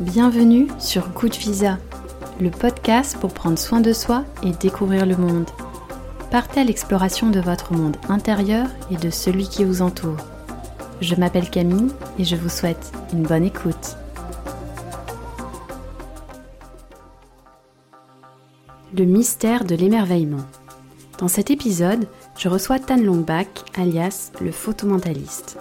[0.00, 1.78] Bienvenue sur Good Visa,
[2.40, 5.48] le podcast pour prendre soin de soi et découvrir le monde.
[6.30, 10.18] Partez à l'exploration de votre monde intérieur et de celui qui vous entoure.
[11.00, 13.96] Je m'appelle Camille et je vous souhaite une bonne écoute.
[18.94, 20.44] Le mystère de l'émerveillement.
[21.18, 22.06] Dans cet épisode,
[22.36, 25.56] je reçois Tan Long Bak, alias le photomentaliste.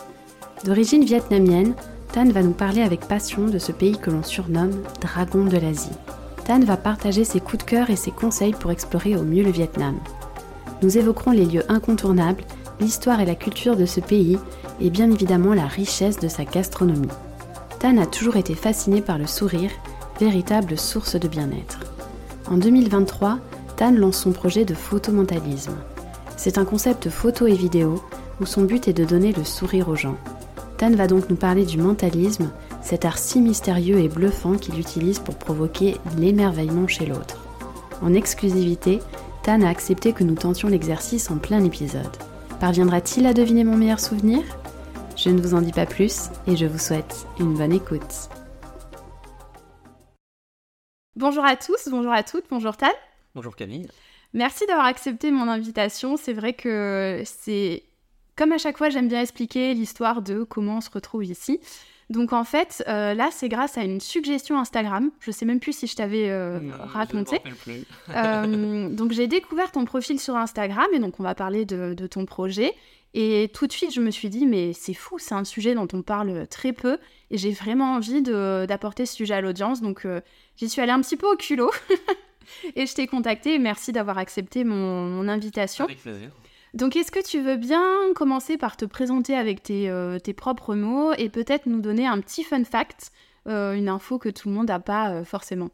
[0.66, 1.74] D'origine vietnamienne,
[2.12, 5.96] Tan va nous parler avec passion de ce pays que l'on surnomme Dragon de l'Asie.
[6.44, 9.52] Tan va partager ses coups de cœur et ses conseils pour explorer au mieux le
[9.52, 9.96] Vietnam.
[10.82, 12.44] Nous évoquerons les lieux incontournables,
[12.82, 14.40] l'histoire et la culture de ce pays
[14.82, 17.08] et bien évidemment la richesse de sa gastronomie.
[17.80, 19.72] Tan a toujours été fasciné par le sourire,
[20.20, 21.91] véritable source de bien-être.
[22.52, 23.40] En 2023,
[23.78, 25.78] Tan lance son projet de photomentalisme.
[26.36, 28.04] C'est un concept photo et vidéo
[28.42, 30.18] où son but est de donner le sourire aux gens.
[30.78, 35.20] Tan va donc nous parler du mentalisme, cet art si mystérieux et bluffant qu'il utilise
[35.20, 37.42] pour provoquer l'émerveillement chez l'autre.
[38.02, 39.00] En exclusivité,
[39.44, 42.18] Tan a accepté que nous tentions l'exercice en plein épisode.
[42.60, 44.42] Parviendra-t-il à deviner mon meilleur souvenir?
[45.16, 48.30] Je ne vous en dis pas plus et je vous souhaite une bonne écoute.
[51.18, 52.88] Bonjour à tous, bonjour à toutes, bonjour Tan.
[53.36, 53.88] Bonjour Camille.
[54.34, 56.16] Merci d'avoir accepté mon invitation.
[56.16, 57.84] C'est vrai que c'est
[58.38, 61.60] comme à chaque fois, j'aime bien expliquer l'histoire de comment on se retrouve ici.
[62.10, 65.12] Donc en fait, euh, là, c'est grâce à une suggestion Instagram.
[65.20, 67.42] Je sais même plus si je t'avais euh, raconté.
[68.10, 72.08] euh, donc j'ai découvert ton profil sur Instagram et donc on va parler de, de,
[72.08, 72.74] ton projet.
[73.14, 75.88] Et tout de suite, je me suis dit, mais c'est fou, c'est un sujet dont
[75.92, 76.98] on parle très peu
[77.30, 79.82] et j'ai vraiment envie d'apporter ce sujet à l'audience.
[79.82, 80.22] Donc euh,
[80.62, 81.72] j'y suis allée un petit peu au culot
[82.76, 83.58] et je t'ai contacté.
[83.58, 85.86] Merci d'avoir accepté mon, mon invitation.
[85.86, 86.30] Avec plaisir.
[86.74, 87.84] Donc, est-ce que tu veux bien
[88.16, 92.22] commencer par te présenter avec tes, euh, tes propres mots et peut-être nous donner un
[92.22, 93.12] petit fun fact,
[93.48, 95.72] euh, une info que tout le monde n'a pas euh, forcément?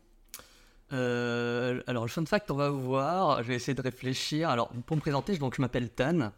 [0.90, 3.44] Alors, le fun fact, on va voir.
[3.44, 4.50] Je vais essayer de réfléchir.
[4.50, 6.32] Alors, pour me présenter, donc, je m'appelle Tan.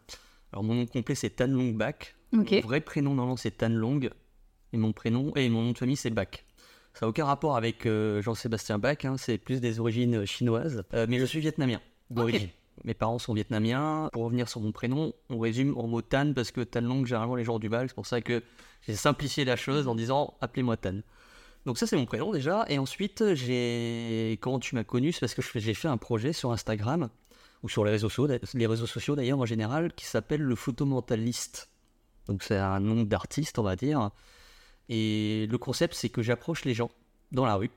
[0.52, 2.16] Alors, mon nom complet, c'est Tan Longbach.
[2.36, 2.50] Ok.
[2.52, 4.00] Mon vrai prénom, normalement, c'est Tan Long.
[4.72, 6.44] Et mon prénom et mon nom de famille, c'est Bach.
[6.94, 9.04] Ça n'a aucun rapport avec euh, Jean-Sébastien Bach.
[9.04, 10.84] hein, c'est plus des origines chinoises.
[10.94, 11.80] Euh, mais je suis vietnamien
[12.10, 12.48] d'origine.
[12.84, 14.08] Mes parents sont vietnamiens.
[14.12, 17.36] Pour revenir sur mon prénom, on résume en mot Tan parce que Tan Long, généralement,
[17.36, 17.88] les gens ont du mal.
[17.88, 18.42] C'est pour ça que
[18.86, 21.00] j'ai simplifié la chose en disant appelez-moi Tan.
[21.66, 22.64] Donc ça c'est mon prénom déjà.
[22.68, 26.52] Et ensuite, j'ai comment tu m'as connu, c'est parce que j'ai fait un projet sur
[26.52, 27.10] Instagram
[27.62, 31.68] ou sur les réseaux sociaux, les réseaux sociaux d'ailleurs en général, qui s'appelle le photomentaliste.
[32.26, 34.10] Donc c'est un nom d'artiste, on va dire.
[34.90, 36.90] Et le concept, c'est que j'approche les gens
[37.32, 37.70] dans la rue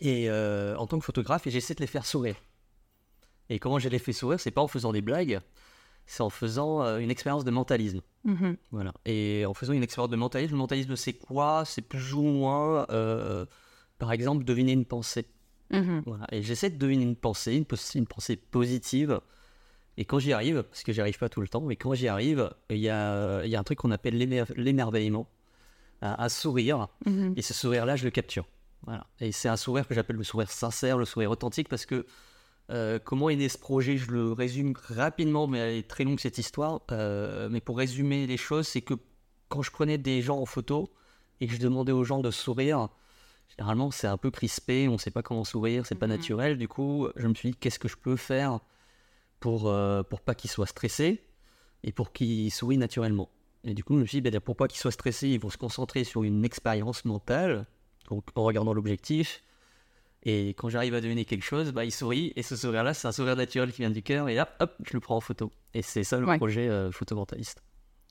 [0.00, 2.36] et euh, en tant que photographe et j'essaie de les faire sourire.
[3.48, 5.40] Et comment je les fais sourire, c'est pas en faisant des blagues,
[6.06, 8.02] c'est en faisant euh, une expérience de mentalisme.
[8.24, 8.56] Mhm.
[8.72, 8.92] Voilà.
[9.06, 11.64] Et en faisant une expérience de mentalisme, le mentalisme c'est quoi?
[11.64, 13.46] C'est plus ou moins, euh,
[13.98, 15.26] par exemple, deviner une pensée.
[15.70, 16.02] Mhm.
[16.04, 16.26] Voilà.
[16.32, 19.20] Et j'essaie de deviner une pensée, une, pensée positive.
[19.96, 22.08] Et quand j'y arrive, parce que j'y arrive pas tout le temps, mais quand j'y
[22.08, 25.28] arrive, il y a, il y a un truc qu'on appelle l'émer- l'émerveillement,
[26.02, 26.88] un, un sourire.
[27.06, 27.34] Mhm.
[27.36, 28.46] Et ce sourire-là, je le capture.
[28.84, 29.06] Voilà.
[29.20, 32.06] Et c'est un sourire que j'appelle le sourire sincère, le sourire authentique, parce que
[32.70, 33.96] euh, comment est né ce projet?
[33.96, 36.82] Je le résume rapidement, mais elle est très longue cette histoire.
[36.92, 38.94] Euh, mais pour résumer les choses, c'est que
[39.48, 40.90] quand je prenais des gens en photo
[41.40, 42.88] et que je demandais aux gens de sourire,
[43.56, 46.12] généralement c'est un peu crispé, on ne sait pas comment sourire, c'est pas Mhm.
[46.12, 46.58] naturel.
[46.58, 48.60] Du coup, je me suis dit qu'est-ce que je peux faire
[49.40, 51.24] pour, euh, pour pas qu'ils soient stressés
[51.82, 53.30] et pour qu'ils sourient naturellement.
[53.64, 55.50] Et du coup, je me suis dit, ben, pour pas qu'ils soient stressés, ils vont
[55.50, 57.66] se concentrer sur une expérience mentale,
[58.08, 59.42] donc en regardant l'objectif.
[60.24, 62.32] Et quand j'arrive à deviner quelque chose, bah, ils sourient.
[62.36, 64.28] Et ce sourire-là, c'est un sourire naturel qui vient du cœur.
[64.28, 65.52] Et hop, hop, je le prends en photo.
[65.74, 66.36] Et c'est ça le Ouais.
[66.38, 67.62] projet euh, photomentaliste.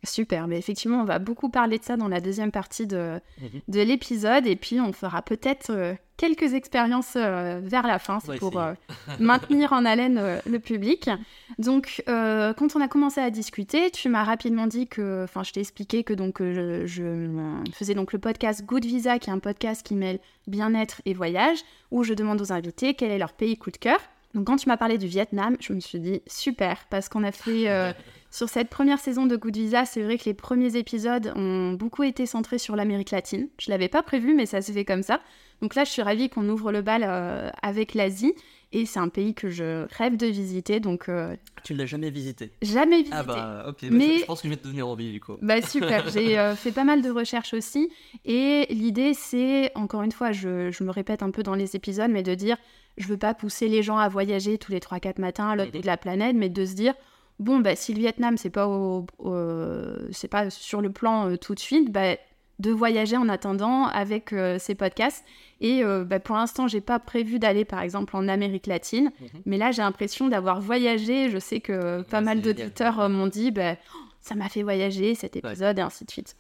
[0.04, 3.62] Super, mais effectivement, on va beaucoup parler de ça dans la deuxième partie de, Mhm.
[3.68, 8.60] de l'épisode et puis on fera peut-être euh, quelques expériences euh, vers la fin, pour
[8.60, 8.74] euh,
[9.20, 11.10] maintenir en haleine le public.
[11.58, 15.62] Donc, quand on a commencé à discuter, tu m'as rapidement dit que, enfin, je t'ai
[15.62, 17.28] expliqué que donc je, je,
[17.74, 21.60] faisais donc le podcast Good Visa, qui est un podcast qui mêle bien-être et voyage,
[21.92, 24.00] où je demande aux invités quel est leur pays coup de cœur.
[24.38, 27.32] Donc, quand tu m'as parlé du Vietnam, je me suis dit super, parce qu'on a
[27.32, 27.92] fait euh,
[28.30, 32.04] Sur cette première saison de Good Visa, c'est vrai que les premiers épisodes ont beaucoup
[32.04, 33.48] été centrés sur l'Amérique latine.
[33.58, 35.22] Je l'avais pas prévu, mais ça s'est fait comme ça.
[35.62, 38.36] Donc là, je suis ravie qu'on ouvre le bal euh, avec l'Asie.
[38.74, 41.08] Et c'est un pays que je rêve de visiter, donc...
[41.08, 43.16] euh, Tu l'as jamais visité jamais visité.
[43.18, 45.38] Ah bah ok, bah, Mais- je pense que je vais te devenir envie du coup.
[45.42, 47.90] Bah super, j'ai euh, fait pas mal de recherches aussi.
[48.26, 52.12] Et l'idée, c'est, encore une fois, je, je me répète un peu dans les épisodes,
[52.12, 52.58] mais de dire,
[52.98, 55.80] je veux pas pousser les gens à voyager tous les 3-4 matins à l'autre bout
[55.82, 56.94] de la planète, mais de se dire,
[57.40, 61.38] bon, bah, si le Vietnam, c'est pas, au, au- c'est pas sur le plan euh,
[61.38, 62.18] tout de suite, bah,
[62.60, 65.24] de voyager en attendant avec euh, ces podcasts.
[65.62, 69.12] Et euh, bah, pour l'instant, j'ai pas prévu d'aller, par exemple, en Amérique latine.
[69.22, 69.28] Mhm.
[69.46, 71.30] Mais là, j'ai l'impression d'avoir voyagé.
[71.30, 74.64] Je sais que pas Ouais, mal d'auditeurs euh, m'ont dit, bah, Oh, ça m'a fait
[74.64, 76.36] voyager cet épisode et ainsi de suite.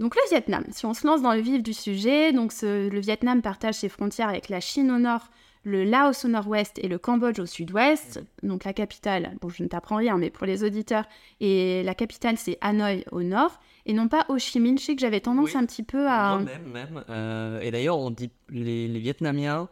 [0.00, 3.00] Donc le Vietnam, si on se lance dans le vif du sujet, donc ce- le
[3.00, 5.28] Vietnam partage ses frontières avec la Chine au nord,
[5.64, 8.22] le Laos au nord-ouest et le Cambodge au sud-ouest.
[8.42, 11.04] Donc la capitale, bon je ne t'apprends rien, mais pour les auditeurs,
[11.40, 14.78] et la capitale c'est Hanoï au nord, et non pas Ho Chi Minh.
[14.78, 15.56] Je sais que j'avais tendance Oui.
[15.56, 16.36] un petit peu à...
[16.36, 17.04] Moi même, même.
[17.08, 19.68] Euh, et d'ailleurs, on dit les, les Vietnamiens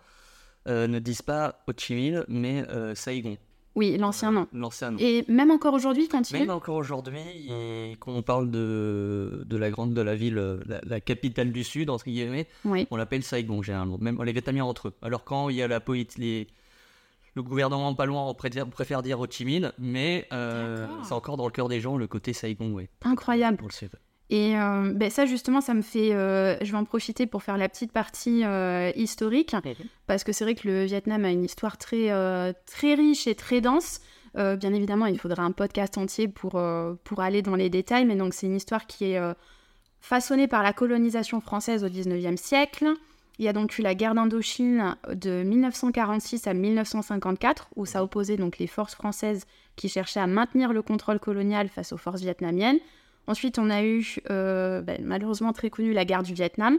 [0.68, 3.36] euh, ne disent pas Ho Chi Minh, mais euh, Saigon.
[3.76, 4.48] Oui, l'ancien nom.
[4.52, 4.98] L'ancien nom.
[4.98, 9.56] Et même encore aujourd'hui, quand il Même encore aujourd'hui, et quand on parle de, de
[9.56, 12.96] la grande de la ville, euh, la, la capitale du sud, entre guillemets, Oui, on
[12.96, 14.94] l'appelle Saigon généralement, même les Vietnamiens entre eux.
[15.02, 16.46] Alors quand il y a la politique, les-
[17.34, 21.12] le gouvernement pas loin, on préfère, on préfère dire Ho Chi Minh, mais euh, c'est
[21.12, 23.58] encore dans le cœur des gens le côté Saigon, oui, incroyable.
[23.58, 23.90] pour le sud.
[24.28, 26.12] Et euh, ben ça, justement, ça me fait.
[26.12, 29.54] euh, je vais en profiter pour faire la petite partie euh, historique,
[30.06, 32.10] parce que c'est vrai que le Vietnam a une histoire très,
[32.66, 34.00] très riche et très dense.
[34.34, 36.60] Bien évidemment, il faudrait un podcast entier pour,
[37.04, 39.20] pour aller dans les détails, mais donc c'est une histoire qui est
[40.00, 42.86] façonnée par la colonisation française au 19e siècle.
[43.38, 48.36] Il y a donc eu la guerre d'Indochine de 1946 à 1954, où ça opposait
[48.36, 49.46] donc les forces françaises
[49.76, 52.78] qui cherchaient à maintenir le contrôle colonial face aux forces vietnamiennes.
[53.28, 56.78] Ensuite, on a eu, euh, ben, malheureusement très connu, la guerre du Vietnam.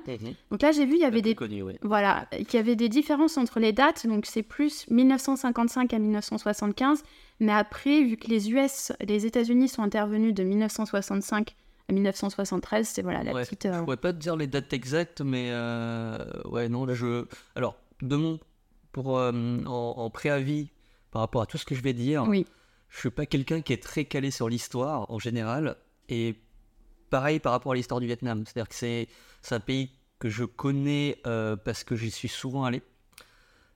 [0.49, 1.73] Donc là, j'ai vu, il y avait des connu, oui.
[1.81, 7.03] voilà, qu'il y avait des différences entre les dates, donc c'est plus 1955 à 1975,
[7.39, 11.55] mais après, vu que les US, les États-Unis sont intervenus de 1965
[11.89, 13.65] à 1973, c'est voilà la Ouais, petite.
[13.65, 17.25] euh, Je pourrais pas te dire les dates exactes, mais euh, ouais, non, là je.
[17.55, 18.39] Alors, de mon.
[18.93, 19.31] Pour, euh,
[19.67, 20.69] en, en préavis,
[21.11, 22.45] par rapport à tout ce que je vais dire, Oui,
[22.89, 25.75] je suis pas quelqu'un qui est très calé sur l'histoire en général.
[26.09, 26.35] Et
[27.09, 28.43] pareil par rapport à l'histoire du Vietnam.
[28.45, 29.07] C'est-à-dire que c'est
[29.51, 32.81] un pays que je connais euh, parce que j'y suis souvent allé.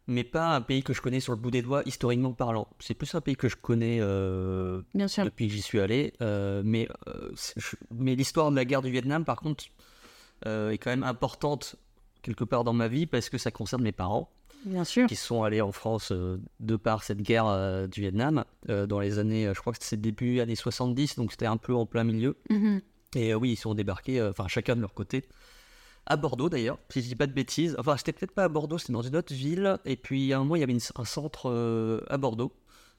[0.08, 2.68] Mais pas un pays que je connais sur le bout des doigts, historiquement parlant.
[2.80, 5.24] C'est plus un pays que je connais euh, bien sûr.
[5.24, 6.14] depuis que j'y suis allé.
[6.22, 6.88] euh, mais
[7.36, 9.66] c'est- je- mais l'histoire de la guerre du Vietnam, par contre,
[10.46, 11.76] est quand même importante
[12.24, 14.30] quelque part dans ma vie parce que ça concerne mes parents
[14.66, 15.08] Bien sûr.
[15.08, 19.00] qui sont allés en France euh, de par cette guerre euh, du Vietnam euh, dans
[19.00, 22.04] les années, je crois que c'était début années 70, donc c'était un peu en plein
[22.04, 22.38] milieu.
[22.50, 22.82] Mhm.
[23.16, 25.26] Et oui, ils sont débarqués, enfin chacun de leur côté,
[26.06, 27.76] à Bordeaux d'ailleurs, si je dis pas de bêtises.
[27.78, 29.78] Enfin, c'était peut-être pas à Bordeaux, c'était dans une autre ville.
[29.86, 32.52] Et puis à un moment, il y avait une- un centre à Bordeaux.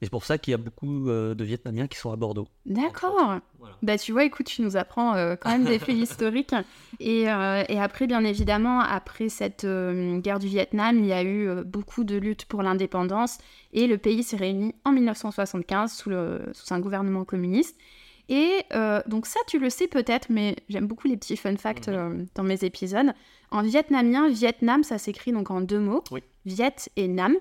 [0.03, 2.49] Et c'est pour ça qu'il y a beaucoup euh, de Vietnamiens qui sont à Bordeaux.
[2.67, 3.39] D'accord.
[3.61, 3.77] Voilà.
[3.83, 6.57] Bah tu vois, écoute, tu nous apprends euh, quand même des faits historiques.
[6.99, 11.49] Et, euh, et après, bien évidemment, après cette guerre du Vietnam, il y a eu
[11.65, 13.39] beaucoup de luttes pour l'indépendance
[13.73, 17.79] et le pays s'est réuni en 1975 sous, le, sous un gouvernement communiste.
[18.29, 18.65] Et
[19.07, 21.91] donc ça, tu le sais peut-être, mais j'aime beaucoup les petits fun facts
[22.35, 23.13] dans mes épisodes.
[23.53, 26.23] En vietnamien, Vietnam, ça s'écrit donc en deux mots, Oui.
[26.45, 27.37] Viet et Nam.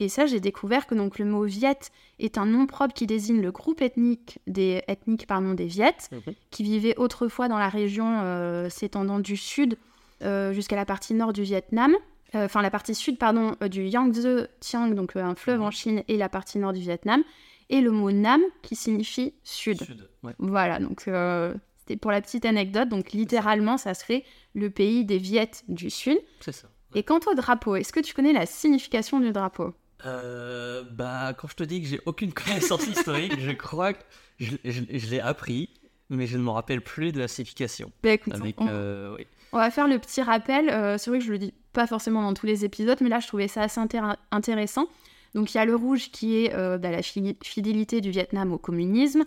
[0.00, 1.78] Et ça, j'ai découvert que donc le mot Viet
[2.18, 6.34] est un nom propre qui désigne le groupe ethnique des, ethnique, pardon, des Viettes, Mhm.
[6.50, 9.76] qui vivaient autrefois dans la région euh, s'étendant du sud
[10.22, 11.94] euh, jusqu'à la partie nord du Vietnam.
[12.34, 15.64] Euh, Enfin, la partie sud, pardon, du Yangtze Kiang, donc un fleuve Mhm.
[15.66, 17.22] en Chine, et la partie nord du Vietnam.
[17.68, 19.82] Et le mot Nam, qui signifie sud.
[19.82, 20.32] Sud, ouais.
[20.38, 22.88] Voilà, donc c'était pour la petite anecdote.
[22.88, 26.18] Donc littéralement, ça serait le pays des Viettes du sud.
[26.40, 26.68] C'est ça.
[26.94, 29.72] Et quant au drapeau, est-ce que tu connais la signification du drapeau?
[30.06, 34.02] Euh, bah, quand je te dis que j'ai aucune connaissance historique, je crois que
[34.38, 35.70] je, je- je l'ai appris,
[36.08, 37.92] mais je ne me rappelle plus de la signification.
[38.02, 39.26] Bah, écoute, Avec, on, euh, oui.
[39.52, 40.68] on va faire le petit rappel.
[40.70, 43.20] Euh, c'est vrai que je le dis pas forcément dans tous les épisodes, mais là,
[43.20, 44.88] je trouvais ça assez intér- intéressant.
[45.34, 48.52] Donc, il y a le rouge qui est euh, bah, la fi- fidélité du Vietnam
[48.52, 49.22] au communisme.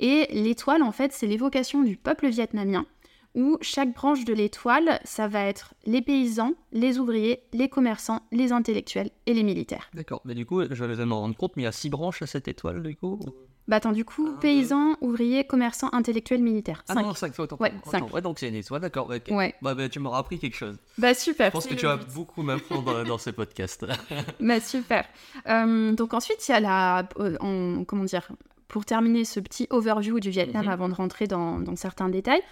[0.00, 2.84] Et l'étoile, en fait, c'est l'évocation du peuple vietnamien,
[3.34, 8.52] où chaque branche de l'étoile, ça va être les paysans, les ouvriers, les commerçants, les
[8.52, 9.88] intellectuels et les militaires.
[9.94, 12.22] D'accord, mais du coup, je vais me rendre compte, mais il y a six branches
[12.22, 13.18] à cette étoile, du coup
[13.66, 16.84] Bah attends, du coup, paysans, ouvriers, commerçants, intellectuels, militaires.
[16.88, 17.02] Ah Cinq.
[17.02, 17.90] non, cinq, autant, Ouais, autant.
[17.90, 18.12] cinq.
[18.14, 19.08] Ouais, donc c'est une étoile, d'accord.
[19.10, 19.22] ok.
[19.34, 19.54] Ouais.
[19.62, 20.76] Bah, bah, tu m'auras appris quelque chose.
[20.98, 21.46] Bah super.
[21.46, 23.86] Je pense que tu vas beaucoup m'apprendre dans ce podcast.
[24.40, 25.06] Bah super.
[25.48, 27.08] Euh, donc ensuite, il y a la...
[27.18, 28.28] euh, en- comment dire
[28.68, 30.70] pour terminer ce petit overview du Vietnam Mhm.
[30.72, 32.42] avant de rentrer dans, dans certains détails,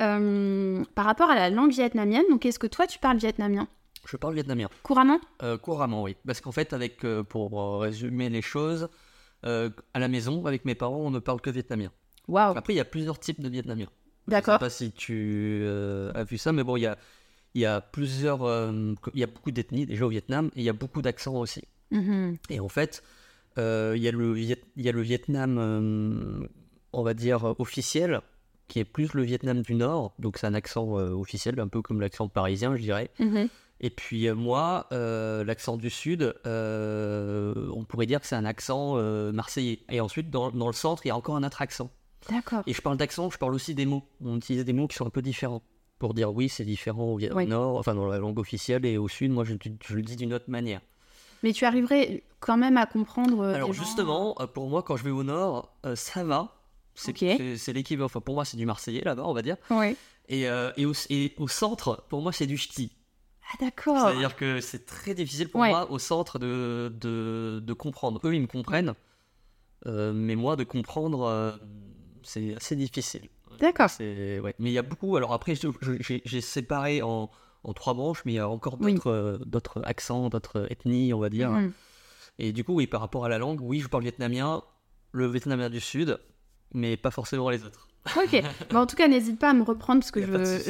[0.00, 3.68] euh, par rapport à la langue vietnamienne, donc est-ce que toi tu parles vietnamien?
[4.06, 4.68] Je parle vietnamien.
[4.82, 5.20] couramment?
[5.42, 6.16] Euh, couramment, oui.
[6.26, 8.88] Parce qu'en fait, avec, euh, pour résumer les choses,
[9.44, 11.90] à la maison, avec mes parents, on ne parle que vietnamien.
[12.28, 13.88] Waouh Après, il y a plusieurs types de vietnamiens.
[14.28, 14.54] D'accord.
[14.54, 15.64] Je sais pas si tu
[16.14, 16.96] as vu ça, mais bon, il y a,
[17.54, 18.40] il y a plusieurs.
[19.14, 21.62] il y a beaucoup d'ethnies déjà au Vietnam, et il y a beaucoup d'accents aussi.
[21.90, 22.36] Mhm.
[22.50, 23.02] Et en fait,
[23.56, 26.46] il y, a le Viet- il y a le Vietnam, euh,
[26.92, 28.20] on va dire, euh, officiel,
[28.68, 31.82] qui est plus le Vietnam du Nord, donc c'est un accent euh, officiel, un peu
[31.82, 33.10] comme l'accent parisien, je dirais.
[33.18, 33.48] Mhm.
[33.84, 38.44] Et puis euh, moi, euh, l'accent du Sud, euh, on pourrait dire que c'est un
[38.44, 39.80] accent euh, marseillais.
[39.90, 41.90] Et ensuite, dans, dans le centre, il y a encore un autre accent.
[42.30, 42.62] D'accord.
[42.66, 44.04] Et je parle d'accent, je parle aussi des mots.
[44.24, 45.62] On utilise des mots qui sont un peu différents.
[45.98, 47.46] Pour dire oui, c'est différent au Viet- Oui.
[47.46, 49.54] Nord, enfin dans la langue officielle, et au Sud, moi, je,
[49.84, 50.80] je le dis d'une autre manière.
[51.42, 53.40] Mais tu arriverais quand même à comprendre.
[53.40, 56.56] euh, Alors gens justement, euh, pour moi, quand je vais au Nord, euh, ça va.
[56.94, 57.18] C'est Ok.
[57.38, 58.06] c'est- c'est l'équivalent.
[58.06, 59.56] Enfin, pour moi, c'est du Marseillais là-bas, on va dire.
[60.28, 62.92] Et, et, au, et au centre, pour moi, c'est du ch'ti.
[63.52, 63.98] Ah d'accord.
[64.08, 65.70] C'est-à-dire que c'est très difficile pour Ouais.
[65.70, 68.20] moi au centre de, de, de comprendre.
[68.24, 68.94] Eux, ils me comprennent.
[69.86, 71.52] euh, mais moi, de comprendre, euh,
[72.22, 73.28] c'est assez difficile.
[73.58, 73.90] D'accord.
[73.98, 74.54] Ouais.
[74.58, 75.16] Mais il y a beaucoup.
[75.16, 75.54] Alors après,
[76.24, 77.30] j'ai séparé en,
[77.64, 81.18] en trois branches, mais il y a encore d'autres euh, d'autres accents, d'autres ethnies, on
[81.18, 81.50] va dire.
[81.50, 81.72] Mhm.
[82.38, 84.62] Et du coup, oui, par rapport à la langue, oui, je parle vietnamien,
[85.12, 86.18] le vietnamien du Sud,
[86.72, 87.88] mais pas forcément les autres.
[88.16, 88.42] Ok.
[88.70, 90.22] Bah, en tout cas, n'hésite pas à me reprendre parce que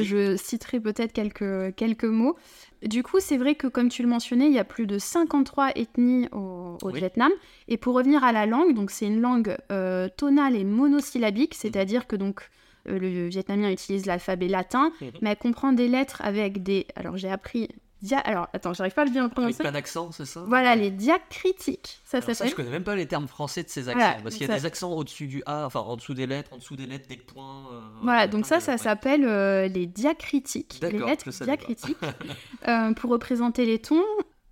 [0.03, 2.37] je, citerai peut-être quelques, quelques mots.
[2.83, 5.71] Du coup, c'est vrai que comme tu le mentionnais, il y a plus de 53
[5.77, 6.99] ethnies au, au Oui.
[6.99, 7.31] Vietnam.
[7.69, 12.07] Et pour revenir à la langue, donc c'est une langue euh, tonale et monosyllabique, c'est-à-dire
[12.07, 12.51] que donc
[12.89, 15.11] euh, le vietnamien utilise l'alphabet latin, Mhm.
[15.21, 16.87] mais elle comprend des lettres avec des.
[16.97, 17.69] Alors j'ai appris.
[18.03, 18.19] Dia...
[18.19, 19.59] Alors attends, j'arrive pas à le bien Avec prononcer.
[19.63, 20.43] plein d'accents, c'est ça?
[20.49, 22.51] Voilà, les diacritiques, ça s'appelle.
[22.51, 24.01] je connais même pas les termes français de ces accents.
[24.01, 26.27] Voilà, parce qu'il y ça- a des accents au-dessus du A, enfin en dessous des
[26.27, 27.67] lettres, en dessous des lettres, des points.
[27.73, 31.97] euh, Voilà, donc ça, de- ça s'appelle euh, les diacritiques, les lettres diacritiques,
[32.97, 34.03] pour représenter les tons.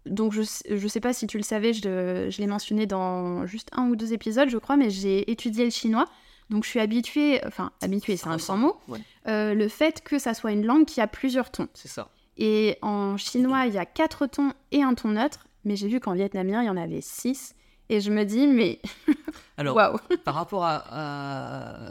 [0.07, 3.69] Donc je, je sais pas si tu le savais, je, je l'ai mentionné dans juste
[3.73, 6.07] un ou deux épisodes, je crois, mais j'ai étudié le chinois.
[6.51, 10.19] Donc je suis habituée, enfin habituée, c'est un sans mot, Ouais, euh, le fait que
[10.19, 11.69] ça soit une langue qui a plusieurs tons.
[11.75, 12.09] c'est ça.
[12.37, 16.01] Et en chinois, il y a quatre tons et un ton neutre, mais j'ai vu
[16.01, 17.55] qu'en vietnamien, il y en avait six.
[17.89, 18.81] Et je me dis, mais
[19.57, 19.77] Alors,
[20.25, 20.77] par rapport à,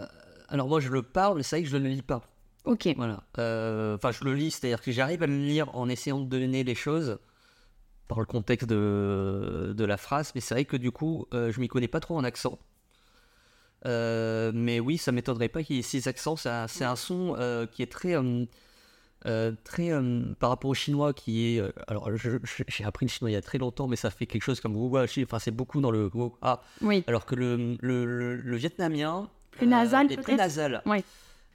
[0.04, 0.10] à-
[0.50, 2.22] Alors moi, je le parle, mais c'est vrai que je ne le lis pas.
[2.66, 2.90] ok.
[2.98, 3.24] Voilà.
[3.38, 6.64] Euh, Enfin, je le lis, c'est-à-dire que j'arrive à le lire en essayant de donner
[6.64, 7.20] les choses
[8.08, 11.60] par le contexte de, de la phrase, mais c'est vrai que du coup, euh, je
[11.60, 12.58] m'y connais pas trop en accent.
[13.86, 16.36] Euh, mais oui, ça m'étonnerait pas qu'il y ait six accents.
[16.36, 16.50] C'est
[16.84, 18.16] un, son euh, qui est très,
[19.26, 19.92] euh, très
[20.40, 21.64] par rapport au chinois, qui est.
[21.88, 24.60] alors, j'ai appris le chinois il y a très longtemps, mais ça fait quelque chose
[24.60, 24.76] comme.
[24.78, 26.10] Enfin, c'est beaucoup dans le
[26.42, 30.82] Ah, Oui, alors que le, le, le- le vietnamien Plus nasal, est plus nasal.
[30.86, 31.04] Ouais.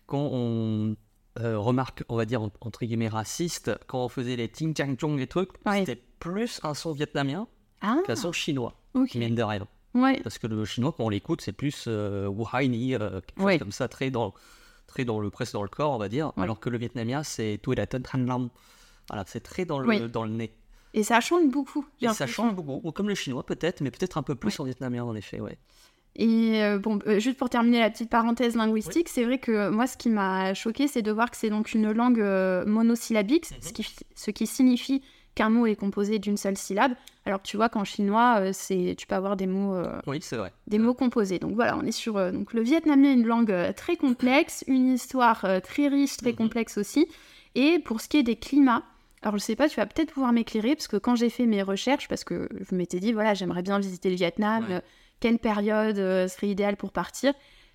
[0.06, 0.96] Quand on
[1.36, 5.18] remarque, on va dire en- entre guillemets raciste, quand on faisait les ting chang chong
[5.18, 5.80] les trucs, Ouais.
[5.80, 7.48] c'était plus un son vietnamien
[7.82, 9.14] ah, qu'un son chinois, ok.
[9.14, 9.66] mine de rien.
[9.94, 13.36] Ouais, Parce que le chinois, quand on l'écoute, c'est plus euh, Wuhai Ni, euh, quelque
[13.38, 13.58] chose Ouais.
[13.58, 14.34] comme ça, très dans,
[14.88, 16.32] très dans le presque dans le corps, on va dire.
[16.36, 16.42] Ouais.
[16.42, 18.48] Alors que le vietnamien, c'est tout la Lam.
[19.08, 20.52] Voilà, c'est très dans le, dans le nez.
[20.94, 21.86] et ça chante beaucoup.
[22.00, 25.04] Et ça change beaucoup, comme le chinois peut-être, mais peut-être un peu plus en vietnamien
[25.04, 25.58] en effet, ouais.
[26.16, 29.70] Et euh, bon, euh, juste pour terminer la petite parenthèse linguistique, c'est vrai que euh,
[29.72, 33.50] moi, ce qui m'a choqué, c'est de voir que c'est donc une langue euh, monosyllabique,
[33.50, 33.56] Mhm.
[33.60, 35.02] ce, qui, ce qui signifie
[35.34, 36.92] qu'un mot est composé d'une seule syllabe.
[37.26, 40.18] Alors que tu vois qu'en chinois, euh, c'est, tu peux avoir des mots, euh, Oui,
[40.20, 40.52] c'est vrai.
[40.66, 41.38] des mots composés.
[41.38, 45.46] Donc voilà, on est sur euh, donc le vietnamien, une langue très complexe, une histoire
[45.62, 46.36] très riche, très Mhm.
[46.36, 47.06] complexe aussi.
[47.54, 48.82] Et pour ce qui est des climats,
[49.22, 51.62] alors je sais pas, tu vas peut-être pouvoir m'éclairer parce que quand j'ai fait mes
[51.62, 54.80] recherches, parce que je m'étais dit voilà, j'aimerais bien visiter le Vietnam, Ouais.
[55.20, 55.96] quelle période
[56.28, 57.32] serait idéale pour partir.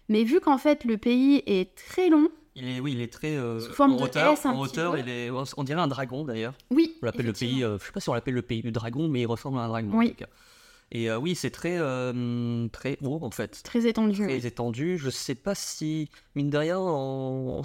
[0.09, 3.35] Mais vu qu'en fait le pays est très long, Il est, oui, il est très
[3.37, 4.33] euh, Sous forme en de hauteur.
[4.33, 4.99] S un en petit hauteur, peu.
[4.99, 6.53] il est, on dirait un dragon d'ailleurs.
[6.71, 8.71] oui, On l'appelle le pays, euh, je sais pas si on l'appelle le pays du
[8.71, 10.07] dragon, mais il ressemble à un dragon Oui.
[10.07, 10.27] en tout cas.
[10.91, 14.23] Et euh, oui, c'est très, euh, très haut en fait, très étendu.
[14.23, 14.97] très étendu.
[14.97, 17.61] Je sais pas si, mine de rien, en, en-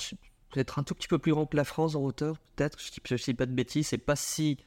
[0.53, 2.79] peut-être un tout petit peu plus grand que la France en hauteur, peut-être.
[2.79, 4.59] Je je dis pas de bêtises, c'est pas si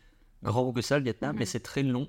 [0.43, 2.07] grand que ça le Vietnam, mais c'est très long.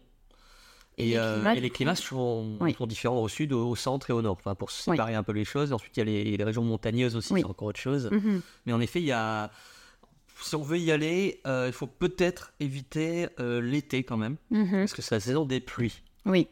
[1.00, 1.76] Et Et, les euh, climats, et du les coup.
[1.76, 2.74] climats sont, Oui.
[2.74, 4.36] sont différents au sud, au centre et au nord.
[4.38, 5.72] Enfin, pour séparer un peu les choses.
[5.72, 7.40] Ensuite, il y a les, les régions montagneuses aussi, Oui.
[7.40, 8.08] c'est encore autre chose.
[8.10, 8.40] Mhm.
[8.66, 9.50] Mais en effet, il y a.
[10.40, 14.70] Si on veut y aller, euh, il faut peut-être éviter euh, l'été quand même, Mhm.
[14.70, 16.02] parce que c'est la saison des pluies.
[16.26, 16.46] Oui,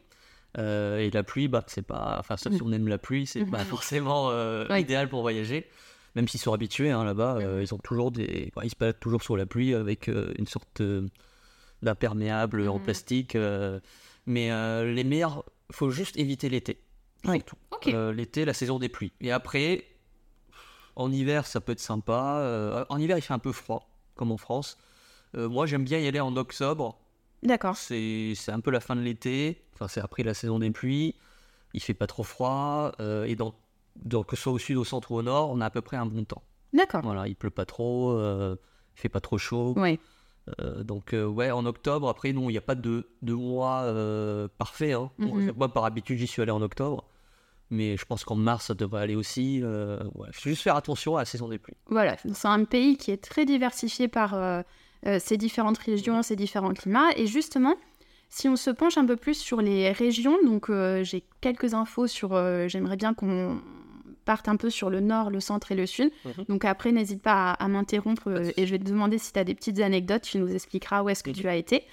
[0.57, 2.15] Euh, et la pluie, bah, c'est pas.
[2.19, 4.81] Enfin, sauf si on aime la pluie, c'est pas forcément euh, Oui.
[4.81, 5.67] idéal pour voyager.
[6.15, 8.51] Même s'ils sont habitués hein, là-bas, euh, ils ont toujours des.
[8.55, 11.05] enfin, ils se baladent toujours sur la pluie avec euh, une sorte euh,
[11.83, 13.37] d'imperméable en plastique.
[14.27, 16.79] Mais euh, les meilleurs, faut juste éviter l'été.
[17.25, 17.43] Oui.
[17.87, 19.11] Euh, L'été, la saison des pluies.
[19.21, 19.85] Et après,
[20.95, 22.37] en hiver, ça peut être sympa.
[22.39, 24.77] Euh, en hiver, il fait un peu froid, comme en France.
[25.35, 26.99] Euh, moi, j'aime bien y aller en octobre.
[27.43, 27.75] D'accord.
[27.75, 29.63] C'est c'est un peu la fin de l'été.
[29.73, 31.15] Enfin, c'est après la saison des pluies.
[31.73, 32.91] Il fait pas trop froid.
[32.99, 33.53] euh, et dans,
[33.97, 35.81] dans- que ce soit au sud, au centre ou au nord, on a à peu
[35.81, 36.43] près un bon temps.
[36.73, 37.01] D'accord.
[37.03, 38.11] Voilà, il pleut pas trop.
[38.11, 38.55] euh,
[38.95, 39.73] il fait pas trop chaud.
[39.77, 39.99] Oui.
[40.61, 43.81] Euh, donc euh, ouais, en octobre, après non, il n'y a pas de, de mois
[43.83, 44.93] euh, parfait.
[44.93, 45.11] Hein.
[45.17, 45.53] Mhm.
[45.55, 47.05] Moi, par habitude, j'y suis allé en octobre.
[47.69, 49.59] Mais je pense qu'en mars, ça devrait aller aussi.
[49.61, 50.29] Euh, ouais.
[50.31, 51.75] faut juste faire attention à la saison des pluies.
[51.87, 54.61] Voilà, c'est un pays qui est très diversifié par euh,
[55.19, 57.09] ses différentes régions, ses différents climats.
[57.17, 57.75] Et justement,
[58.29, 62.29] si on se penche un peu plus sur les régions, donc j'ai quelques infos sur.
[62.69, 63.59] J'aimerais bien qu'on
[64.27, 66.11] parte un peu sur le nord, le centre et le sud.
[66.25, 66.45] Mhm.
[66.49, 69.39] Donc après, n'hésite pas à, à m'interrompre euh, et je vais te demander si tu
[69.39, 70.21] as des petites anecdotes.
[70.21, 71.35] Tu nous expliqueras où est-ce que Mhm.
[71.37, 71.83] tu as été.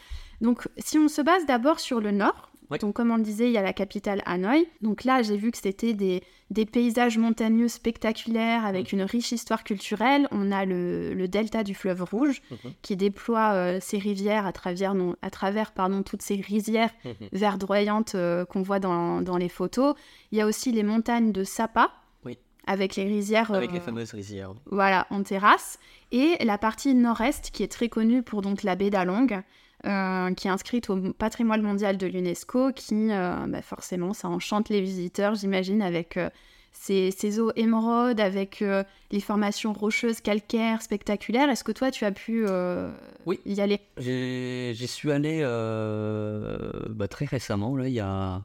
[0.43, 2.79] Donc si on se base d'abord sur le nord, Oui.
[2.79, 4.67] donc comme on le disait, il y a la capitale Hanoï.
[4.83, 9.63] Donc là, j'ai vu que c'était des, des paysages montagneux spectaculaires avec une riche histoire
[9.65, 10.27] culturelle.
[10.33, 12.73] On a le, le delta du fleuve Rouge Mhm.
[12.83, 17.29] qui déploie euh, ses rivières à travers, non, à travers pardon, toutes ces rizières Mhm.
[17.33, 19.95] verdoyantes euh, qu'on voit dans, dans les photos.
[20.33, 21.91] Il y a aussi les montagnes de Sapa.
[22.67, 24.53] Avec les rizières Avec euh, les fameuses rizières.
[24.67, 25.79] voilà, en terrasse.
[26.13, 29.43] Et la partie nord-est, qui est très connue pour donc la baie d'Along,
[29.87, 34.69] euh, qui est inscrite au patrimoine mondial de l'UNESCO, qui, euh, bah, forcément, ça enchante
[34.71, 36.31] les visiteurs, j'imagine, avec euh,
[36.73, 41.49] ces eaux émeraudes, avec euh, les formations rocheuses calcaires spectaculaires.
[41.51, 42.91] Est-ce que toi, tu as pu euh,
[43.27, 43.39] Oui.
[43.45, 43.81] y aller?
[43.99, 48.43] J'y suis allé euh, bah, très récemment, là, il y a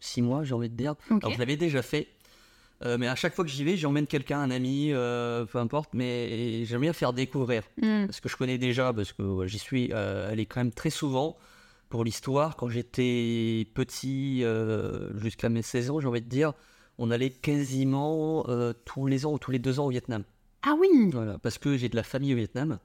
[0.00, 0.94] six mois, j'ai envie de dire.
[1.10, 1.24] Ok.
[1.24, 2.08] Alors, je l'avais déjà fait.
[2.84, 5.90] Euh, mais à chaque fois que j'y vais, j'emmène quelqu'un, un ami, euh, peu importe,
[5.94, 7.62] mais j'aime bien faire découvrir.
[8.06, 10.90] Parce que je connais déjà, parce que ouais, j'y suis euh, allé quand même très
[10.90, 11.36] souvent
[11.88, 12.56] pour l'histoire.
[12.56, 16.52] Quand j'étais petit, euh, jusqu'à mes 16 ans, j'ai envie de dire,
[16.98, 20.22] on allait quasiment euh, tous les ans ou tous les deux ans au Vietnam.
[20.62, 22.78] Ah oui Voilà, parce que j'ai de la famille au Vietnam.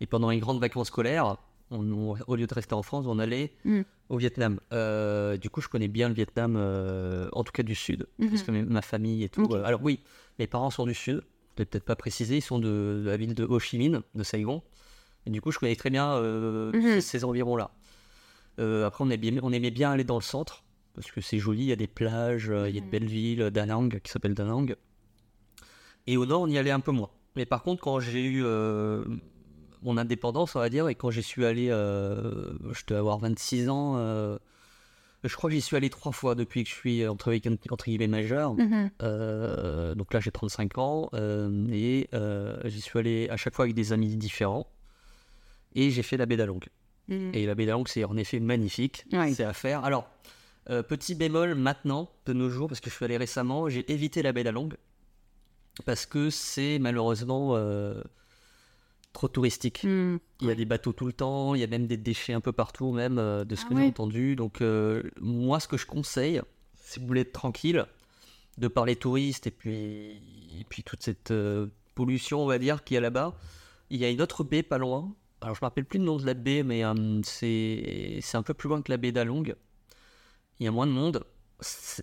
[0.00, 1.36] Et pendant les grandes vacances scolaires,
[1.72, 3.80] on- on- au lieu de rester en France, on allait Mm.
[4.08, 4.60] au Vietnam.
[4.72, 8.32] Euh, du coup, je connais bien le Vietnam, euh, en tout cas du sud, parce
[8.32, 8.42] Mhm.
[8.46, 9.48] que ma famille et tout.
[9.52, 10.00] Euh, alors oui,
[10.38, 11.22] mes parents sont du sud.
[11.56, 14.00] Je l'ai peut-être pas précisé, ils sont de, de la ville de Ho Chi Minh,
[14.14, 14.62] de Saigon.
[15.26, 16.72] Et du coup, je connais très bien Mhm.
[16.82, 17.70] ces, ces environs-là.
[18.58, 20.62] Après, on aimait, bien, on aimait bien aller dans le centre,
[20.94, 22.90] parce que c'est joli, il y a des plages, il y a de Mhm.
[22.90, 24.74] belles villes, Da Nang, qui s'appelle Da Nang.
[26.06, 27.10] Et au nord, on y allait un peu moins.
[27.36, 29.04] Mais par contre, quand j'ai eu euh,
[29.82, 33.68] mon indépendance, on va dire, et quand j'y suis allé, euh, je dois avoir 26
[33.68, 34.38] ans, euh,
[35.24, 37.34] je crois que j'y suis allé trois fois depuis que je suis entre,
[37.70, 38.54] entre guillemets majeur.
[38.54, 38.90] Mhm.
[39.02, 41.10] Euh, donc là, j'ai 35 ans,
[41.70, 42.08] et
[42.64, 44.66] j'y suis allé à chaque fois avec des amis différents.
[45.74, 46.60] Et j'ai fait la baie d'Along.
[47.08, 47.30] Mhm.
[47.34, 49.06] Et la baie d'Along, c'est en effet magnifique.
[49.32, 49.84] C'est à faire.
[49.84, 50.08] Alors,
[50.70, 54.22] euh, petit bémol maintenant, de nos jours, parce que je suis allé récemment, j'ai évité
[54.22, 54.44] la baie.
[55.84, 58.02] Parce que c'est malheureusement euh,
[59.12, 59.84] trop touristique.
[59.84, 60.18] Hmm.
[60.40, 62.40] Il y a des bateaux tout le temps, il y a même des déchets un
[62.40, 63.82] peu partout, même euh, de ce Ah que ouais.
[63.82, 64.36] j'ai entendu.
[64.36, 66.40] Donc, euh, moi, ce que je conseille,
[66.76, 67.86] si vous voulez être tranquille,
[68.58, 70.20] de par les touristes et puis,
[70.60, 73.34] et puis toute cette euh, pollution, on va dire, qu'il y a là-bas,
[73.90, 75.14] il y a une autre baie pas loin.
[75.40, 76.82] Alors, je me rappelle plus le nom de la baie, mais
[77.24, 79.54] c'est c'est un peu plus loin que la baie d'Along.
[80.60, 81.24] Il y a moins de monde.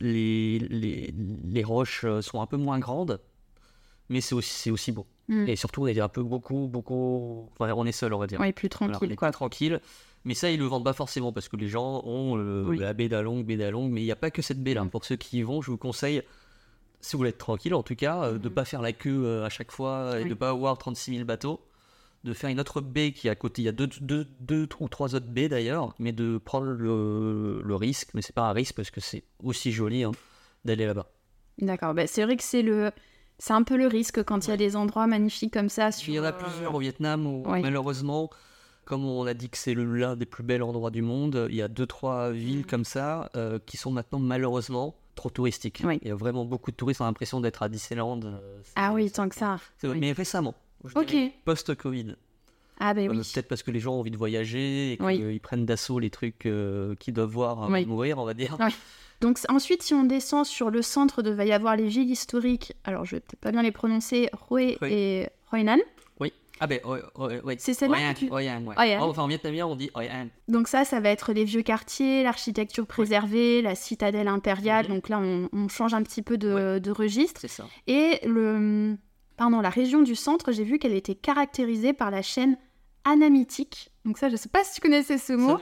[0.01, 3.21] Les, les, les roches sont un peu moins grandes,
[4.09, 5.07] mais c'est aussi, c'est aussi beau.
[5.29, 5.47] Hmm.
[5.47, 7.47] Et surtout, on est un peu beaucoup, beaucoup.
[7.57, 8.39] enfin, on est seul, on va dire.
[8.41, 9.27] Oui, plus Alors, tranquille, on est quoi.
[9.29, 9.79] plus tranquille.
[10.25, 12.77] Mais ça, ils le vendent pas forcément parce que les gens ont euh, Oui.
[12.79, 14.83] la baie d'Along, baie d'Along, mais il n'y a pas que cette baie-là.
[14.83, 14.89] Mm.
[14.89, 16.23] Pour ceux qui y vont, je vous conseille,
[16.99, 18.53] si vous voulez être tranquille en tout cas, euh, de ne Mhm.
[18.55, 21.25] pas faire la queue euh, à chaque fois et de ne pas avoir 36 000
[21.25, 21.61] bateaux.
[22.25, 23.61] De faire une autre baie qui est à côté.
[23.61, 27.61] Il y a deux, deux, deux ou trois autres baies d'ailleurs, mais de prendre le,
[27.63, 30.11] le risque, mais c'est pas un risque parce que c'est aussi joli hein,
[30.65, 31.07] d'aller là-bas.
[31.59, 32.91] D'accord, bah, c'est vrai que c'est le...
[33.39, 35.91] C'est un peu le risque quand il y a des endroits magnifiques comme ça.
[35.91, 38.29] Sur, Il y en a plusieurs au Vietnam où malheureusement,
[38.85, 41.61] comme on a dit que c'est l'un des plus bels endroits du monde, il y
[41.61, 42.65] a deux trois villes Mm.
[42.65, 45.81] comme ça euh, qui sont maintenant malheureusement trop touristiques.
[45.85, 45.99] Oui.
[46.01, 48.19] Il y a vraiment beaucoup de touristes, on a l'impression d'être à Disneyland.
[48.23, 48.39] euh,
[48.75, 49.57] Ah oui, tant que ça.
[49.83, 49.97] oui.
[49.99, 50.55] Mais récemment.
[50.95, 51.15] Ok.
[51.45, 52.15] Post-Covid.
[52.79, 53.17] Ah ben Euh, oui.
[53.33, 55.39] Peut-être parce que les gens ont envie de voyager et qu'ils Oui.
[55.39, 57.83] prennent d'assaut les trucs qu'ils doivent voir avant Oui.
[57.83, 58.57] de mourir, on va dire.
[59.21, 59.27] Oui.
[59.27, 62.73] Donc ensuite, si on descend sur le centre, il va y avoir les villes historiques.
[62.83, 64.29] Alors, je vais peut-être pas bien les prononcer.
[64.51, 64.77] Hue Oui.
[64.81, 65.77] et Hoinan.
[66.19, 66.33] Oui.
[66.61, 67.55] Ah ben, ouais.
[67.57, 68.49] C'est celle-là tu- ouais.
[68.99, 70.27] Oh, Enfin, en vietnamien, on dit Hoi An.
[70.49, 74.87] Donc ça, ça va être les vieux quartiers, l'architecture préservée, la citadelle impériale.
[74.89, 74.95] Mhm.
[74.95, 77.39] Donc là, on, on change un petit peu de, de registre.
[77.41, 77.65] C'est ça.
[77.87, 78.97] Et le,
[79.37, 82.57] pardon, la région du centre, j'ai vu qu'elle était caractérisée par la chaîne
[83.05, 83.91] anamitique.
[84.05, 85.57] Donc ça, je sais pas si tu connaissais ce mot.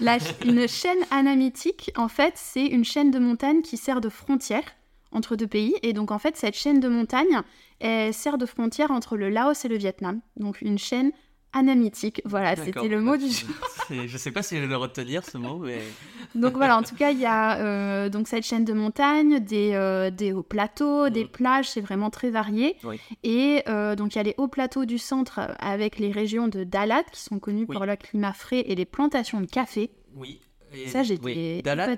[0.00, 4.64] La une chaîne anamitique, en fait, c'est une chaîne de montagne qui sert de frontière
[5.12, 5.74] entre deux pays.
[5.82, 7.42] Et donc, en fait, cette chaîne de montagne,
[7.80, 10.20] elle sert de frontière entre le Laos et le Vietnam.
[10.36, 11.12] Donc, une chaîne
[11.52, 12.20] anamitique.
[12.24, 13.48] Voilà, c'était le mot du jour.
[13.90, 15.78] Je sais pas si je vais le retenir ce mot, mais.
[16.34, 19.72] Donc voilà, en tout cas, il y a euh, donc cette chaîne de montagne, des,
[19.72, 21.30] euh, des hauts plateaux, des Mhm.
[21.30, 22.76] plages, c'est vraiment très varié.
[22.84, 23.00] Oui.
[23.24, 26.64] Et euh, donc il y a les hauts plateaux du centre avec les régions de
[26.64, 27.74] Dalat qui sont connues Oui.
[27.74, 29.90] pour leur climat frais et les plantations de café.
[30.14, 30.40] Oui.
[30.74, 31.62] Et- Ça, oui.
[31.62, 31.96] Dalat,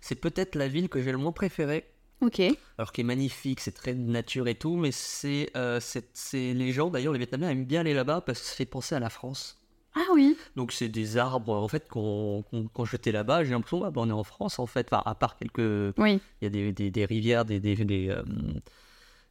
[0.00, 1.84] c'est peut-être la ville que j'ai le moins préférée.
[2.22, 2.40] Ok.
[2.78, 6.88] Alors qui est magnifique, c'est très nature et tout, mais c'est euh, c'est- les gens
[6.88, 9.58] d'ailleurs, les Vietnamiens aiment bien aller là-bas parce que ça fait penser à la France.
[9.94, 10.38] Ah oui.
[10.56, 14.08] Donc c'est des arbres en fait qu'on quand j'étais là-bas, j'ai l'impression ah, bah, on
[14.08, 14.86] est en France en fait.
[14.90, 16.18] Enfin, à part quelques, Oui.
[16.40, 18.22] il y a des, des- des rivières, des, des- euh,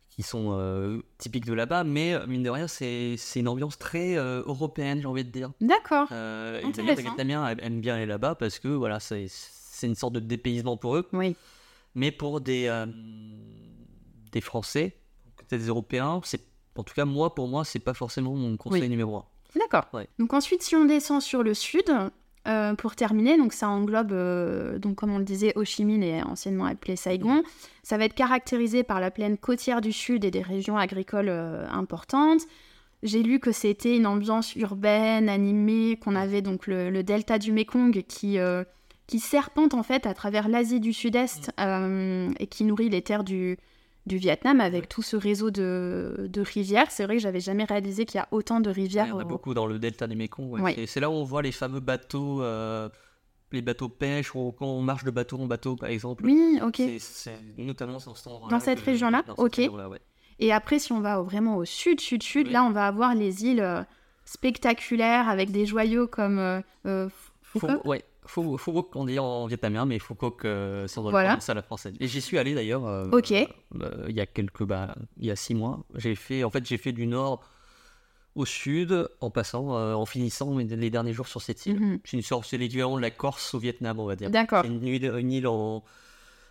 [0.10, 4.16] qui sont euh, typiques de là-bas, mais mine de rien, c'est c'est une ambiance très
[4.16, 5.52] européenne, j'ai envie de dire.
[5.62, 6.08] D'accord.
[6.12, 10.20] Les Vietnamiens aiment- aiment bien aller là-bas parce que voilà, c'est c'est une sorte de
[10.20, 11.08] dépaysement pour eux.
[11.14, 11.36] Oui.
[11.96, 12.86] Mais pour des, euh,
[14.32, 14.98] des Français,
[15.38, 16.42] peut-être des Européens, c'est
[16.78, 18.90] en tout cas moi pour moi c'est pas forcément mon conseil Oui.
[18.90, 19.26] numéro un.
[19.60, 19.88] D'accord.
[19.94, 20.08] Ouais.
[20.18, 21.94] Donc ensuite, si on descend sur le sud,
[22.48, 26.02] euh, pour terminer, donc ça englobe, euh, donc comme on le disait, Ho Chi Minh
[26.04, 27.44] et anciennement appelé Saigon.
[27.84, 31.68] Ça va être caractérisé par la plaine côtière du sud et des régions agricoles euh,
[31.70, 32.42] importantes.
[33.04, 37.52] J'ai lu que c'était une ambiance urbaine, animée, qu'on avait donc le, le delta du
[37.52, 38.38] Mekong qui,
[39.08, 43.24] qui serpente en fait à travers l'Asie du Sud-Est euh, et qui nourrit les terres
[43.26, 43.58] du,
[44.06, 46.90] du Vietnam avec tout ce réseau de, de rivières.
[46.92, 49.08] C'est vrai que j'avais jamais réalisé qu'il y a autant de Il rivières.
[49.08, 50.52] y en a au- beaucoup dans le delta du Mekong.
[50.54, 50.62] ouais.
[50.62, 50.86] Ouais.
[50.88, 52.88] C'est- là où on voit les fameux bateaux, euh,
[53.52, 56.24] les bateaux pêche, ou quand on marche de bateau en bateau par exemple.
[56.26, 56.76] Oui, ok.
[56.78, 59.58] C'est- C'est notamment dans endroit Dans cette région-là Ok.
[59.58, 60.00] ouais.
[60.40, 63.46] Et après, si on va vraiment au sud, sud, sud, là, on va avoir les
[63.46, 63.84] îles euh,
[64.26, 66.40] spectaculaires avec des joyaux comme
[67.86, 71.36] ouais, faut, faut qu'on dit en vietnamien, mais faut que ça doit Voilà.
[71.44, 71.94] le à la française.
[72.00, 72.86] Et j'y suis allé d'ailleurs.
[72.86, 73.32] euh, Ok.
[73.32, 73.46] euh,
[73.82, 75.84] euh, il y a quelques, bah, il y a six mois.
[75.96, 77.44] J'ai fait, en fait, j'ai fait du nord
[78.36, 81.80] au sud, en passant, euh, en finissant les derniers jours sur cette île.
[81.80, 82.00] Mhm.
[82.06, 84.30] C'est une sorte, c'est l'équivalent de la Corse au Vietnam, on va dire.
[84.30, 84.64] D'accord.
[84.64, 85.84] Une île, une île en,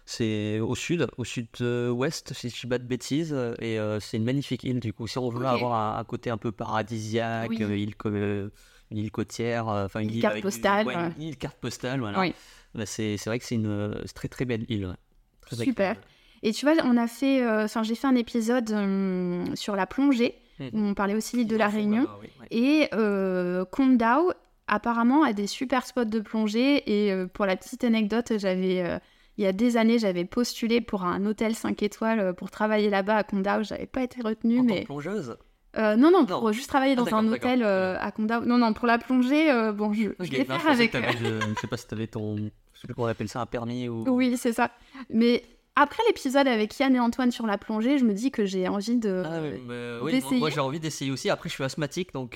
[0.04, 4.16] c'est au sud, au sud-ouest, si je dis pas de bêtises, euh, et euh, c'est
[4.18, 5.06] une magnifique île du coup.
[5.06, 7.62] Si on veut avoir un, un côté un peu paradisiaque, Oui.
[7.62, 8.50] euh, île, co- euh,
[8.90, 10.94] une île côtière, euh, enfin une, île carte postale, ouais.
[11.16, 12.20] une île carte postale, voilà.
[12.20, 12.34] Oui.
[12.74, 14.86] Bah, c'est vrai que c'est une très très belle île.
[14.86, 14.94] ouais.
[15.40, 15.96] Très Super.
[16.42, 19.86] Et tu vois, on a fait, euh, enfin, j'ai fait un épisode euh, sur la
[19.86, 20.70] plongée Mhm.
[20.74, 22.02] où on parlait aussi de Ils la Réunion.
[22.02, 22.46] là-bas, oui, ouais.
[22.50, 24.30] Et euh, Condao,
[24.66, 26.82] apparemment, a des super spots de plongée.
[27.06, 29.00] Et euh, pour la petite anecdote, j'avais,
[29.38, 33.16] il y a des années, j'avais postulé pour un hôtel 5 étoiles pour travailler là-bas
[33.16, 33.62] à Condao.
[33.62, 35.36] J'avais pas été retenue, En tant mais que plongeuse?
[35.76, 36.26] Euh, non, non, Non.
[36.40, 38.44] pour juste travailler dans Ah, un d'accord, hôtel euh, à Condao.
[38.44, 40.92] Non, non, pour la plongée, euh, bon, je, je Ok, vais non, faire je avec.
[40.96, 42.36] je sais pas si t'avais ton.
[42.36, 44.04] Je sais plus comment on appelle ça, un permis ou.
[44.08, 44.70] Oui, c'est ça.
[45.10, 45.44] Mais
[45.76, 48.96] après l'épisode avec Yann et Antoine sur la plongée, je me dis que j'ai envie
[48.96, 49.22] de.
[49.24, 51.30] Ah, mais, oui, moi- j'ai envie d'essayer aussi.
[51.30, 52.34] Après, je suis asthmatique, donc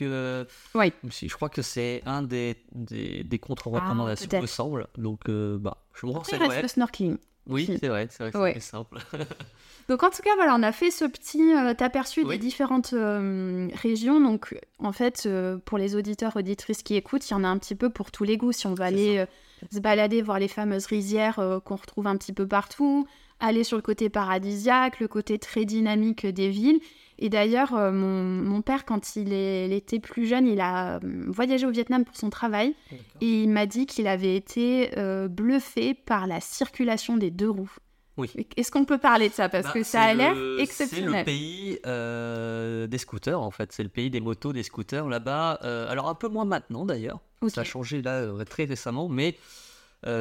[0.74, 0.92] Oui.
[1.10, 4.42] je crois que c'est un des, des, des contre-recommandations, peut-être.
[4.42, 4.86] me semble.
[4.96, 6.48] Donc, bah, je me Après, il renseignerai.
[6.48, 7.16] reste le snorkeling.
[7.48, 8.52] Oui, c'est vrai, c'est vrai, que Ouais.
[8.54, 8.98] c'est simple.
[9.88, 12.30] Donc en tout cas, voilà, on a fait ce petit euh, aperçu Oui.
[12.30, 14.18] des différentes euh, régions.
[14.18, 17.58] Donc en fait, euh, pour les auditeurs, auditrices qui écoutent, il y en a un
[17.58, 18.52] petit peu pour tous les goûts.
[18.52, 19.26] Si on veut aller
[19.70, 23.06] se balader, voir les fameuses rizières qu'on retrouve un petit peu partout,
[23.40, 26.80] aller sur le côté paradisiaque, le côté très dynamique des villes.
[27.18, 30.96] Et d'ailleurs, euh, mon, mon père, quand il, est- il était plus jeune, il a
[30.96, 32.74] euh, voyagé au Vietnam pour son travail.
[33.20, 37.70] Et il m'a dit qu'il avait été euh, bluffé par la circulation des deux roues.
[38.16, 38.30] Oui.
[38.56, 39.48] Est-ce qu'on peut parler de ça?
[39.48, 41.18] Parce Bah, que ça a l'air le- C'est exceptionnel.
[41.20, 43.72] le pays euh, des scooters, en fait.
[43.72, 45.58] C'est le pays des motos, des scooters là-bas.
[45.64, 47.20] Euh, alors, un peu moins maintenant, d'ailleurs.
[47.48, 49.36] Ça a changé là très récemment, mais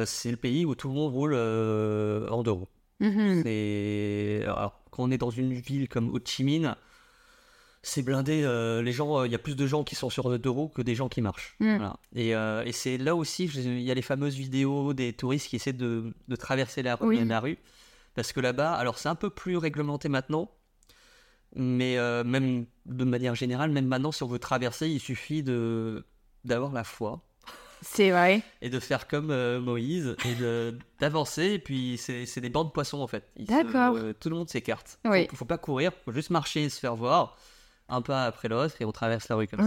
[0.06, 2.68] c'est le pays où tout le monde roule en deux roues.
[3.00, 3.42] Mhm.
[3.42, 6.74] C'est alors quand on est dans une ville comme Ho Chi Minh,
[7.82, 8.42] c'est blindé.
[8.44, 10.68] euh, les gens, euh, il y a plus de gens qui sont sur deux roues
[10.68, 11.56] que des gens qui marchent.
[11.60, 11.76] Mm.
[11.76, 11.96] Voilà.
[12.14, 15.56] Et, euh, et c'est là aussi, il y a les fameuses vidéos des touristes qui
[15.56, 17.24] essaient de, de traverser la, rue- Oui.
[17.24, 17.58] la rue,
[18.14, 20.50] parce que là-bas, alors c'est un peu plus réglementé maintenant.
[21.56, 26.04] Mais euh, même de manière générale, même maintenant, si on veut traverser, il suffit de
[26.44, 27.24] d'avoir la foi
[27.86, 28.42] C'est vrai.
[28.62, 31.44] et de faire comme euh, Moïse et de- d'avancer.
[31.52, 33.28] Et puis, c'est c'est des bancs de poissons en fait.
[33.36, 33.96] Ils se- D'accord.
[33.96, 34.98] euh, tout le monde s'écarte.
[35.04, 35.26] Oui.
[35.30, 37.36] Faut, faut pas courir, faut juste marcher et se faire voir,
[37.88, 39.66] un pas après l'autre, et on traverse la rue comme ça.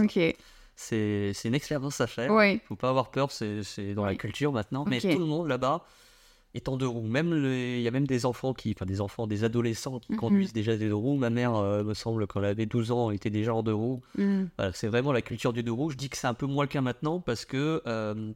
[0.76, 2.30] C'est c'est une expérience à faire.
[2.32, 2.60] Oui.
[2.66, 4.84] Faut pas avoir peur, c'est c'est dans la culture maintenant.
[4.86, 5.84] Mais tout le monde là-bas
[6.54, 7.06] est en deux roues.
[7.06, 10.18] Même il y a même des enfants qui, enfin des enfants, des adolescents qui Mhm.
[10.18, 11.16] conduisent déjà des deux roues.
[11.16, 14.00] Ma mère, euh, me semble, quand elle avait 12 ans, était déjà en deux roues.
[14.16, 14.44] Mm.
[14.56, 15.90] Voilà, c'est vraiment la culture du deux roues.
[15.90, 18.32] Je dis que c'est un peu moins le cas maintenant parce que euh,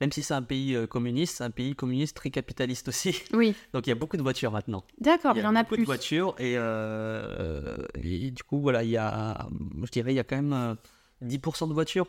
[0.00, 3.14] même si c'est un pays euh, communiste, c'est un pays communiste très capitaliste aussi.
[3.34, 4.82] Oui, Donc il y a beaucoup de voitures maintenant.
[4.98, 5.82] d'accord, il y en a beaucoup plus.
[5.82, 9.46] de voitures et, euh, et du coup voilà, il y a,
[9.84, 10.74] je dirais, il y a quand même euh,
[11.22, 12.06] 10% de voitures.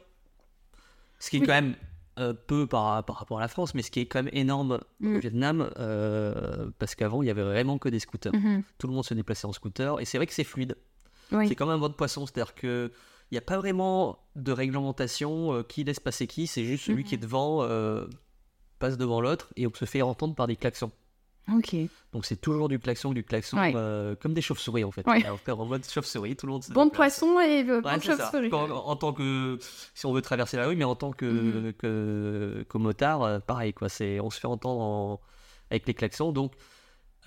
[1.20, 1.76] Ce qui est quand même
[2.22, 4.80] euh, peu par, par rapport à la France, mais ce qui est quand même énorme
[5.00, 5.16] Mm.
[5.16, 8.34] au Vietnam euh, parce qu'avant il y avait vraiment que des scooters.
[8.34, 8.64] Mhm.
[8.78, 10.76] Tout le monde se déplaçait en scooter et c'est vrai que c'est fluide.
[11.32, 11.48] Oui.
[11.48, 12.92] C'est comme un vent de poisson, c'est-à-dire que
[13.32, 17.04] il n'y a pas vraiment de réglementation euh, qui laisse passer qui, c'est juste celui
[17.04, 17.10] Mhm.
[17.10, 17.66] qui est devant
[18.80, 20.92] passe devant l'autre et on se fait entendre par des klaxons.
[21.52, 21.76] Ok.
[22.14, 23.74] Donc c'est toujours du klaxon, du klaxon, Ouais.
[23.76, 25.06] euh, comme des chauves-souris en fait.
[25.08, 25.24] Ouais.
[25.26, 28.52] Alors, faire en mode chauve-souris, tout le monde Bon de poisson et euh, Ouais, chauve-souris.
[28.54, 29.58] En tant que,
[29.94, 31.74] si on veut traverser la rue, mais en tant que, Mhm.
[31.74, 33.90] que, que motard, euh, pareil quoi.
[33.90, 35.22] C'est, on se fait entendre en-
[35.72, 36.32] avec les klaxons.
[36.32, 36.54] Donc,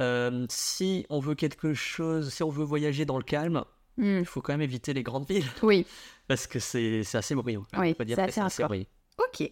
[0.01, 3.65] euh, si on veut quelque chose, si on veut voyager dans le calme,
[3.97, 4.19] Mm.
[4.21, 5.87] il faut quand même éviter les grandes villes Oui,
[6.29, 7.65] parce que c'est, assez bruyant.
[7.79, 8.67] Oui, c'est assez hardcore.
[8.69, 8.87] bruyant.
[9.19, 9.51] ok.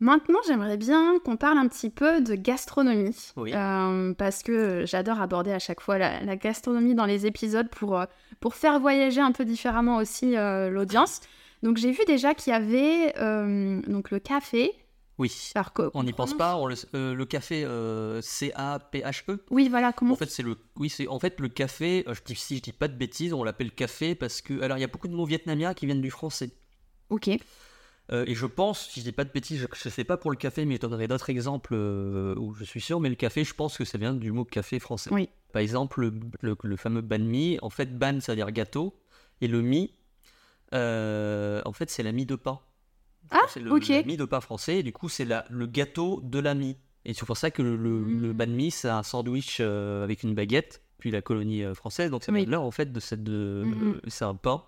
[0.00, 3.16] Maintenant, j'aimerais bien qu'on parle un petit peu de gastronomie.
[3.36, 3.52] Oui.
[3.54, 7.96] Euh, parce que j'adore aborder à chaque fois la, la gastronomie dans les épisodes pour,
[7.98, 8.06] euh,
[8.40, 11.20] pour faire voyager un peu différemment aussi euh, l'audience.
[11.62, 14.72] Donc j'ai vu déjà qu'il y avait euh, donc le café.
[15.18, 15.52] Oui.
[15.54, 16.56] Alors, On n'y pense pas.
[16.56, 19.44] on le- euh, le café euh, C-A-P-H-E.
[19.50, 22.02] Oui, voilà, comment En fait, c'est le, oui, c'est en fait le café.
[22.08, 24.78] euh, je dis, si je dis pas de bêtises, on l'appelle café parce que, alors,
[24.78, 26.50] il y a beaucoup de mots vietnamiens qui viennent du français.
[27.10, 27.30] Ok.
[28.10, 30.30] Euh, et je pense, si je dis pas de bêtises, je ne sais pas pour
[30.32, 32.98] le café, mais je donnerai d'autres exemples euh, où je suis sûr.
[33.00, 35.10] Mais le café, je pense que ça vient du mot café français.
[35.12, 35.28] Oui.
[35.52, 37.58] Par exemple, le, le- le fameux banh mi.
[37.62, 38.98] En fait, ban, ça veut dire gâteau,
[39.40, 39.92] et le mi,
[40.74, 42.58] euh, en fait, c'est la mie de pain.
[43.30, 43.88] Ah, c'est le, ok.
[43.88, 44.78] le mie de pain français.
[44.78, 46.76] Et du coup, c'est le gâteau de la mie.
[47.04, 48.22] Et c'est pour ça que le, le, Mm.
[48.22, 52.10] le banh mi, c'est un sandwich avec une baguette, puis la colonie française.
[52.10, 52.38] Donc, ça Oui.
[52.40, 54.00] vient de là, en fait, de cette, de, Mhm.
[54.08, 54.64] c'est un pain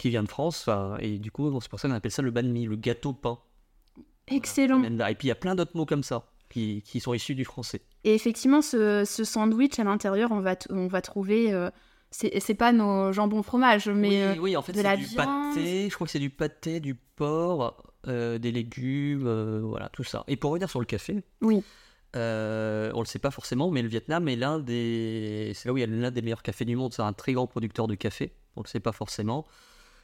[0.00, 0.68] qui vient de France.
[0.98, 3.38] Et du coup, c'est pour ça qu'on appelle ça le banh mi, le gâteau pain.
[4.28, 4.82] Excellent.
[4.82, 7.44] Et puis, il y a plein d'autres mots comme ça qui, qui sont issus du
[7.44, 7.82] français.
[8.04, 11.52] Et effectivement, ce, ce sandwich à l'intérieur, on va, on va trouver.
[11.52, 11.70] euh,
[12.10, 14.08] c'est pas nos jambons fromage, mais.
[14.08, 15.16] oui, euh, oui, en fait, de c'est la du viande.
[15.54, 15.88] pâté.
[15.88, 17.76] Je crois que c'est du pâté, du porc,
[18.08, 20.24] euh, des légumes, euh, voilà, tout ça.
[20.28, 21.62] Et pour revenir sur le café, Oui.
[22.16, 25.76] euh, on le sait pas forcément, mais le Vietnam est l'un des, c'est là où
[25.76, 26.92] il y a l'un des meilleurs cafés du monde.
[26.92, 28.32] C'est un très grand producteur de café.
[28.56, 29.46] On le sait pas forcément.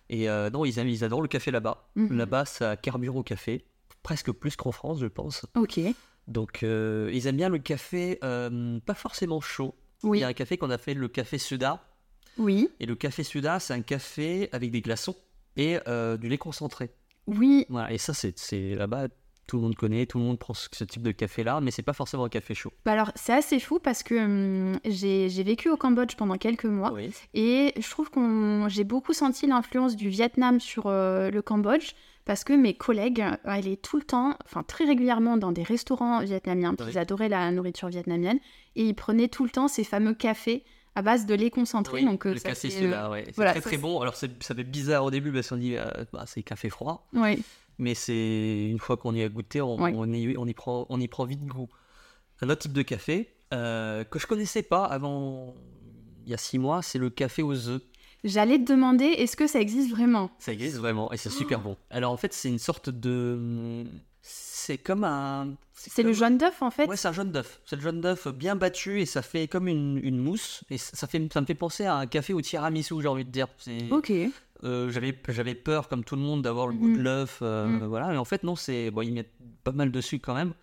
[0.09, 1.89] Et euh, non, ils, adorent le café là-bas.
[1.97, 2.17] Mhm.
[2.17, 3.65] Là-bas, ça carbure au café,
[4.03, 5.47] presque plus qu'en France, je pense.
[5.57, 5.81] Ok.
[6.29, 9.75] Donc, euh, ils aiment bien le café, euh, pas forcément chaud.
[10.03, 10.19] Il Oui.
[10.21, 11.83] y a un café qu'on a fait le café Suda.
[12.39, 12.69] Oui.
[12.81, 15.17] Et le café Suda, c'est un café avec des glaçons
[15.57, 15.79] et
[16.21, 16.91] du lait concentré.
[17.27, 17.65] Oui.
[17.69, 19.09] Voilà, et ça, c'est- là-bas,
[19.47, 21.93] tout le monde connaît, tout le monde prend ce, type de café-là, mais c'est pas
[21.93, 22.73] forcément un café chaud.
[22.85, 26.93] Bah alors, c'est assez fou parce que hum, j'ai vécu au Cambodge pendant quelques mois
[26.93, 27.11] Oui.
[27.35, 31.93] et je trouve qu'on j'ai beaucoup senti l'influence du Vietnam sur euh, le Cambodge
[32.25, 36.21] parce que mes collègues euh, allaient tout le temps, enfin très régulièrement dans des restaurants
[36.21, 36.87] vietnamiens, Oui.
[36.91, 38.39] ils adoraient la nourriture vietnamienne
[38.75, 40.65] et ils prenaient tout le temps ces fameux cafés
[40.97, 42.03] à base de lait concentré.
[42.03, 43.25] donc, euh, le ça café ouais.
[43.27, 44.01] C'est voilà, très bon.
[44.01, 47.39] Alors, ça fait bizarre au début parce qu'on dit, euh, bah, c'est café froid, ouais.
[47.79, 49.93] Mais c'est une fois qu'on y a goûté, on, Ouais.
[49.95, 51.69] on y, on, y prend, on y prend vite goût.
[52.43, 55.55] Un autre type de café euh, que je connaissais pas avant
[56.25, 57.81] il y a six mois, c'est le café aux œufs.
[58.25, 60.31] J'allais te demander, est-ce que ça existe vraiment?
[60.39, 61.77] Ça existe vraiment et c'est super bon.
[61.91, 63.85] Alors en fait, c'est une sorte de.
[64.23, 65.55] C'est comme un.
[65.75, 66.87] C'est le jaune d'œuf en fait?
[66.89, 67.61] Ouais, c'est un jaune d'œuf.
[67.65, 70.65] C'est le jaune d'œuf bien battu et ça fait comme une, une mousse.
[70.71, 73.31] Et ça, fait, ça me fait penser à un café au tiramisu, j'ai envie de
[73.31, 73.47] dire.
[73.93, 74.13] Ok.
[74.65, 76.97] Euh, j'avais, j'avais peur, comme tout le monde, d'avoir le goût Mhm.
[76.97, 77.39] de l'œuf.
[77.43, 77.85] euh, Mhm.
[77.87, 78.09] Voilà.
[78.09, 78.91] Mais en fait, non, c'est.
[78.91, 80.55] Bon, ils mettent pas mal de sucre quand même.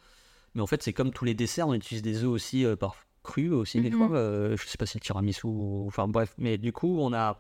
[0.56, 1.68] Mais en fait, c'est comme tous les desserts.
[1.68, 3.98] On utilise des œufs aussi par par crus aussi, des Mhm.
[3.98, 4.18] fois.
[4.18, 5.42] Euh, je sais pas si le tiramisu.
[5.46, 6.34] ou- Enfin, bref.
[6.38, 7.38] Mais du coup, on a.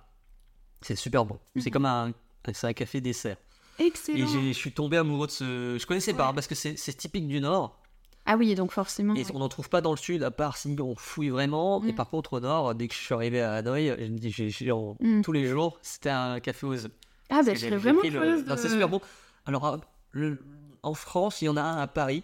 [0.82, 1.40] C'est super bon.
[1.58, 1.72] C'est Mhm.
[1.74, 2.12] comme un.
[2.54, 3.38] C'est un café dessert.
[3.80, 4.18] Excellent.
[4.18, 5.78] Et je suis tombé amoureux de ce.
[5.80, 6.30] Je connaissais pas Ouais.
[6.30, 7.80] hein, parce que c'est typique du Nord.
[8.26, 9.16] Ah oui, donc forcément.
[9.16, 11.84] Et on n'en trouve pas dans le sud, à part si on fouille vraiment.
[11.84, 11.96] Et Mm.
[11.96, 14.50] par contre, au nord, dès que je suis arrivé à Hanoï, je me dis, j'ai-
[14.50, 15.22] j'ai- en- Mm.
[15.24, 16.92] tous les jours, c'était un café aux œufs.
[17.30, 19.02] Ah Parce bah je serais vraiment le- curieuse de- C'est super bon.
[19.46, 19.78] Alors, euh,
[20.12, 20.40] le-
[20.84, 22.24] en France, il y en a un à Paris.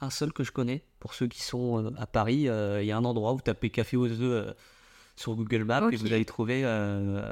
[0.00, 0.82] Un seul que je connais.
[1.00, 3.42] Pour ceux qui sont euh, à Paris, euh, il y a un endroit où vous
[3.42, 4.52] tapez café aux œufs euh,
[5.16, 7.22] sur Google Maps et vous allez trouver euh,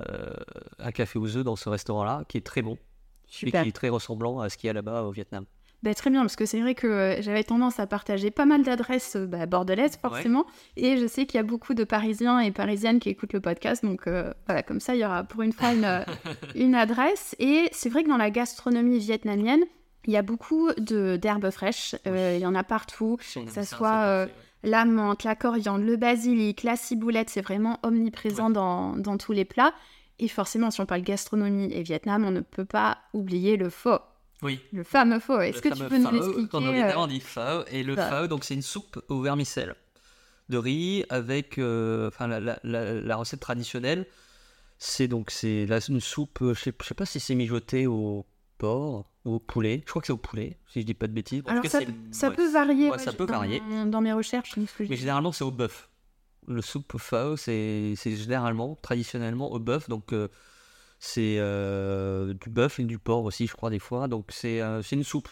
[0.78, 2.78] un café aux œufs dans ce restaurant-là qui est très bon
[3.26, 3.60] Super.
[3.60, 5.44] et qui est très ressemblant à ce qu'il y a là-bas au Vietnam.
[5.82, 8.62] Bah, très bien, parce que c'est vrai que euh, j'avais tendance à partager pas mal
[8.62, 10.46] d'adresses euh, bah, bordelaises, forcément.
[10.76, 13.84] Et je sais qu'il y a beaucoup de Parisiens et Parisiennes qui écoutent le podcast.
[13.84, 16.04] Donc euh, voilà, comme ça, il y aura pour une fois une,
[16.54, 17.34] une adresse.
[17.40, 19.64] Et c'est vrai que dans la gastronomie vietnamienne,
[20.06, 23.18] Il y a beaucoup d'herbes fraîches, euh, il y en a partout.
[23.20, 24.28] Si ça ça, soit.
[24.64, 29.44] La menthe, la coriandre, le basilic, la ciboulette, c'est vraiment omniprésent dans, dans tous les
[29.44, 29.74] plats.
[30.20, 33.98] Et forcément, si on parle gastronomie et Vietnam, on ne peut pas oublier le pho,
[34.42, 34.60] Oui.
[34.72, 35.40] le fameux pho.
[35.40, 37.64] Est-ce que tu peux nous l'expliquer euh, Vietnam, on dit pho.
[37.70, 39.74] Et le pho, donc c'est une soupe au vermicelle
[40.48, 44.06] de riz avec, euh, enfin la, la- la- la recette traditionnelle,
[44.78, 46.42] c'est donc c'est une soupe.
[46.42, 48.26] euh, Je sais, je sais pas si c'est mijoté au
[48.58, 49.82] porc ou au poulet.
[49.86, 51.40] Je crois que c'est au poulet, si je dis pas de bêtises.
[51.40, 52.90] En tout Alors cas, ça, peut- ça ouais, peut varier.
[52.90, 53.62] ouais, ça peut dans, varier.
[53.86, 55.88] Dans mes recherches, ce Mais généralement, c'est au bœuf.
[56.48, 56.96] Le soupe
[57.36, 59.88] c'est c'est généralement, traditionnellement, au bœuf.
[59.88, 60.26] Donc, euh,
[61.04, 64.06] c'est euh, du bœuf et du porc aussi, je crois, des fois.
[64.06, 65.28] Donc, c'est euh, une soupe.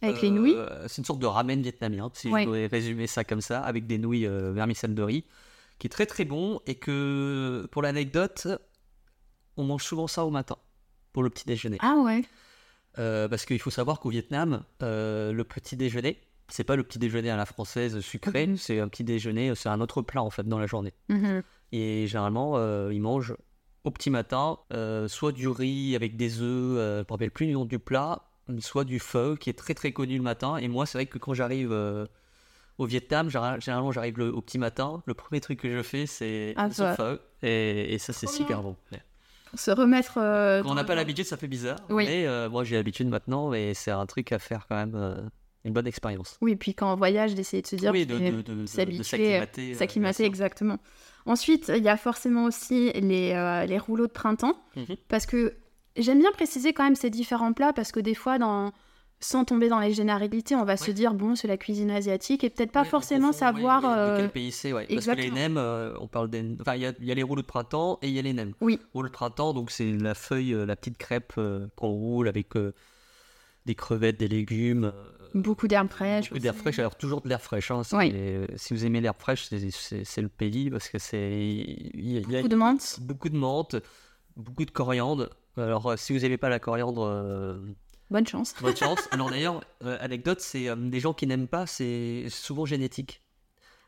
[0.00, 0.56] avec les Euh, nouilles.
[0.88, 2.44] C'est une sorte de ramen vietnamien, si Ouais.
[2.44, 5.24] je devais résumer ça comme ça, avec des nouilles euh, vermicelles de riz,
[5.78, 6.58] qui est très très bon.
[6.66, 8.48] Et que, pour l'anecdote,
[9.58, 10.56] on mange souvent ça au matin,
[11.12, 11.76] pour le petit déjeuner.
[11.80, 12.22] Ah ouais.
[12.98, 16.98] Euh, parce qu'il faut savoir qu'au Vietnam, euh, le petit déjeuner, c'est pas le petit
[16.98, 18.56] déjeuner à la française sucré, Mhm.
[18.56, 20.94] c'est un petit déjeuner, c'est un autre plat en fait dans la journée.
[21.10, 21.42] Mhm.
[21.72, 23.34] Et généralement, euh, ils mangent
[23.84, 27.46] au petit matin euh, soit du riz avec des œufs, euh, je me rappelle plus
[27.46, 28.22] du nom du plat,
[28.60, 30.56] soit du pho qui est très très connu le matin.
[30.56, 32.06] Et moi, c'est vrai que quand j'arrive euh,
[32.78, 36.06] au Vietnam, général- généralement j'arrive le- au petit matin, le premier truc que je fais
[36.06, 37.18] c'est Ah, ce pho.
[37.42, 38.76] Et, et ça, c'est super bon.
[39.54, 40.18] Se remettre.
[40.18, 41.78] euh, Quand on n'a pas l'habitude, ça fait bizarre.
[41.88, 42.06] Oui.
[42.06, 45.30] Mais moi, j'ai l'habitude maintenant et c'est un truc à faire quand même
[45.64, 46.36] une bonne expérience.
[46.40, 47.92] Oui, puis quand on voyage, d'essayer de se dire.
[47.92, 50.24] oui, de, de, de, de- s'habituer, s'acclimater.
[50.24, 50.78] exactement.
[51.26, 54.56] Ensuite, il y a forcément aussi les, euh, les rouleaux de printemps.
[54.76, 54.96] Mhm.
[55.08, 55.54] Parce que
[55.96, 58.72] j'aime bien préciser quand même ces différents plats, parce que des fois, dans...
[59.20, 60.92] sans tomber dans les généralités, on va se Ouais.
[60.92, 63.82] dire, bon, c'est la cuisine asiatique, et peut-être pas forcément confond, savoir...
[63.84, 64.86] oui, euh, De quel pays c'est, ouais.
[64.92, 65.48] Parce que les exactement.
[65.48, 66.44] nems, euh, on parle des.
[66.60, 68.22] Enfin, il y a, il y a les rouleaux de printemps et il y a
[68.22, 68.52] les nems.
[68.60, 68.78] Oui.
[68.92, 71.32] Rouleau de printemps, donc c'est la feuille, euh, la petite crêpe
[71.76, 72.50] qu'on roule avec
[73.64, 74.92] des crevettes, des légumes.
[75.34, 76.30] Beaucoup d'herbes fraîches.
[76.30, 76.56] beaucoup aussi.
[76.58, 77.70] fraîche, alors toujours de l'herbe fraîche.
[77.70, 77.82] hein.
[77.84, 81.40] Si vous aimez l'herbe fraîche, c'est- le pays parce que c'est.
[81.94, 82.96] Y a, Beaucoup de menthe.
[83.00, 83.76] beaucoup de menthe,
[84.36, 85.28] beaucoup de coriandre.
[85.56, 87.58] Alors, euh, si vous n'aimez pas la coriandre, euh,
[88.10, 88.54] Bonne chance.
[88.60, 88.98] bonne chance.
[89.12, 93.20] Alors, d'ailleurs, euh, anecdote, c'est euh, des gens qui n'aiment pas, c'est souvent génétique.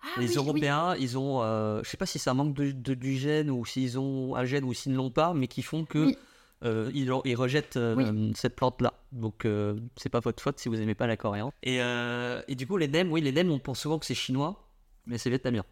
[0.03, 0.37] Ah les oui, oui.
[0.37, 3.51] Européens, ils ont, euh, je sais pas si c'est un manque de, de- du gène
[3.51, 6.19] ou s'ils ont un gène ou s'ils ne l'ont pas, mais qui font que Oui.
[6.65, 8.95] euh, ils, ils rejettent euh, cette plante-là.
[9.17, 11.53] Donc, euh, c'est pas votre faute si vous n'aimez pas la coriandre.
[11.63, 14.15] Et, euh, et du coup, les nems, oui, les nems, on pense souvent que c'est
[14.15, 14.69] chinois,
[15.07, 15.65] mais c'est vietnamien.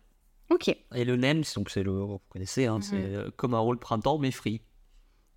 [0.50, 0.68] Ok.
[0.68, 2.82] Et le nem, donc c'est le, vous connaissez, hein, Mhm.
[2.82, 4.60] c'est euh, comme un rôle printemps, mais frit,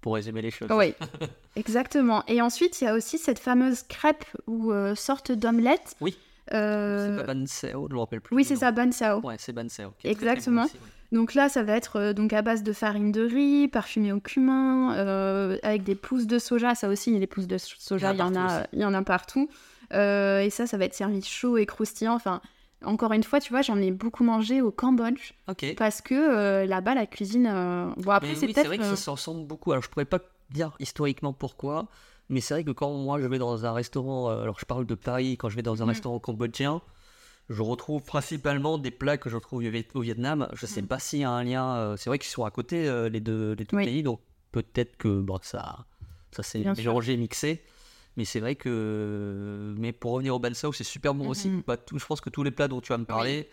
[0.02, 0.70] pour résumer les choses.
[0.72, 0.94] Oui,
[1.56, 2.24] exactement.
[2.28, 5.96] Et ensuite, il y a aussi cette fameuse crêpe ou euh, sorte d'omelette.
[6.02, 6.18] Oui.
[6.50, 6.54] C'est
[7.26, 8.34] pas ban sao, je me rappelle plus.
[8.36, 9.20] Oui, c'est ça, ban sao.
[9.22, 9.92] Ouais, c'est ban sao.
[10.00, 10.64] qui est très, très bon Exactement.
[10.64, 10.80] aussi, ouais.
[11.12, 14.20] Donc là, ça va être euh, donc à base de farine de riz, parfumé au
[14.20, 16.76] cumin, euh, avec des pousses de soja.
[16.76, 19.50] Ça aussi, les pousses de soja, il y en a, il y en a partout.
[19.94, 22.14] Euh, et ça, ça va être servi chaud et croustillant.
[22.14, 22.42] Enfin,
[22.84, 25.32] encore une fois, tu vois, j'en ai beaucoup mangé au Cambodge
[25.76, 27.48] parce que euh, là-bas, la cuisine.
[27.50, 29.72] euh, Bon, après, c'est oui, c'est vrai que ça s'en ressemble beaucoup.
[29.72, 30.20] Alors, je pourrais pas
[30.52, 31.88] dire historiquement pourquoi,
[32.30, 34.96] mais c'est vrai que quand moi je vais dans un restaurant, alors je parle de
[34.96, 35.92] Paris, quand je vais dans un Mhm.
[35.92, 36.82] restaurant cambodgien,
[37.50, 40.50] je retrouve principalement des plats que je retrouve au Viet- au Vietnam.
[40.54, 40.88] Je sais Mhm.
[40.88, 41.76] pas s'il y a un lien.
[41.78, 43.86] euh, c'est vrai qu'ils sont à côté, euh, les deux, les deux Oui.
[43.86, 44.20] pays, donc
[44.52, 45.86] peut-être que bon, ça,
[46.32, 46.76] ça s'est sûr.
[46.76, 47.64] mélangé, mixé.
[48.18, 49.74] Mais c'est vrai que.
[49.78, 51.52] Mais pour revenir au bansao, c'est super bon aussi.
[51.68, 53.48] Bah, tout- je pense que tous les plats dont tu vas me parler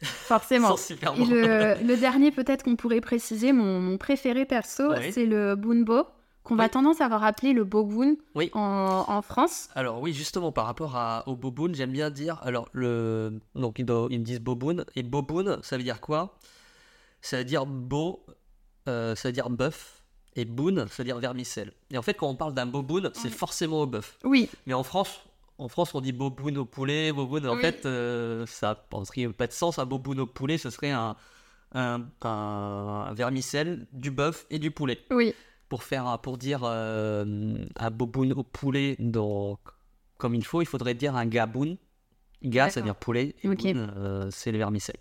[0.02, 0.68] Forcément.
[0.68, 1.26] sont super Et bons.
[1.26, 6.04] le, le dernier, peut-être qu'on pourrait préciser, mon, mon préféré perso, c'est le bunbo,
[6.48, 6.70] qu'on va Oui.
[6.70, 8.50] tendance à avoir appelé le boboon Oui.
[8.54, 9.68] en, en France.
[9.74, 13.84] Alors oui, justement, par rapport à, au boboon, j'aime bien dire, alors le, donc ils,
[13.84, 16.38] me disent boboon, et boboon, ça veut dire quoi?
[17.20, 18.24] Ça veut dire beau,
[18.88, 20.02] euh, ça veut dire bœuf,
[20.36, 21.72] et boon, ça veut dire vermicelle.
[21.90, 24.18] Et en fait, quand on parle d'un boboon, c'est forcément au bœuf.
[24.24, 25.20] Oui, Mais en France,
[25.58, 29.52] en France, on dit boboon au poulet, boboon, en fait, euh, ça n'a pas de
[29.52, 31.16] sens, un boboon au poulet, ce serait un,
[31.74, 35.34] un, un- un vermicelle, du bœuf et du poulet oui.
[35.68, 39.58] Pour faire pour dire euh, un boboon au poulet dans,
[40.16, 41.76] comme il faut, il faudrait dire un gaboon.
[42.44, 42.94] Ga, ça veut D'accord.
[42.94, 44.98] dire poulet, et euh, c'est le vermicelle.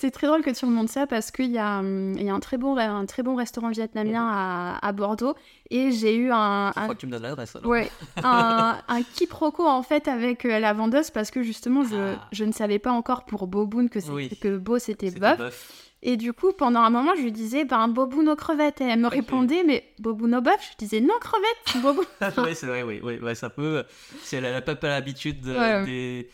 [0.00, 2.34] C'est très drôle que tu remontes ça parce qu'il y a, hum, il y a
[2.34, 5.34] un, très bon, un très bon restaurant vietnamien à, à Bordeaux
[5.70, 7.68] et j'ai eu un, Je un- crois que tu me donnes l'adresse alors.
[7.68, 7.90] ouais,
[8.22, 12.28] un, un quiproquo en fait avec euh, la vendeuse parce que justement je, Ah.
[12.32, 14.28] je ne savais pas encore pour boboon que, Oui.
[14.40, 15.84] que beau c'était bœuf.
[16.00, 18.80] Et du coup, pendant un moment, je lui disais, ben, boboon aux crevettes.
[18.80, 22.04] Et elle me répondait, mais boboon au bœuf Je disais, non, crevettes, boboon.
[22.46, 23.82] oui, c'est vrai, oui, oui, ouais, ça peut.
[24.22, 25.84] Si elle n'a pas, pas l'habitude de, Ouais.
[25.84, 26.28] des-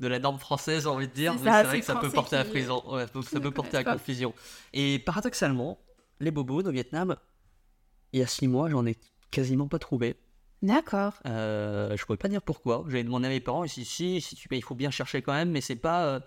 [0.00, 1.86] de la norme française, j'ai envie de dire, C'est mais ça, c'est vrai c'est que
[1.86, 2.82] ça peut porter à qui- prison.
[2.88, 3.92] Ouais, ça peut ne porter à pas.
[3.92, 4.34] confusion.
[4.72, 5.78] Et paradoxalement,
[6.20, 7.16] les bobos au Vietnam,
[8.12, 8.96] il y a six mois, j'en ai
[9.30, 10.16] quasiment pas trouvé.
[10.62, 11.14] D'accord.
[11.26, 12.84] Euh, je pourrais pas dire pourquoi.
[12.88, 15.32] J'avais demandé à mes parents, et si, si, si tu, il faut bien chercher quand
[15.32, 16.20] même, mais c'est pas, euh,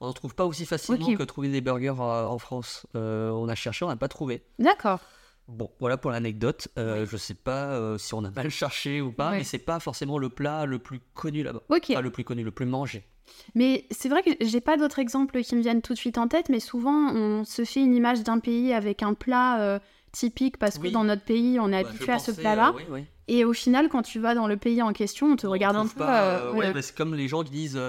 [0.00, 2.86] on n'en trouve pas aussi facilement que trouver des burgers euh, en France.
[2.96, 4.42] Euh, on a cherché, on n'a pas trouvé.
[4.58, 5.00] D'accord.
[5.48, 6.66] Bon, voilà pour l'anecdote.
[6.76, 9.38] Euh, Je sais pas euh, si on a mal cherché ou pas, Ouais.
[9.38, 11.62] mais c'est pas forcément le plat le plus connu là-bas.
[11.68, 13.04] Pas le plus connu, le plus mangé.
[13.54, 16.28] Mais c'est vrai que j'ai pas d'autres exemples qui me viennent tout de suite en
[16.28, 19.78] tête, mais souvent on se fait une image d'un pays avec un plat euh,
[20.12, 22.68] typique parce que dans notre pays on est Bah, habitué à ce plat-là.
[22.70, 23.04] euh, oui, oui.
[23.28, 25.76] Et au final, quand tu vas dans le pays en question, on te On regarde
[25.76, 25.98] un peu.
[25.98, 26.58] pas, euh, ouais.
[26.58, 27.80] ouais, bah, c'est comme les gens qui disent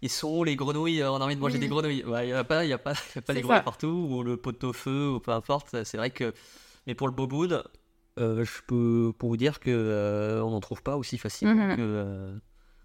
[0.00, 2.02] ils sont où les grenouilles On a envie de manger des grenouilles.
[2.04, 3.62] Ouais, Il n'y a pas, y a pas, y a pas des grenouilles ça.
[3.64, 5.76] partout, ou le pot-au-feu, ou peu importe.
[5.84, 6.32] C'est vrai que.
[6.86, 7.62] Mais pour le boboud,
[8.18, 11.76] euh, je peux pour vous dire que euh, on n'en trouve pas aussi facilement Mhm.
[11.76, 12.34] que, euh,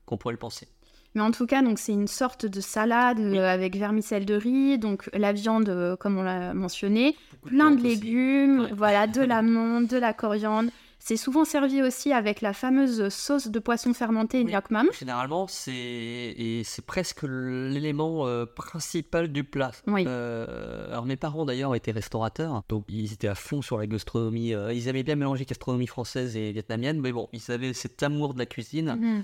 [0.05, 0.67] qu'on pourrait le penser.
[1.15, 4.77] Mais en tout cas, donc c'est une sorte de salade euh, avec vermicelle de riz,
[4.77, 8.69] donc la viande, euh, comme on l'a mentionné, Beaucoup plein de légumes, Ouais.
[8.73, 10.69] voilà, de l'amande, de la coriandre.
[10.99, 14.51] C'est souvent servi aussi avec la fameuse sauce de poisson fermenté Oui.
[14.51, 14.87] gnocchi mam.
[14.99, 19.71] Généralement, c'est et c'est presque l'élément euh, principal du plat.
[19.87, 20.03] Oui.
[20.05, 24.53] Euh, alors mes parents d'ailleurs étaient restaurateurs, donc ils étaient à fond sur la gastronomie.
[24.53, 28.33] euh, ils aimaient bien mélanger gastronomie française et vietnamienne, mais bon, ils avaient cet amour
[28.33, 29.23] de la cuisine Mhm.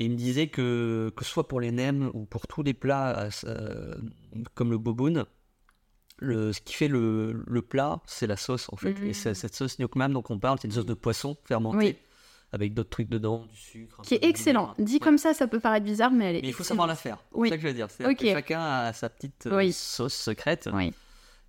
[0.00, 2.74] Et ils me disaient que que ce soit pour les nems ou pour tous les
[2.74, 3.94] plats euh,
[4.54, 5.26] comme le boboon,
[6.18, 8.92] le, ce qui fait le, le plat, c'est la sauce en fait.
[8.94, 9.06] Mhm.
[9.06, 11.78] Et c'est- cette sauce Nyok Mam dont on parle, c'est une sauce de poisson fermentée.
[11.78, 11.96] Oui.
[12.52, 14.02] Avec d'autres trucs dedans, du sucre.
[14.02, 14.74] Qui est excellent.
[14.76, 14.98] Dit Ouais.
[14.98, 16.42] comme ça, ça peut paraître bizarre, mais elle est.
[16.42, 17.18] Mais il faut savoir la faire.
[17.32, 17.48] Oui.
[17.48, 17.86] C'est ça que je veux dire.
[18.16, 19.72] Que chacun a sa petite euh, Oui.
[19.72, 20.68] sauce secrète.
[20.72, 20.92] Oui.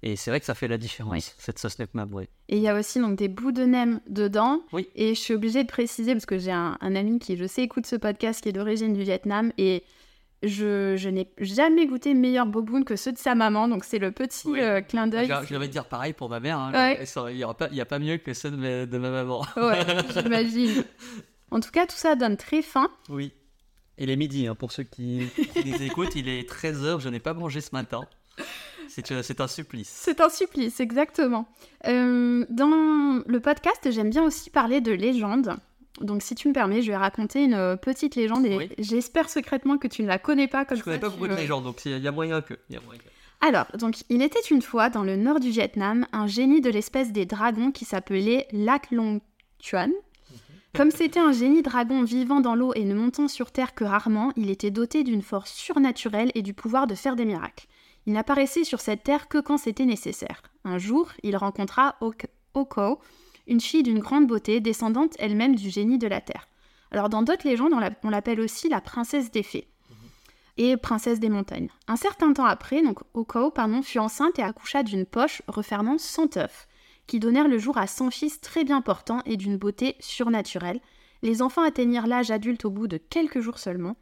[0.04, 1.24] Et c'est vrai que ça fait la différence, Oui.
[1.38, 2.12] cette sauce Mam.
[2.14, 2.28] ouais.
[2.49, 4.62] Et il y a aussi donc des bouts de nem dedans.
[4.74, 4.88] Oui.
[4.95, 7.62] Et je suis obligée de préciser parce que j'ai un, un ami qui, je sais,
[7.62, 9.84] écoute ce podcast qui est d'origine du Vietnam et
[10.41, 13.68] je, je n'ai jamais goûté meilleur boboon que ceux de sa maman.
[13.68, 14.60] Donc c'est le petit Oui.
[14.60, 15.28] euh, clin d'œil.
[15.28, 16.58] Je je vais te dire pareil pour ma mère.
[16.58, 16.72] hein.
[16.74, 17.06] Ouais.
[17.30, 19.45] Il n'y a, pas- a mieux que ceux de ma, de ma maman.
[19.56, 19.82] Ouais,
[20.24, 20.84] j'imagine.
[21.52, 22.89] En tout cas, tout ça donne très faim.
[23.10, 23.34] Oui.
[23.99, 26.16] Il est midi, hein, pour ceux qui, qui les écoutent.
[26.16, 28.02] Il est 13h, je n'ai pas mangé ce matin.
[28.94, 29.89] C'est euh, c'est un supplice.
[29.89, 31.48] C'est un supplice, exactement.
[31.88, 35.56] Euh, dans le podcast, j'aime bien aussi parler de légendes.
[36.02, 38.70] Donc, si tu me permets, je vais raconter une euh, petite légende et Oui.
[38.80, 41.28] j'espère secrètement que tu ne la connais pas comme Je connais ça, pas tu, beaucoup
[41.28, 42.56] de légendes, donc il y a moyen que.
[42.70, 43.08] y a moyen que.
[43.48, 47.12] Alors, donc, il était une fois dans le nord du Vietnam un génie de l'espèce
[47.12, 49.22] des dragons qui s'appelait Lac Long
[49.60, 49.92] Chuan.
[50.74, 54.32] Comme c'était un génie dragon vivant dans l'eau et ne montant sur terre que rarement,
[54.38, 57.68] il était doté d'une force surnaturelle et du pouvoir de faire des miracles.
[58.08, 60.41] Il n'apparaissait sur cette terre que quand c'était nécessaire.
[60.64, 62.99] Un jour, il rencontra Ok- Oko,
[63.47, 66.47] une fille d'une grande beauté, descendante elle-même du génie de la terre.
[66.91, 67.74] Alors, dans d'autres légendes,
[68.04, 69.68] on l'appelle aussi la princesse des fées
[70.58, 71.70] et princesse des montagnes.
[71.88, 76.38] Un certain temps après, donc Oko pardon, fut enceinte et accoucha d'une poche refermant 100
[76.38, 76.68] œufs,
[77.08, 80.82] qui donnèrent le jour à 100 fils très bien portants et d'une beauté surnaturelle.
[81.24, 83.95] Les enfants atteignirent l'âge adulte au bout de quelques jours seulement.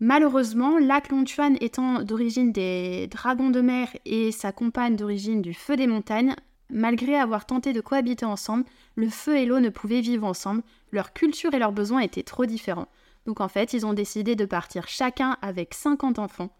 [0.00, 5.76] Malheureusement, Lac Longchuan étant d'origine des dragons de mer et sa compagne d'origine du feu
[5.76, 6.34] des montagnes,
[6.68, 11.14] malgré avoir tenté de cohabiter ensemble, le feu et l'eau ne pouvaient vivre ensemble, leur
[11.14, 12.88] culture et leurs besoins étaient trop différents.
[13.24, 16.50] Donc en fait, ils ont décidé de partir chacun avec 50 enfants.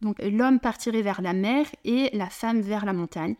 [0.00, 3.34] Donc l'homme partirait vers la mer et la femme vers la montagne.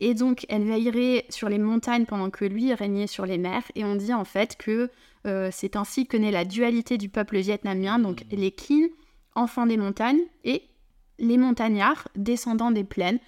[0.00, 3.64] Et donc elle veillerait sur les montagnes pendant que lui régnait sur les mers.
[3.74, 4.88] Et on dit en fait que
[5.26, 8.88] euh, c'est ainsi que naît la dualité du peuple vietnamien, donc les Kin,
[9.34, 10.62] enfants des montagnes, et
[11.18, 13.18] les montagnards, descendants des plaines.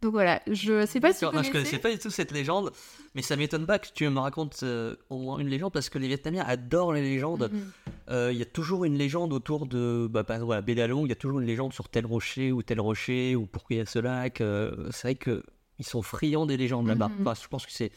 [0.00, 1.52] Donc voilà, je sais pas si tu D'accord, non, je connaissais.
[1.52, 2.72] connaissais pas du tout cette légende,
[3.14, 5.98] mais ça m'étonne pas que tu me racontes euh, au moins une légende parce que
[5.98, 7.50] les Vietnamiens adorent les légendes.
[7.52, 7.70] Mhm.
[8.10, 11.08] Euh, Il y a toujours une légende autour de, bah, par exemple, à Bédalong, il
[11.10, 13.82] y a toujours une légende sur tel rocher ou tel rocher ou pourquoi il y
[13.82, 14.40] a ce lac.
[14.40, 15.44] euh, c'est vrai que
[15.78, 17.08] ils sont friands des légendes là-bas.
[17.08, 17.24] Mhm.
[17.26, 17.92] Enfin, je pense que c'est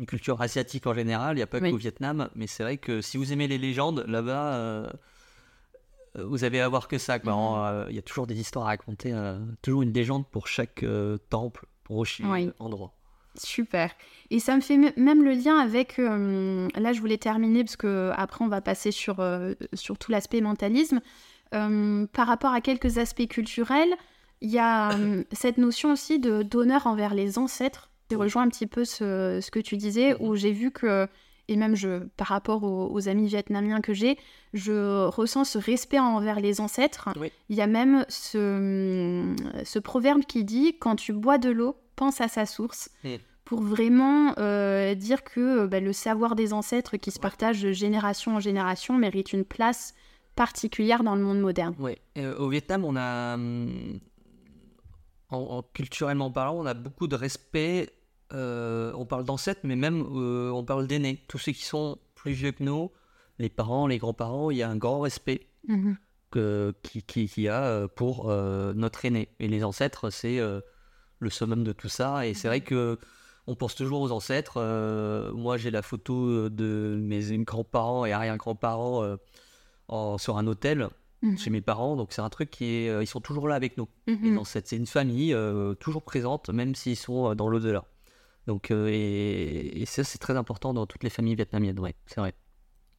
[0.00, 1.34] une culture asiatique en général.
[1.34, 1.70] Il n'y a pas Oui.
[1.70, 4.90] qu'au Vietnam, mais c'est vrai que si vous aimez les légendes là-bas.
[6.16, 7.18] Euh, vous avez à voir que ça.
[7.26, 10.46] En, euh, Il y a toujours des histoires à raconter, euh, toujours une légende pour
[10.46, 12.50] chaque euh, temple, rocher, Oui.
[12.58, 12.92] endroit.
[13.36, 13.90] Super.
[14.30, 15.96] Et ça me fait même le lien avec.
[15.98, 19.16] là, je voulais terminer parce que après, on va passer sur,
[19.72, 21.00] sur tout l'aspect mentalisme.
[21.50, 23.92] Par rapport à quelques aspects culturels,
[24.40, 24.90] il y a
[25.32, 27.90] cette notion aussi de d'honneur envers les ancêtres.
[28.12, 31.08] Je rejoins un petit peu ce, ce que tu disais, où j'ai vu que,
[31.48, 34.16] et même je, par rapport aux, aux amis vietnamiens que j'ai,
[34.54, 37.08] je ressens ce respect envers les ancêtres.
[37.20, 37.30] Oui.
[37.48, 39.34] Il y a même ce,
[39.64, 42.88] ce proverbe qui dit quand tu bois de l'eau, pense à sa source.
[43.04, 43.14] Mm.
[43.44, 47.22] Pour vraiment euh, dire que bah, le savoir des ancêtres qui se Ouais.
[47.22, 49.94] partagent de génération en génération mérite une place
[50.34, 51.74] particulière dans le monde moderne.
[51.78, 51.98] Ouais.
[52.16, 54.00] Euh, au Vietnam, on a, hum,
[55.30, 57.90] en, en- culturellement parlant, on a beaucoup de respect.
[58.32, 61.22] Euh, on parle d'ancêtres, mais même euh, on parle d'aînés.
[61.28, 62.90] Tous ceux qui sont plus vieux que nous,
[63.38, 65.96] les parents, les grands-parents, il y a un grand respect Mhm.
[66.30, 69.28] que, qui, qui, qu'il y a euh, pour euh, notre aîné.
[69.40, 70.38] Et les ancêtres, c'est
[71.18, 72.26] le summum de tout ça.
[72.26, 72.98] Et c'est vrai que
[73.46, 74.58] on pense toujours aux ancêtres.
[75.34, 79.16] Moi, j'ai la photo de mes grands-parents et arrière-grands-parents
[79.88, 80.88] en- sur un hôtel
[81.22, 81.38] Mhm.
[81.38, 81.96] chez mes parents.
[81.96, 83.88] Donc c'est un truc qui est, ils sont toujours là avec nous.
[84.06, 84.38] Les Mhm.
[84.38, 85.36] ancêtres, c'est une famille
[85.80, 87.84] toujours présente, même s'ils sont dans l'au-delà.
[88.46, 91.78] Donc euh, et, et ça, c'est très important dans toutes les familles vietnamiennes.
[91.80, 92.34] Ouais, c'est vrai.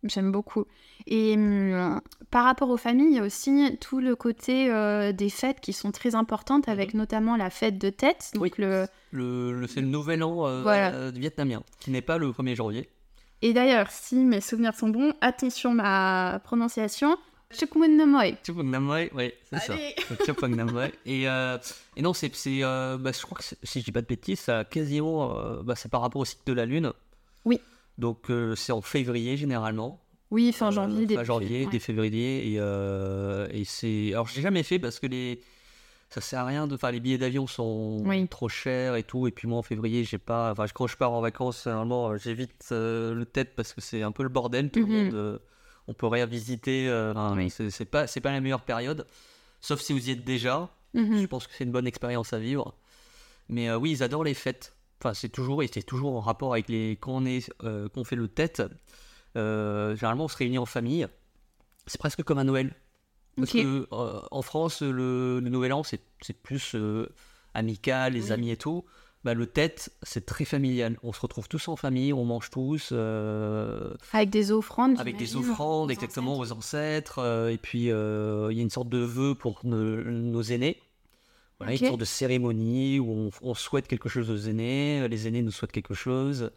[0.04, 0.66] J'aime beaucoup.
[1.08, 5.30] Et hum, par rapport aux familles, il y a aussi tout le côté euh, des
[5.30, 8.30] fêtes qui sont très importantes, avec notamment la fête de tête.
[8.36, 8.52] Donc Oui.
[8.58, 8.86] le...
[9.12, 10.94] Le, le- c'est le nouvel an euh, Voilà.
[10.94, 12.90] euh, vietnamien, qui n'est pas le 1er janvier.
[13.42, 17.18] Et d'ailleurs, si mes souvenirs sont bons, attention ma prononciation.
[17.52, 18.36] Chukmun Namoy.
[18.46, 19.74] Chupang Nam Moi, ouais, c'est ça.
[19.74, 19.96] Allez.
[20.26, 20.88] Chupang Nam Moi.
[21.06, 21.58] Et, euh,
[21.96, 24.40] et non, c'est, c'est, euh, bah, je crois que si je dis pas de bêtises,
[24.40, 26.92] ça a quasiment, euh, bah, c'est par rapport au cycle de la lune.
[27.46, 27.60] Oui.
[27.98, 30.02] Donc euh, c'est en février généralement.
[30.32, 31.02] Oui, fin Euh, janvier.
[31.02, 31.66] fin début- janvier, ouais.
[31.66, 32.52] début février.
[32.52, 34.10] Et, euh, et c'est.
[34.14, 35.40] Alors, j'ai jamais fait parce que les.
[36.10, 36.76] Ça sert à rien de.
[36.76, 38.28] Enfin, les billets d'avion sont Oui.
[38.28, 39.28] trop chers et tout.
[39.28, 40.52] Et puis, moi, en février, j'ai pas.
[40.52, 44.02] Enfin, quand je pars en vacances, généralement, euh, j'évite euh, le tête parce que c'est
[44.02, 44.72] un peu le bordel.
[44.72, 44.90] Tout Mhm.
[44.90, 45.40] le monde.
[45.88, 46.88] On peut rien visiter.
[46.90, 47.50] euh, enfin, Oui.
[47.50, 49.08] c'est, pas, c'est pas la meilleure période.
[49.62, 50.70] Sauf si vous y êtes déjà.
[50.94, 51.22] Mhm.
[51.22, 52.76] Je pense que c'est une bonne expérience à vivre.
[53.50, 54.76] Mais euh, oui, ils adorent les fêtes.
[55.02, 56.98] Enfin, c'est toujours, et c'est toujours en rapport avec les.
[57.00, 58.64] Quand on, est, euh, qu'on fait le tête,
[59.36, 61.08] euh, généralement, on se réunit en famille.
[61.86, 62.74] C'est presque comme un Noël.
[63.36, 63.62] Parce Ok.
[63.62, 67.10] que euh, en France, le, le Nouvel An, c'est, c'est plus euh,
[67.54, 68.32] amical, les Oui.
[68.32, 68.86] amis et tout.
[69.26, 70.98] Bah, le tête, c'est très familial.
[71.04, 72.90] On se retrouve tous en famille, on mange tous.
[72.92, 75.00] euh, Avec des offrandes.
[75.00, 76.54] avec des offrandes aux exactement ancêtres.
[76.54, 80.04] aux ancêtres euh, et puis euh, il y a une sorte de vœu pour nos,
[80.04, 80.80] nos aînés
[81.60, 85.42] voilà une sorte de cérémonie où on, on souhaite quelque chose aux aînés les aînés
[85.42, 86.52] nous souhaitent quelque chose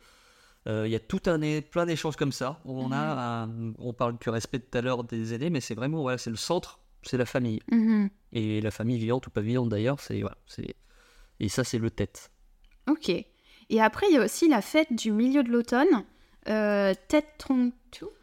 [0.66, 4.18] il y a tout un plein d'échanges comme ça où on a un- on parle
[4.18, 7.16] du respect tout à l'heure des aînés mais c'est vraiment voilà c'est le centre c'est
[7.16, 8.10] la famille Mhm.
[8.32, 10.74] et la famille vivante ou pas vivante d'ailleurs c'est voilà c'est
[11.40, 12.30] et ça c'est le tête
[12.88, 13.08] Ok.
[13.10, 16.04] Et après, il y a aussi la fête du milieu de l'automne,
[16.48, 17.24] euh, Tet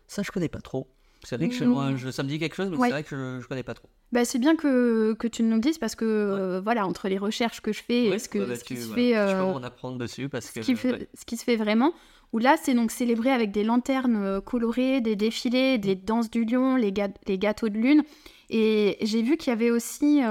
[0.07, 0.87] ça je connais pas trop
[1.23, 1.67] c'est vrai que je, Mm.
[1.69, 2.87] moi, je- ça me dit quelque chose mais Ouais.
[2.87, 5.55] c'est vrai que je, je connais pas trop Bah, c'est bien que, que tu nous
[5.55, 8.29] le dises parce que, euh, voilà, entre les recherches que je fais et Ouais, ce,
[8.29, 10.61] que, bah, ce qui tu- se fait, Je euh, peux en apprendre dessus parce que
[10.61, 11.93] ce, qui fait- ce qui se fait vraiment,
[12.31, 16.45] où là, c'est donc célébré avec des lanternes euh, colorées, des défilés, des danses du
[16.45, 18.03] lion, les, ga- les gâteaux de lune.
[18.51, 20.21] Et j'ai vu qu'il y avait aussi,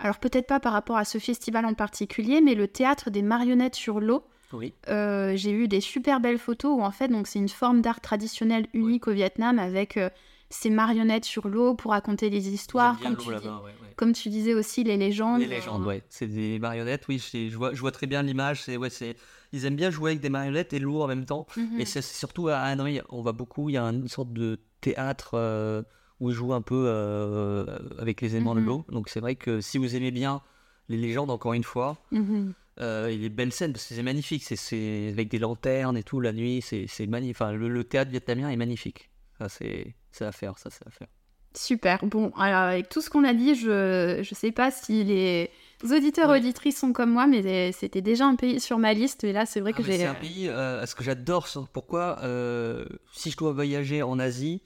[0.00, 3.76] alors peut-être pas par rapport à ce festival en particulier, mais le théâtre des marionnettes
[3.76, 4.24] sur l'eau.
[4.52, 7.80] oui Euh, j'ai eu des super belles photos où en fait donc c'est une forme
[7.82, 10.10] d'art traditionnel unique au Vietnam avec euh,
[10.52, 13.94] ces marionnettes sur l'eau pour raconter les histoires comme tu, dis- là-bas, ouais, ouais.
[13.94, 16.02] comme tu disais aussi les légendes Les légendes, ouais.
[16.08, 17.18] C'est des marionnettes, oui.
[17.32, 18.62] Je vois, je vois très bien l'image.
[18.62, 19.14] C'est, ouais, c'est,
[19.52, 21.46] ils aiment bien jouer avec des marionnettes et l'eau en même temps.
[21.56, 21.80] Mhm.
[21.80, 23.68] Et c'est c'est surtout à Hanoï, on va beaucoup.
[23.68, 25.82] Il y a une sorte de théâtre euh,
[26.20, 27.64] où jouent un peu euh,
[27.98, 28.60] avec les aimants Mhm.
[28.62, 28.84] de l'eau.
[28.90, 30.42] Donc c'est vrai que si vous aimez bien
[30.88, 32.52] les légendes, encore une fois, Mhm.
[32.80, 34.42] euh, et les belles scènes, parce que c'est magnifique.
[34.44, 36.62] C'est, avec des lanternes et tout la nuit.
[36.62, 37.36] C'est, magnifique.
[37.36, 39.10] Enfin, le, le théâtre vietnamien est magnifique.
[39.38, 40.58] Ça, c'est, à faire.
[40.58, 41.08] Ça, c'est à faire.
[41.56, 42.04] Super.
[42.04, 45.50] Bon, alors avec tout ce qu'on a dit, je je sais pas si les
[45.82, 46.38] auditeurs Ouais.
[46.38, 49.24] auditrices sont comme moi, mais c'était déjà un pays sur ma liste.
[49.24, 49.98] Et là, c'est vrai Ah, que j'ai.
[49.98, 54.62] c'est un pays, euh, ce que j'adore, pourquoi euh, si je dois voyager en Asie,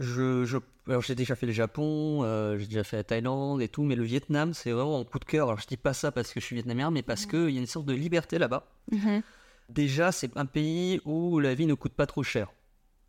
[0.00, 0.56] je, je-
[0.88, 3.94] alors j'ai déjà fait le Japon, euh, j'ai déjà fait la Thaïlande et tout, mais
[3.94, 5.46] le Vietnam, c'est vraiment un coup de cœur.
[5.48, 7.60] Alors je dis pas ça parce que je suis vietnamien, mais parce qu'il y a
[7.60, 8.66] une sorte de liberté là-bas.
[8.90, 9.22] Mhm.
[9.68, 12.50] Déjà, c'est un pays où la vie ne coûte pas trop cher.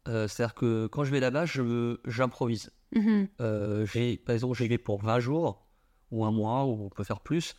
[0.07, 2.71] Euh, C'est-à-dire que quand je vais là-bas, je, j'improvise.
[2.93, 3.27] Mhm.
[3.39, 5.65] Euh, j'ai, par exemple, j'y vais pour 20 jours,
[6.11, 7.55] ou un mois, ou on peut faire plus,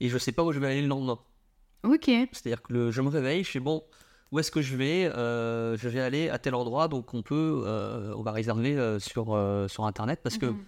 [0.00, 1.18] et je sais pas où je vais aller le lendemain.
[1.84, 2.06] Ok.
[2.06, 3.84] C'est-à-dire que le- je me réveille, je sais bon,
[4.32, 7.62] où est-ce que je vais Euh, Je vais aller à tel endroit, donc on peut,
[7.66, 9.26] euh, on va réserver euh, sur,
[9.68, 10.58] sur Internet parce que Mhm.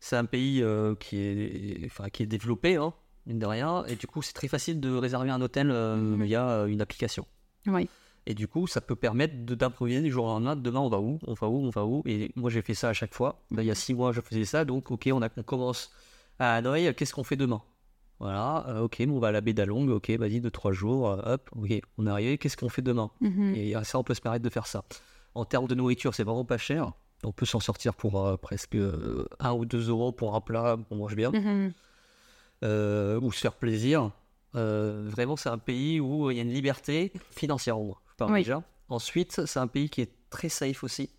[0.00, 0.62] c'est un pays
[1.00, 2.92] qui, est, enfin, qui est développé, hein,
[3.26, 6.22] mine de rien, et du coup c'est très facile de réserver un hôtel Mhm.
[6.24, 7.26] via une application.
[7.66, 7.88] Oui.
[8.26, 10.54] Et du coup, ça peut permettre d'improviser du jour au lendemain.
[10.54, 12.90] Demain, on va où On va où On va où Et moi, j'ai fait ça
[12.90, 13.40] à chaque fois.
[13.50, 14.66] Là, il y a six mois, je faisais ça.
[14.66, 15.90] Donc, ok, on, a, on commence
[16.38, 16.94] à Hanoï.
[16.94, 17.62] Qu'est-ce qu'on fait demain?
[18.20, 19.88] Voilà, euh, ok, bon, on va à la baie d'Along.
[19.90, 21.08] Ok, vas-y, deux, trois jours.
[21.10, 22.38] euh, hop, ok, on est arrivé.
[22.38, 23.54] Qu'est-ce qu'on fait demain Mhm.
[23.54, 24.82] Et euh, ça, on peut se permettre de faire ça.
[25.34, 26.92] En termes de nourriture, c'est vraiment pas cher.
[27.24, 30.76] On peut s'en sortir pour euh, presque euh, un ou deux euros pour un plat.
[30.90, 31.72] On mange bien Mhm.
[33.22, 34.10] ou se faire plaisir.
[34.54, 38.40] Vraiment, c'est un pays où il y a une liberté financière, je parle Oui.
[38.40, 38.62] déjà.
[38.88, 41.10] Ensuite, c'est un pays qui est très safe aussi.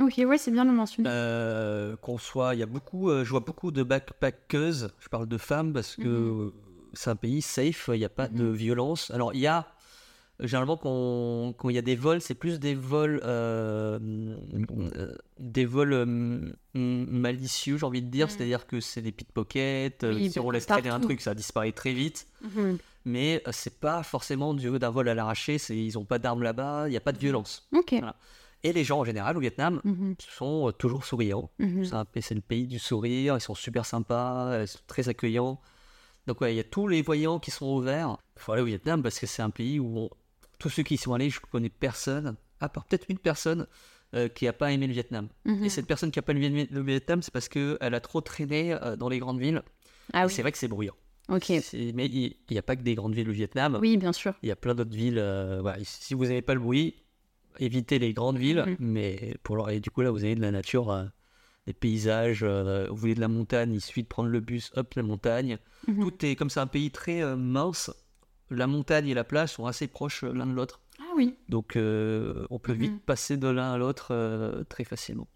[0.00, 1.08] Ok, ouais, c'est bien de le mentionner.
[1.10, 4.90] Euh, qu'on soit, il y a beaucoup, euh, je vois beaucoup de backpackeuses.
[5.00, 6.52] Je parle de femmes parce que Mhm.
[6.94, 7.90] c'est un pays safe.
[7.92, 8.52] Il n'y a pas de Mhm.
[8.52, 9.10] violence.
[9.10, 9.66] Alors, il y a
[10.40, 13.98] Généralement, quand quand il y a des vols, c'est plus des vols, euh,
[15.40, 18.26] des vols malicieux, j'ai envie de dire.
[18.26, 18.30] Mm.
[18.30, 19.98] C'est-à-dire que c'est des pickpockets.
[20.04, 22.28] Oui, si on bah, laisse traîner un truc, ça disparaît très vite.
[22.42, 22.78] Mhm.
[23.04, 25.56] Mais c'est pas forcément du d'un vol à l'arraché.
[25.70, 26.84] Ils ont pas d'armes là-bas.
[26.86, 27.66] Il n'y a pas de violence.
[27.74, 27.90] Ok.
[27.92, 28.14] Voilà.
[28.64, 30.16] Et les gens en général au Vietnam Mhm.
[30.18, 31.50] sont euh, toujours souriants.
[31.58, 31.84] Mhm.
[32.20, 35.60] C'est le pays du sourire, ils sont super sympas, ils sont très accueillants.
[36.26, 38.16] Donc ouais, il y a tous les voyants qui sont ouverts.
[38.36, 40.10] Il faut aller au Vietnam parce que c'est un pays où on-
[40.58, 43.66] tous ceux qui y sont allés, je connais personne, à part peut-être une personne
[44.14, 45.28] euh, qui n'a pas aimé le Vietnam.
[45.44, 45.64] Mhm.
[45.64, 48.72] Et cette personne qui n'a pas aimé le Vietnam, c'est parce qu'elle a trop traîné
[48.72, 49.62] euh, dans les grandes villes.
[50.14, 50.32] Ah oui.
[50.32, 50.94] C'est vrai que c'est bruyant.
[51.28, 51.50] Ok.
[51.94, 53.78] Mais il n'y a pas que des grandes villes au Vietnam.
[53.82, 54.32] Oui, bien sûr.
[54.42, 55.18] Il y a plein d'autres villes.
[55.18, 55.78] euh, voilà.
[55.84, 56.94] Si vous n'aimez pas le bruit,
[57.58, 58.64] évitez les grandes villes.
[58.66, 58.76] Mhm.
[58.80, 59.70] Mais pour leur...
[59.70, 61.04] et du coup, là, vous avez de la nature, euh,
[61.66, 62.40] des paysages.
[62.42, 65.58] euh, vous voulez de la montagne, il suffit de prendre le bus, hop, la montagne.
[65.86, 66.00] Mhm.
[66.02, 67.90] Tout est comme c'est un pays très euh, mince.
[68.50, 70.80] La montagne et la plage sont assez proches euh, l'un de l'autre.
[71.00, 71.36] Ah oui.
[71.48, 72.98] Donc, on peut vite Mhm.
[73.00, 75.28] passer de l'un à l'autre très facilement.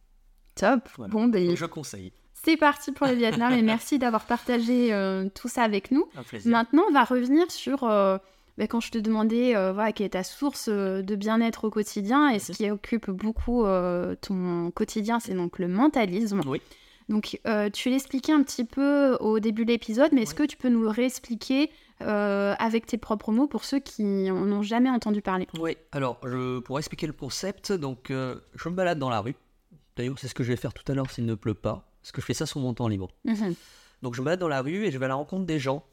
[0.56, 0.88] Top.
[0.96, 1.12] Voilà.
[1.12, 2.12] Bon, ben, Je conseille.
[2.32, 4.90] c'est parti pour le Vietnam et merci d'avoir partagé
[5.34, 6.08] tout ça avec nous.
[6.16, 6.50] Un plaisir.
[6.50, 7.84] Maintenant, on va revenir sur
[8.62, 11.70] ben, quand je te demandais euh, voilà, quelle est ta source euh, de bien-être au
[11.70, 12.56] quotidien et ce Mhm.
[12.56, 16.40] qui occupe beaucoup euh, ton quotidien, c'est donc le mentalisme.
[16.46, 16.60] Oui.
[17.08, 17.40] Donc,
[17.74, 20.36] tu l'expliquais un petit peu au début de l'épisode, mais est-ce Oui.
[20.36, 24.62] que tu peux nous le réexpliquer avec tes propres mots pour ceux qui en ont
[24.62, 25.46] jamais entendu parler?
[25.58, 29.34] Oui, alors je, pour expliquer le concept, donc je me balade dans la rue.
[29.96, 32.12] D'ailleurs, c'est ce que je vais faire tout à l'heure s'il ne pleut pas, parce
[32.12, 33.08] que je fais ça sur mon temps libre.
[33.24, 33.54] Mhm.
[34.02, 35.84] Donc je me balade dans la rue et je vais à la rencontre des gens,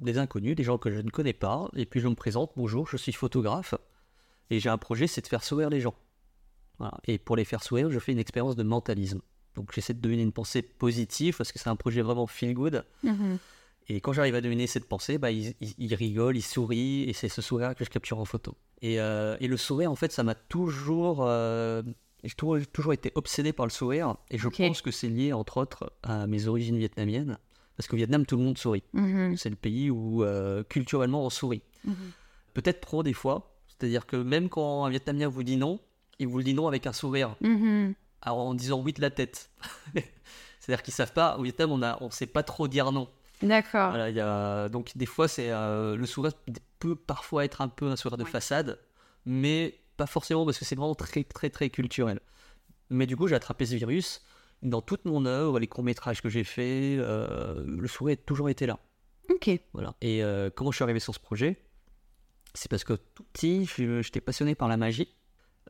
[0.00, 2.86] des inconnus, des gens que je ne connais pas, et puis je me présente, bonjour,
[2.88, 3.74] je suis photographe,
[4.50, 5.94] et j'ai un projet, c'est de faire sourire les gens.
[6.78, 6.98] Voilà.
[7.06, 9.20] Et pour les faire sourire, je fais une expérience de mentalisme.
[9.54, 12.84] Donc j'essaie de deviner une pensée positive, parce que c'est un projet vraiment feel good.
[13.02, 13.38] Mhm.
[13.88, 17.12] Et quand j'arrive à deviner cette pensée, bah, il, il- il rigole, il sourit, et
[17.12, 18.54] c'est ce sourire que je capture en photo.
[18.82, 21.24] Et, euh, et le sourire, en fait, ça m'a toujours...
[21.26, 21.82] euh,
[22.22, 25.32] j'ai toujours, j'ai toujours été obsédé par le sourire, et je pense que c'est lié,
[25.32, 27.38] entre autres, à mes origines vietnamiennes.
[27.80, 28.82] Parce qu'au Vietnam, tout le monde sourit.
[28.92, 29.38] Mhm.
[29.38, 31.62] C'est le pays où, euh, culturellement, on sourit.
[31.86, 31.94] Mhm.
[32.52, 33.56] Peut-être trop, des fois.
[33.68, 35.80] C'est-à-dire que même quand un Vietnamien vous dit non,
[36.18, 37.94] il vous le dit non avec un sourire, Mhm.
[38.20, 39.48] alors, en disant oui de la tête.
[40.60, 43.08] C'est-à-dire qu'ils savent pas, au Vietnam, on ne on sait pas trop dire non.
[43.42, 43.92] D'accord.
[43.92, 44.68] Voilà.
[44.68, 46.32] Donc des fois, c'est euh, le sourire
[46.80, 48.78] peut parfois être un peu un sourire de façade,
[49.24, 52.20] mais pas forcément parce que c'est vraiment très très très culturel.
[52.90, 54.20] Mais du coup, j'ai attrapé ce virus
[54.62, 58.48] dans toute mon œuvre, les courts métrages que j'ai faits, euh, le sourire a toujours
[58.48, 58.78] été là.
[59.30, 59.50] Ok.
[59.72, 59.94] Voilà.
[60.00, 61.56] Et euh, comment je suis arrivé sur ce projet?
[62.54, 63.68] C'est parce que tout petit,
[64.02, 65.08] j'étais passionné par la magie.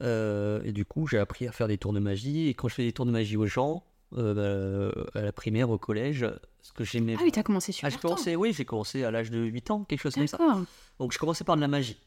[0.02, 2.48] Euh, et du coup, j'ai appris à faire des tours de magie.
[2.48, 5.78] Et quand je fais des tours de magie aux gens, bah, à la primaire, au
[5.78, 6.26] collège,
[6.62, 7.16] ce que j'aimais.
[7.18, 9.70] Ah oui, t'as commencé Ah, super j'ai commencé, oui, j'ai commencé à l'âge de 8
[9.70, 10.38] ans, quelque chose comme ça.
[10.98, 11.98] Donc je commençais par de la magie.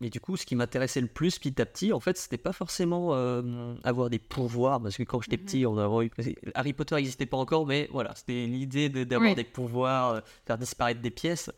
[0.00, 2.52] Mais du coup, ce qui m'intéressait le plus petit à petit, en fait, c'était pas
[2.54, 5.44] forcément euh, avoir des pouvoirs, parce que quand j'étais Mhm.
[5.44, 6.10] petit, on a eu...
[6.54, 9.34] Harry Potter n'existait pas encore, mais voilà, c'était l'idée de- d'avoir Oui.
[9.36, 11.50] des pouvoirs, euh, faire disparaître des pièces.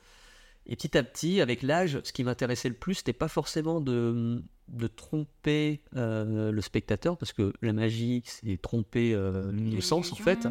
[0.66, 4.42] Et petit à petit, avec l'âge, ce qui m'intéressait le plus, c'était pas forcément de,
[4.68, 10.48] de tromper euh, le spectateur, parce que la magie, c'est tromper le sens, en fait.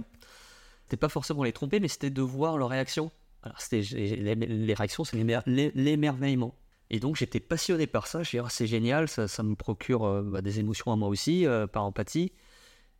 [0.83, 3.11] C'était pas forcément les tromper, mais c'était de voir leurs réactions.
[3.43, 6.53] Alors, les, les réactions, c'est l'émer- l'é- l'émerveillement.
[6.93, 8.21] Et donc, j'étais passionné par ça.
[8.21, 11.07] Je dis, Ah, c'est génial, ça, ça me procure euh, bah, des émotions à moi
[11.07, 12.33] aussi, euh, par empathie.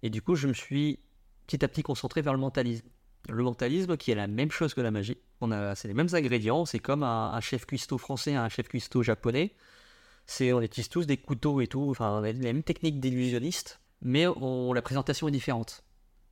[0.02, 0.98] Et du coup, je me suis
[1.46, 2.88] petit à petit concentré vers le mentalisme.
[3.30, 5.18] Le mentalisme, qui est la même chose que la magie.
[5.42, 6.66] On a, c'est les mêmes ingrédients.
[6.66, 9.54] C'est comme un, un chef cuistot français, un chef cuistot japonais.
[10.26, 11.88] C'est, on utilise tous des couteaux et tout.
[11.90, 15.84] Enfin, on a les mêmes techniques d'illusionniste, mais on, la présentation est différente.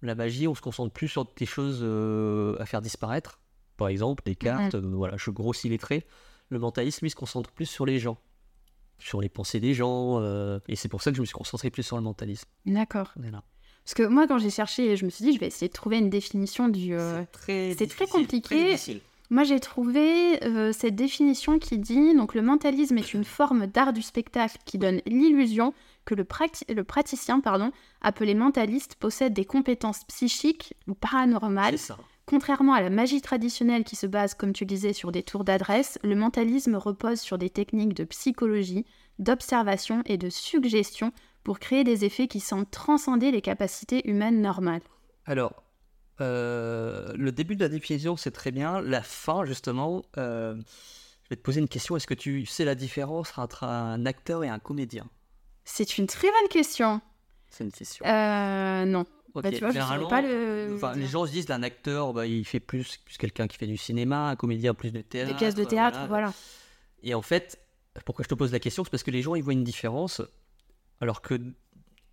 [0.01, 3.39] La magie, on se concentre plus sur des choses euh, à faire disparaître.
[3.75, 4.75] Par exemple, des cartes.
[4.75, 6.07] euh, voilà, je grossis les traits.
[6.49, 8.17] Le mentalisme, lui, se concentre plus sur les gens,
[8.97, 10.19] sur les pensées des gens.
[10.21, 12.47] euh, et c'est pour ça que je me suis concentré plus sur le mentalisme.
[12.65, 13.11] D'accord.
[13.15, 13.43] Voilà.
[13.85, 15.97] Parce que moi, quand j'ai cherché, je me suis dit, je vais essayer de trouver
[15.97, 16.93] une définition du.
[16.95, 18.65] euh, C'est très, c'est très difficile, compliqué.
[18.71, 19.01] difficile.
[19.31, 23.93] Moi, j'ai trouvé euh, cette définition qui dit donc le mentalisme est une forme d'art
[23.93, 25.73] du spectacle qui donne l'illusion
[26.05, 27.71] que le, prati- le praticien, pardon,
[28.01, 31.75] appelé mentaliste, possède des compétences psychiques ou paranormales.
[32.29, 35.43] Contrairement à la magie traditionnelle qui se base, comme tu le disais, sur des tours
[35.43, 38.85] d'adresse, le mentalisme repose sur des techniques de psychologie,
[39.17, 41.11] d'observation et de suggestion
[41.43, 44.83] pour créer des effets qui semblent transcender les capacités humaines normales.
[45.25, 45.63] Alors,
[46.21, 48.79] euh, le début de la définition, c'est très bien.
[48.79, 50.53] La fin, justement, euh,
[51.23, 51.97] je vais te poser une question.
[51.97, 55.09] Est-ce que tu sais la différence entre un acteur et un comédien?
[55.65, 57.01] C'est une très bonne question.
[57.49, 58.05] C'est une question.
[58.05, 59.07] Euh, non.
[59.35, 60.73] Ok, Bah, tu vois, je généralement, saurais pas le.
[60.75, 63.67] enfin, les gens se disent d'un acteur, bah, il fait plus, plus quelqu'un qui fait
[63.67, 65.31] du cinéma, un comédien plus de théâtre.
[65.31, 66.33] Des pièces de théâtre, voilà.
[67.03, 67.59] Et en fait,
[68.05, 70.21] pourquoi je te pose la question C'est parce que les gens ils voient une différence,
[71.01, 71.39] alors que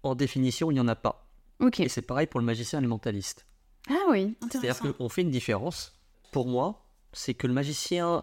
[0.02, 1.28] en définition il n'y en a pas.
[1.60, 1.80] Ok.
[1.80, 3.46] Et c'est pareil pour le magicien et le mentaliste.
[3.88, 5.92] Ah oui, C'est-à-dire qu'on fait une différence.
[6.32, 8.22] Pour moi, c'est que le magicien,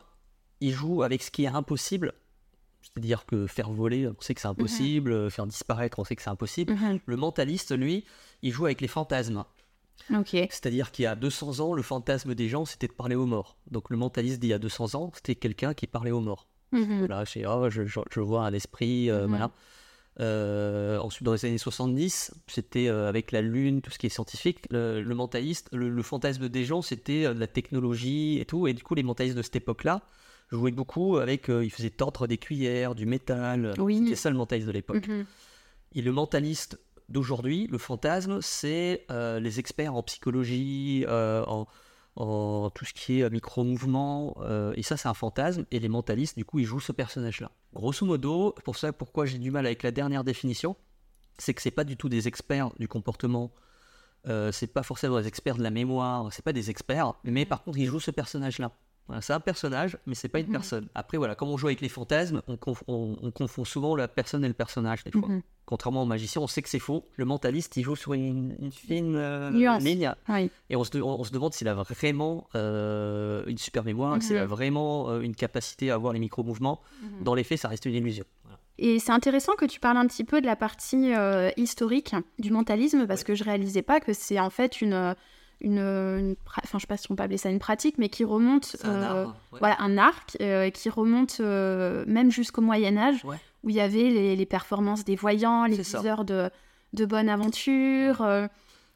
[0.59, 2.13] il joue avec ce qui est impossible.
[2.83, 5.11] C'est-à-dire que faire voler, on sait que c'est impossible.
[5.11, 6.73] euh, Faire disparaître, on sait que c'est impossible.
[6.73, 6.99] Mhm.
[7.05, 8.03] Le mentaliste, lui,
[8.41, 9.43] il joue avec les fantasmes.
[10.51, 13.55] C'est-à-dire qu'il y a 200 ans, le fantasme des gens, c'était de parler aux morts.
[13.71, 16.47] Donc le mentaliste d'il y a 200 ans, c'était quelqu'un qui parlait aux morts.
[16.71, 17.05] Mhm.
[17.07, 19.29] Là, je, oh, je, je- je vois un esprit, euh, Mhm.
[19.29, 19.51] voilà.
[20.19, 24.09] Euh, ensuite, dans les années 70, c'était euh, avec la Lune, tout ce qui est
[24.09, 24.59] scientifique.
[24.69, 28.67] Le, le mentaliste, le, le fantasme des gens, c'était euh, de la technologie et tout.
[28.67, 30.01] Et du coup, les mentalistes de cette époque-là
[30.57, 31.49] jouaient beaucoup avec.
[31.49, 33.73] euh, ils faisaient tordre des cuillères, du métal.
[33.77, 33.99] Oui.
[34.03, 35.07] C'était ça le mentaliste de l'époque.
[35.07, 35.25] Mhm.
[35.95, 36.79] Et le mentaliste
[37.09, 41.67] d'aujourd'hui, le fantasme, c'est euh, les experts en psychologie, euh, en,
[42.15, 44.35] en tout ce qui est euh, micro-mouvement.
[44.41, 45.65] euh, et ça, c'est un fantasme.
[45.71, 47.51] Et les mentalistes, du coup, ils jouent ce personnage-là.
[47.73, 50.75] Grosso modo, pour ça, pourquoi j'ai du mal avec la dernière définition,
[51.37, 53.51] c'est que c'est pas du tout des experts du comportement.
[54.27, 57.61] Euh, c'est pas forcément des experts de la mémoire, c'est pas des experts, mais par
[57.61, 58.71] contre ils jouent ce personnage-là.
[59.07, 60.51] Voilà, c'est un personnage, mais c'est pas une Mhm.
[60.53, 60.87] personne.
[60.95, 64.07] Après voilà, comme on joue avec les fantasmes, on, conf- on- on confond souvent la
[64.07, 65.27] personne et le personnage des fois.
[65.27, 65.41] Mhm.
[65.65, 67.05] Contrairement au magicien, on sait que c'est faux.
[67.17, 69.49] Le mentaliste, il joue sur une, une fine euh,
[69.79, 70.13] ligne.
[70.29, 70.49] Oui.
[70.69, 74.21] Et on se, de- on- on se demande s'il a vraiment euh, une super mémoire,
[74.21, 74.49] s'il a Mhm.
[74.49, 76.79] vraiment euh, une capacité à avoir les micro-mouvements.
[77.01, 77.23] Mhm.
[77.23, 78.25] Dans les faits, ça reste une illusion.
[78.43, 78.59] Voilà.
[78.77, 81.11] Et c'est intéressant que tu parles un petit peu de la partie
[81.57, 85.15] historique du mentalisme parce que je réalisais pas que c'est en fait une,
[85.63, 88.75] une, enfin je sais pas si on peut appeler ça une pratique, mais qui remonte,
[88.83, 89.59] un euh, art, ouais.
[89.59, 93.37] voilà, un arc euh, qui remonte euh, même jusqu'au Moyen Âge Ouais.
[93.63, 96.49] où il y avait les, les performances des voyants, les diseurs de,
[96.93, 98.25] de bonne aventure,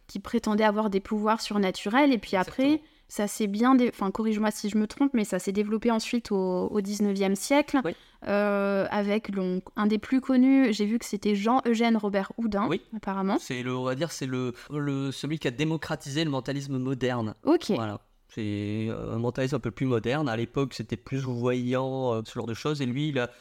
[0.08, 2.14] qui prétendaient avoir des pouvoirs surnaturels.
[2.14, 2.82] Et puis après.
[3.08, 6.32] Ça s'est bien, dé- enfin corrige-moi si je me trompe, mais ça s'est développé ensuite
[6.32, 7.94] au, au 19e siècle, Oui.
[8.28, 12.82] euh, avec donc, un des plus connus, j'ai vu que c'était Jean-Eugène Robert Houdin, Oui.
[12.96, 13.38] apparemment.
[13.40, 17.34] C'est le, on va dire, c'est le, le, celui qui a démocratisé le mentalisme moderne.
[17.46, 18.00] Ok, Voilà.
[18.30, 20.28] C'est un mentalisme un peu plus moderne.
[20.30, 22.82] À l'époque, c'était plus voyant, euh, ce genre de choses.
[22.82, 23.32] Et lui, il a,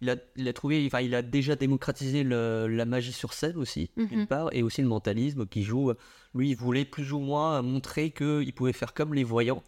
[0.00, 3.56] il a, il a trouvé, enfin, il a déjà démocratisé le- la magie sur scène
[3.56, 4.06] aussi, Mhm.
[4.08, 5.92] d'une part, et aussi le mentalisme qui joue.
[6.34, 9.62] Lui, il voulait plus ou moins montrer qu'il pouvait faire comme les voyants.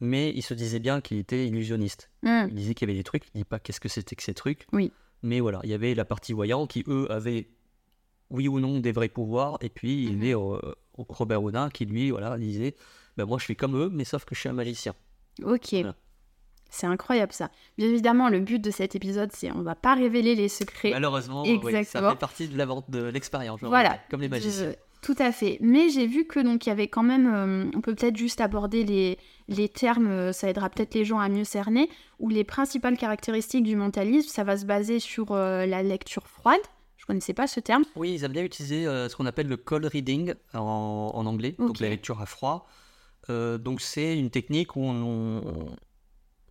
[0.00, 2.10] Mais il se disait bien qu'il était illusionniste.
[2.22, 4.22] Hmm, Il disait qu'il y avait des trucs, il dit pas qu'est-ce que c'était que
[4.22, 4.66] ces trucs.
[4.72, 4.92] Oui.
[5.22, 7.48] Mais voilà, il y avait la partie voyant qui, eux, avaient,
[8.28, 9.56] oui ou non, des vrais pouvoirs.
[9.62, 10.20] Et puis, il y Mhm.
[10.20, 12.74] avait euh, Robert Houdin qui, lui, voilà, disait
[13.16, 14.94] ben, Moi, je suis comme eux, mais sauf que je suis un magicien.
[15.42, 15.68] ok.
[15.72, 15.96] Voilà.
[16.70, 17.50] C'est incroyable ça.
[17.78, 20.90] Bien évidemment, le but de cet épisode, c'est on va pas révéler les secrets.
[20.90, 22.10] Malheureusement, oui, ça Exactement.
[22.10, 23.60] fait partie de la vente de l'expérience.
[23.62, 23.98] Voilà.
[24.10, 24.72] Comme les magiciens.
[25.02, 25.58] Tout à fait.
[25.60, 28.40] Mais j'ai vu que donc il y avait quand même, euh, on peut peut-être juste
[28.40, 31.88] aborder les, les termes, euh, ça aidera peut-être les gens à mieux cerner,
[32.18, 36.60] où les principales caractéristiques du mentalisme, ça va se baser sur euh, la lecture froide.
[36.96, 37.84] Je connaissais pas ce terme.
[37.94, 41.54] Oui, ils aiment bien utiliser euh, ce qu'on appelle le cold reading en, en anglais,
[41.56, 42.66] donc la lecture à froid.
[43.28, 45.76] Donc c'est une technique où on, on,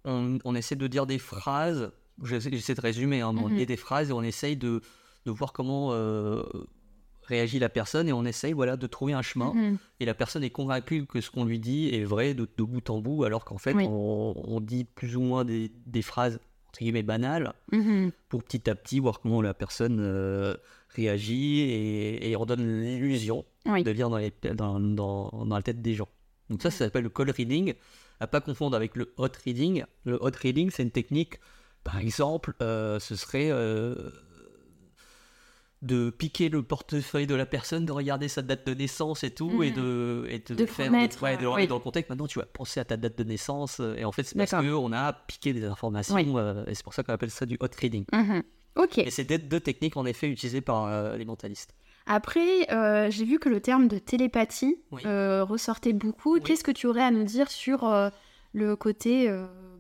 [0.06, 1.91] on essaie de dire des phrases,
[2.24, 4.82] j'essaie j'essaie de résumer, hein, mais on dit des phrases et on essaye de,
[5.26, 6.43] de voir comment euh,
[7.24, 9.53] réagit la personne et on essaye voilà, de trouver un chemin.
[9.53, 9.78] Mhm.
[9.99, 12.88] Et la personne est convaincue que ce qu'on lui dit est vrai de, de bout
[12.89, 13.86] en bout, alors qu'en fait Oui.
[13.89, 16.39] on, on dit plus ou moins des, des phrases
[16.70, 18.12] entre guillemets banales Mhm.
[18.30, 20.56] pour petit à petit voir comment la personne euh,
[20.89, 23.84] réagit et, et on donne l'illusion Oui.
[23.84, 26.08] de lire dans, les- dans, dans- dans la tête des gens.
[26.49, 27.74] Donc ça, ça s'appelle le cold reading,
[28.20, 29.84] à pas confondre avec le hot reading.
[30.05, 31.39] Le hot reading, c'est une technique,
[31.84, 33.95] par exemple, euh, ce serait euh,
[35.82, 39.61] de piquer le portefeuille de la personne, de regarder sa date de naissance et tout,
[39.61, 39.76] et Mhm.
[39.76, 41.07] de, et de, De faire ouais,
[41.38, 41.68] de oui.
[41.68, 42.09] dans le contexte.
[42.09, 44.51] Maintenant, tu vas penser à ta date de naissance, euh, et en fait, c'est parce
[44.51, 46.32] qu'on a piqué des informations, Oui.
[46.36, 48.05] euh, et c'est pour ça qu'on appelle ça du hot reading.
[48.13, 48.43] Mhm.
[48.78, 48.97] Ok.
[48.97, 51.74] Et c'est deux, deux techniques en effet utilisées par les mentalistes.
[52.06, 55.01] Après, euh, j'ai vu que le terme de télépathie Oui.
[55.06, 56.36] euh, ressortait beaucoup.
[56.36, 56.41] Oui.
[56.43, 58.10] Qu'est-ce que tu aurais à nous dire sur euh,
[58.53, 59.28] le côté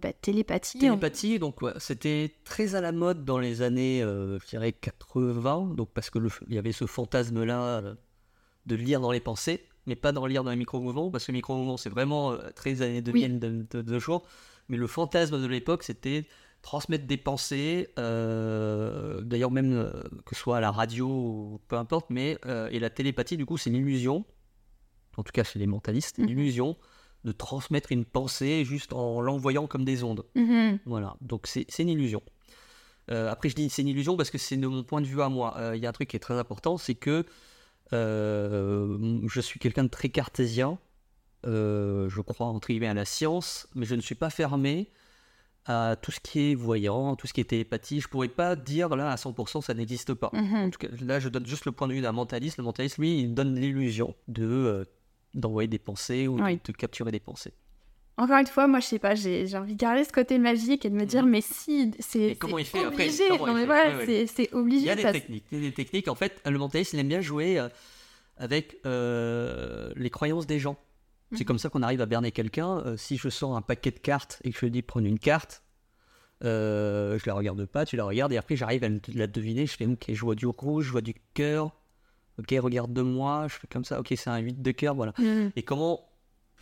[0.01, 4.71] bah, télépathie Télépathie, donc ouais, c'était très à la mode dans les années, je dirais
[4.73, 7.95] 80, donc parce que le- il y avait ce fantasme-là
[8.65, 11.37] de lire dans les pensées, mais pas dans lire dans les micro-mouvements, parce que les
[11.37, 14.23] micro-mouvements c'est vraiment très années 2000 de, de, de jour,
[14.67, 16.25] mais le fantasme de l'époque c'était
[16.65, 19.91] transmettre des pensées, euh, d'ailleurs même euh,
[20.25, 23.45] que ce soit à la radio ou peu importe, mais euh, et la télépathie du
[23.45, 24.25] coup c'est l'illusion,
[25.15, 26.25] en tout cas chez les mentalistes, Mhm.
[26.25, 26.75] l'illusion
[27.23, 30.25] de transmettre une pensée juste en l'envoyant comme des ondes.
[30.33, 30.79] Mhm.
[30.87, 32.23] Voilà, donc c'est une illusion.
[33.07, 35.29] Après, je dis c'est une illusion parce que c'est de mon point de vue à
[35.29, 35.55] moi.
[35.75, 37.23] Il y a un truc qui est très important, c'est que
[37.91, 40.79] je suis quelqu'un de très cartésien.
[41.43, 44.89] Je crois entre guillemets à la science, mais je ne suis pas fermé
[45.65, 47.99] à tout ce qui est voyant, tout ce qui est télépathie.
[47.99, 50.29] Je pourrais pas dire là à 100% ça n'existe pas.
[50.33, 50.55] Mhm.
[50.55, 52.57] En tout cas, là, je donne juste le point de vue d'un mentaliste.
[52.57, 54.83] Le mentaliste, lui, il donne l'illusion de euh,
[55.33, 56.59] d'envoyer des pensées ou de- Oui.
[56.63, 57.51] de, capturer des pensées.
[58.17, 60.89] Encore une fois, moi, je sais pas, j'ai envie de garder ce côté magique et
[60.89, 62.35] de me dire, mais si, c'est Mhm.
[62.37, 63.27] comment c'est après obligé.
[63.29, 64.05] Non, il mais fait voilà, Ouais, ouais.
[64.05, 64.85] c'est- c'est Il obligé.
[64.85, 65.43] y a des parce- techniques.
[65.51, 66.07] Il y a des techniques.
[66.07, 67.67] En fait, le mentaliste, il aime bien jouer euh,
[68.37, 70.77] avec euh, les croyances des gens.
[71.31, 71.45] C'est Mhm.
[71.45, 72.77] comme ça qu'on arrive à berner quelqu'un.
[72.85, 75.19] Euh, si je sors un paquet de cartes et que je lui dis prendre une
[75.19, 75.63] carte,
[76.43, 79.65] euh, je la regarde pas, tu la regardes et après j'arrive à la deviner.
[79.65, 81.71] Je fais ok, je vois du rouge, je vois du cœur.
[82.37, 83.47] Ok, regarde de moi.
[83.49, 83.99] Je fais comme ça.
[83.99, 84.93] Ok, c'est un 8 de cœur.
[84.95, 85.13] Voilà.
[85.17, 85.51] Mhm.
[85.55, 86.01] Et comment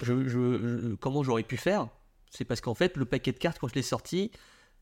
[0.02, 0.30] je, je-
[0.90, 1.88] je- comment j'aurais pu faire?
[2.30, 4.32] C'est parce qu'en fait, le paquet de cartes, quand je l'ai sorti,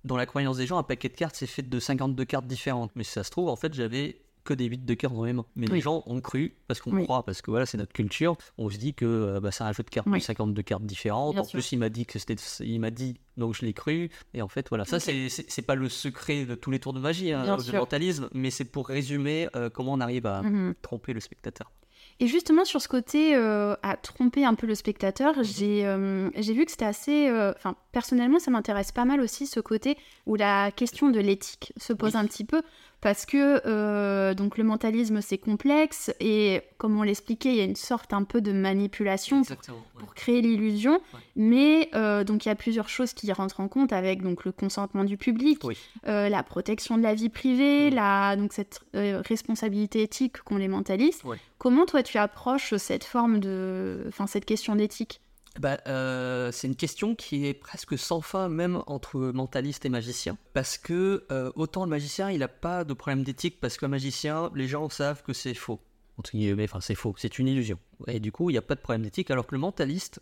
[0.04, 2.92] dans la croyance des gens, un paquet de cartes, c'est fait de 52 cartes différentes.
[2.96, 5.34] Mais si ça se trouve, en fait, j'avais que des 8 de cœur dans mes
[5.34, 5.46] mains.
[5.56, 5.76] Mais Oui.
[5.76, 7.04] les gens ont cru, parce qu'on Oui.
[7.04, 8.36] croit, parce que voilà, c'est notre culture.
[8.58, 10.20] On se dit que euh, bah, c'est un jeu de cartes Oui.
[10.20, 11.34] de 52 cartes différentes.
[11.34, 11.58] Bien en sûr.
[11.60, 12.36] plus, il m'a dit que c'était.
[12.62, 14.10] Il m'a dit, donc je l'ai cru.
[14.34, 14.86] Et en fait, voilà.
[14.86, 15.04] Ça, Ok.
[15.04, 18.50] c'est- pas le secret de tous les tours de magie, hein, Bien de mentalisme, mais
[18.50, 20.74] c'est pour résumer euh, comment on arrive à Mhm.
[20.82, 21.72] tromper le spectateur.
[22.20, 26.66] Et justement, sur ce côté euh, à tromper un peu le spectateur, j'ai euh, vu
[26.66, 27.28] que c'était assez.
[27.30, 31.74] euh, Enfin, personnellement, ça m'intéresse pas mal aussi ce côté où la question de l'éthique
[31.78, 32.20] se pose Oui.
[32.20, 32.62] un petit peu.
[33.02, 37.64] Parce que euh, donc le mentalisme, c'est complexe et comme on l'expliquait, il y a
[37.64, 39.56] une sorte un peu de manipulation ouais.
[39.98, 40.94] pour créer l'illusion.
[41.14, 41.20] Ouais.
[41.36, 44.52] Mais euh, donc il y a plusieurs choses qui rentrent en compte avec donc le
[44.52, 45.76] consentement du public, Oui.
[46.08, 47.96] euh, la protection de la vie privée, Mm.
[47.96, 51.24] la donc cette responsabilité éthique qu'ont les mentalistes.
[51.24, 51.38] Ouais.
[51.58, 55.22] Comment toi tu approches cette forme de, enfin cette question d'éthique?
[55.60, 60.38] Bah, euh, c'est une question qui est presque sans fin, même entre mentaliste et magicien.
[60.54, 63.90] Parce que euh, autant le magicien, il n'a pas de problème d'éthique, parce que le
[63.90, 65.82] magicien, les gens savent que c'est faux.
[66.18, 67.78] Entre guillemets, enfin, c'est faux, c'est une illusion.
[68.08, 70.22] Et du coup, il n'y a pas de problème d'éthique, alors que le mentaliste,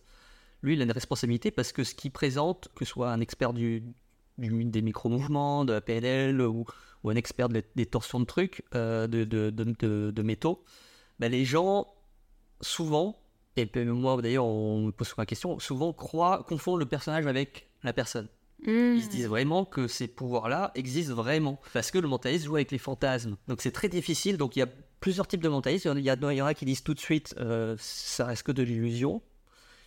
[0.64, 3.54] lui, il a une responsabilité parce que ce qu'il présente, que ce soit un expert
[3.54, 3.84] du,
[4.40, 6.66] des micro-mouvements, de la PNL, ou,
[7.06, 10.64] un expert de- des torsions de trucs, euh, de- de- de métaux,
[11.20, 11.88] bah, les gens,
[12.62, 13.16] souvent,
[13.62, 17.28] et puis moi d'ailleurs on me pose souvent la question, souvent croient, confondent le personnage
[17.28, 18.28] avec la personne.
[18.66, 21.60] Ils se disent vraiment que ces pouvoirs-là existent vraiment.
[21.74, 23.38] Parce que le mentaliste joue avec les fantasmes.
[23.48, 24.38] Donc c'est très difficile.
[24.38, 24.68] Donc il y a
[25.00, 25.86] plusieurs types de mentalistes.
[25.86, 28.44] Il y, a, il y en a qui disent tout de suite euh, ça reste
[28.44, 29.22] que de l'illusion.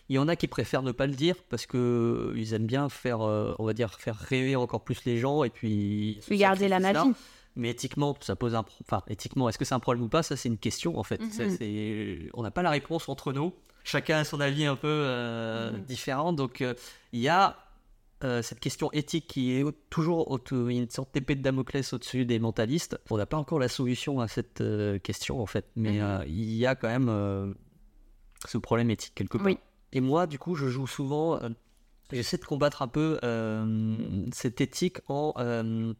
[0.09, 2.65] Il y en a qui préfèrent ne pas le dire parce que euh, ils aiment
[2.65, 6.67] bien faire, euh, on va dire, faire rêver encore plus les gens et puis garder
[6.67, 7.13] la magie.
[7.55, 10.23] Mais éthiquement, ça pose un, enfin éthiquement, est-ce que c'est un problème ou pas?
[10.23, 11.21] Ça c'est une question en fait.
[11.31, 13.53] Ça, c'est- on n'a pas la réponse entre nous.
[13.83, 15.81] Chacun a son avis un peu euh, Mhm.
[15.83, 16.33] différent.
[16.33, 16.73] Donc euh,
[17.11, 17.57] il y a
[18.23, 22.97] euh, cette question éthique qui est toujours une sorte d'épée de Damoclès au-dessus des mentalistes.
[23.09, 26.01] On n'a pas encore la solution à cette euh, question en fait, mais Mhm.
[26.01, 27.53] euh, il y a quand même euh,
[28.47, 29.45] ce problème éthique quelque part.
[29.47, 29.57] Oui.
[29.91, 31.35] Et moi, du coup, je joue souvent.
[31.43, 31.49] euh,
[32.11, 33.95] J'essaie de combattre un peu euh,
[34.31, 35.93] cette éthique en, euh,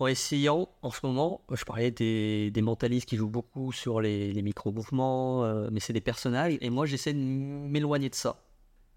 [0.00, 4.32] en essayant, en ce moment, je parlais des, des mentalistes qui jouent beaucoup sur les,
[4.32, 8.40] les micro-mouvements, euh, mais c'est des personnages, et moi j'essaie de m'éloigner de ça.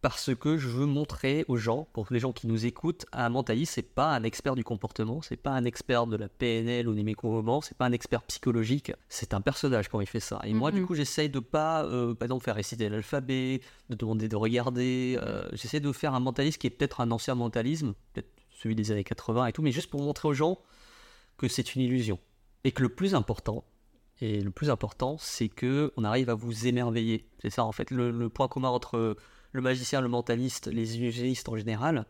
[0.01, 3.73] Parce que je veux montrer aux gens, pour les gens qui nous écoutent, un mentaliste,
[3.73, 7.03] c'est pas un expert du comportement, c'est pas un expert de la PNL ou des
[7.03, 10.39] micro-mouvements, c'est pas un expert psychologique, c'est un personnage quand il fait ça.
[10.43, 10.85] Et moi, du Mhm.
[10.87, 15.17] coup, j'essaye de pas, euh, par exemple, faire réciter l'alphabet, de demander de regarder.
[15.23, 18.91] euh, j'essaie de faire un mentaliste qui est peut-être un ancien mentalisme, peut-être celui des
[18.91, 20.59] années 80 et tout, mais juste pour montrer aux gens
[21.37, 22.19] que c'est une illusion.
[22.63, 23.63] Et que le plus important,
[24.19, 27.27] et le plus important, c'est que on arrive à vous émerveiller.
[27.41, 29.15] C'est ça, en fait, le, le point commun entre
[29.51, 32.05] le magicien, le mentaliste, les illusionnistes en général,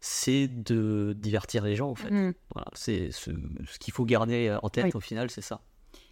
[0.00, 2.10] c'est de divertir les gens, en fait.
[2.10, 2.34] Mm.
[2.54, 3.30] Voilà, c'est ce,
[3.66, 4.90] ce qu'il faut garder en tête Oui.
[4.94, 5.60] au final, c'est ça.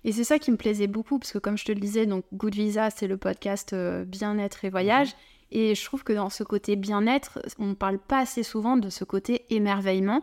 [0.04, 2.24] Et c'est ça qui me plaisait beaucoup, parce que comme je te le disais, donc
[2.34, 5.08] Good Visa, c'est le podcast euh, bien-être et voyage.
[5.08, 5.14] Mhm.
[5.52, 8.88] Et je trouve que dans ce côté bien-être, on ne parle pas assez souvent de
[8.88, 10.22] ce côté émerveillement.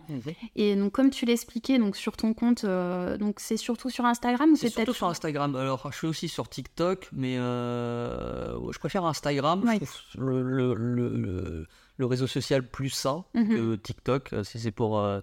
[0.55, 4.51] Et donc, comme tu l'expliquais, donc sur ton compte, euh, donc c'est surtout sur Instagram
[4.51, 5.55] ou C'est c'est surtout peut-être sur Instagram.
[5.55, 9.63] Alors, je suis aussi sur TikTok, mais euh, je préfère Instagram.
[9.63, 9.79] Ouais.
[9.81, 11.67] Je trouve le, le, le, le-
[11.99, 13.47] le réseau social plus sain Mhm.
[13.49, 15.19] que TikTok, euh, si c'est pour euh,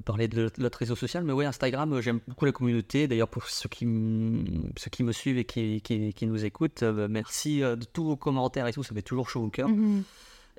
[0.00, 1.22] parler de l'autre- réseau social.
[1.24, 3.06] Mais oui, Instagram, euh, j'aime beaucoup la communauté.
[3.08, 3.84] D'ailleurs, pour ceux qui,
[4.76, 8.04] ceux qui me suivent et qui, qui, qui nous écoutent, euh, merci euh, de tous
[8.04, 8.82] vos commentaires et tout.
[8.82, 9.68] Ça fait toujours chaud au cœur.
[9.68, 10.02] Mhm.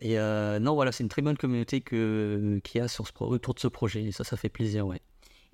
[0.01, 3.53] Et euh, non, voilà, c'est une très bonne communauté qu'il y a sur ce, autour
[3.53, 4.03] de ce projet.
[4.03, 5.01] Et ça, ça fait plaisir, ouais.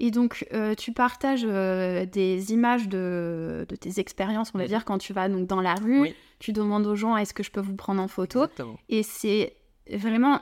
[0.02, 4.86] Et donc, euh, tu partages euh, des images de, de tes expériences, on va dire,
[4.86, 6.16] quand tu vas donc dans la rue, Oui.
[6.40, 8.44] tu demandes aux gens est-ce que je peux vous prendre en photo?
[8.44, 8.80] Exactement.
[8.88, 9.58] Et c'est
[9.94, 10.40] vraiment,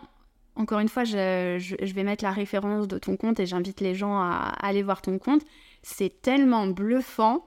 [0.58, 3.80] encore une fois, je, je- je vais mettre la référence de ton compte et j'invite
[3.82, 5.42] les gens à, aller voir ton compte.
[5.84, 7.46] C'est tellement bluffant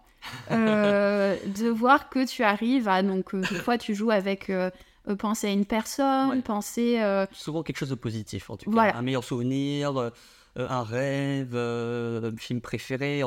[0.51, 3.03] euh, de voir que tu arrives à.
[3.03, 4.71] Donc, euh, des fois, tu joues avec euh,
[5.09, 6.41] euh, penser à une personne, Ouais.
[6.43, 7.01] penser.
[7.33, 8.93] Souvent quelque chose de positif, en tout cas.
[8.95, 10.11] Un meilleur souvenir,
[10.57, 13.23] un rêve, un film préféré.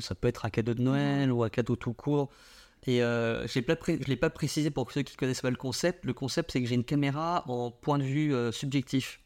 [0.00, 2.30] Ça peut être un cadeau de Noël ou un cadeau tout court.
[2.86, 3.58] Et euh, je
[4.08, 6.04] l'ai pas précisé pour ceux qui connaissent pas le concept.
[6.04, 9.20] Le concept, c'est que j'ai une caméra en point de vue euh, subjectif.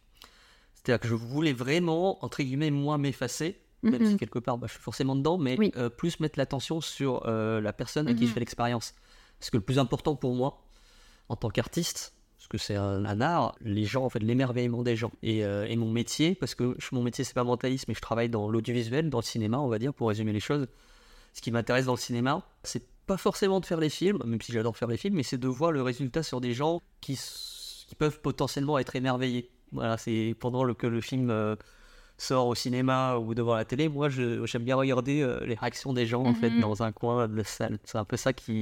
[0.74, 4.18] C'est-à-dire que je voulais vraiment, entre guillemets, moi m'effacer, même si mhm.
[4.18, 5.72] quelque part bah, je suis forcément dedans, mais Oui.
[5.76, 8.34] euh, plus mettre l'attention sur la personne à qui je Mhm.
[8.34, 8.94] fais l'expérience.
[9.38, 10.62] Parce que le plus important pour moi,
[11.28, 14.96] en tant qu'artiste, parce que c'est un, un art, les gens, en fait, l'émerveillement des
[14.96, 15.12] gens.
[15.22, 18.00] Et, euh, et mon métier, parce que je- mon métier, c'est pas mentaliste, mais je
[18.00, 20.66] travaille dans l'audiovisuel, dans le cinéma, on va dire, pour résumer les choses.
[21.34, 24.52] Ce qui m'intéresse dans le cinéma, c'est pas forcément de faire les films, même si
[24.52, 27.14] j'adore faire les films, mais c'est de voir le résultat sur des gens qui,
[27.88, 29.50] qui peuvent potentiellement être émerveillés.
[29.72, 31.56] Voilà, c'est pendant le, que le film euh,
[32.18, 36.06] sort au cinéma ou devant la télé, moi j'aime bien regarder euh, les réactions des
[36.06, 36.60] gens en fait Mhm.
[36.60, 37.78] dans un coin de la salle.
[37.84, 38.52] C'est un peu ça qui,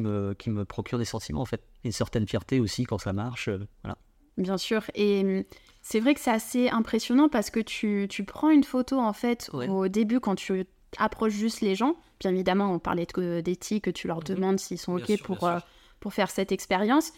[0.00, 1.62] me, qui me procure des sentiments en fait.
[1.84, 3.48] Une certaine fierté aussi quand ça marche.
[3.48, 3.96] euh, voilà.
[4.36, 4.82] Bien sûr.
[4.94, 5.44] Et hum,
[5.82, 9.50] c'est vrai que c'est assez impressionnant parce que tu, tu prends une photo en fait
[9.52, 9.68] Ouais.
[9.68, 10.66] au début quand tu
[10.98, 11.96] approches juste les gens.
[12.20, 13.06] Bien évidemment, on parlait
[13.42, 14.24] d'éthique, que tu leur Mhm.
[14.24, 15.58] demandes s'ils sont Bien OK sûr, pour, euh,
[16.00, 17.12] pour faire cette expérience.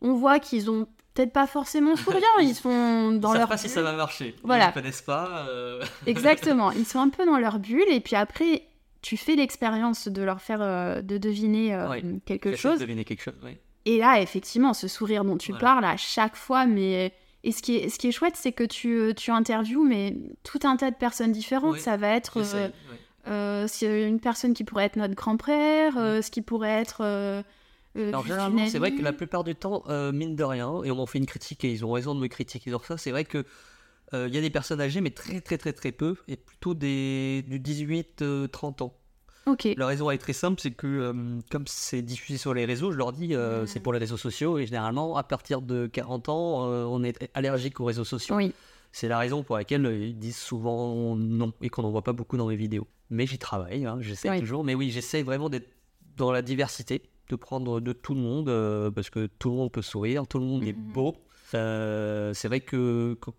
[0.00, 3.56] On voit qu'ils ont peut-être pas forcément souriant, ils sont dans Ils savent leur pas
[3.56, 4.34] si ça va marcher.
[4.42, 4.64] Voilà.
[4.64, 5.46] Ils ne connaissent pas.
[5.48, 8.64] euh, Exactement, ils sont un peu dans leur bulle et puis après
[9.00, 12.02] tu fais l'expérience de leur faire euh, de deviner euh, Ouais.
[12.24, 13.34] quelque chose de deviner quelque chose.
[13.44, 13.60] ouais.
[13.86, 15.60] Et là, effectivement, ce sourire dont tu Voilà.
[15.66, 17.12] parles à chaque fois, mais.
[17.46, 20.60] Et ce qui est, ce qui est chouette, c'est que tu, tu interviews mais tout
[20.64, 21.78] un tas de personnes différentes.
[21.78, 22.38] Ça va être
[23.26, 23.64] euh, ouais.
[23.64, 27.02] euh, c'est une personne qui pourrait être notre grand-père, euh, ce qui pourrait être.
[27.02, 27.42] euh,
[27.96, 30.96] euh, Alors généralement, c'est vrai que la plupart du temps, mine de rien, et on
[30.96, 33.24] m'en fait une critique et ils ont raison de me critiquer sur ça, c'est vrai
[33.24, 33.44] que
[34.12, 37.44] il y a des personnes âgées, mais très très très très peu, et plutôt des
[37.48, 38.94] du 18-30 ans.
[39.46, 39.68] Ok.
[39.76, 41.12] La raison est très simple, c'est que
[41.50, 43.34] comme c'est diffusé sur les réseaux, je leur dis
[43.66, 47.80] c'est pour les réseaux sociaux, et généralement à partir de 40 ans, on est allergique
[47.80, 48.36] aux réseaux sociaux.
[48.36, 48.52] Oui.
[48.96, 52.12] C'est la raison pour laquelle euh, ils disent souvent non et qu'on n'en voit pas
[52.12, 52.86] beaucoup dans mes vidéos.
[53.10, 54.38] Mais j'y travaille, hein, j'essaie Oui.
[54.38, 54.62] toujours.
[54.62, 55.68] Mais oui, j'essaie vraiment d'être
[56.16, 59.72] dans la diversité, de prendre de tout le monde, euh, parce que tout le monde
[59.72, 60.92] peut sourire, tout le monde est Mhm.
[60.92, 61.16] beau.
[61.54, 63.30] Euh, c'est vrai que, que-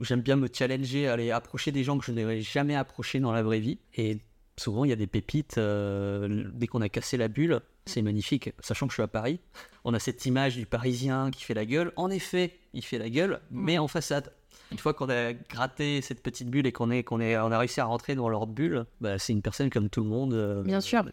[0.00, 3.42] j'aime bien me challenger, aller approcher des gens que je n'aurais jamais approchés dans la
[3.42, 3.78] vraie vie.
[3.96, 4.18] Et
[4.56, 5.58] souvent, il y a des pépites.
[5.58, 8.50] euh, dès qu'on a cassé la bulle, c'est magnifique.
[8.60, 9.40] Sachant que je suis à Paris,
[9.84, 11.92] on a cette image du Parisien qui fait la gueule.
[11.96, 14.32] En effet, il fait la gueule, mais en façade.
[14.72, 17.58] Une fois qu'on a gratté cette petite bulle et qu'on est, qu'on est, on a
[17.58, 20.32] réussi à rentrer dans leur bulle, bah, c'est une personne comme tout le monde.
[20.34, 21.04] euh, Bien sûr.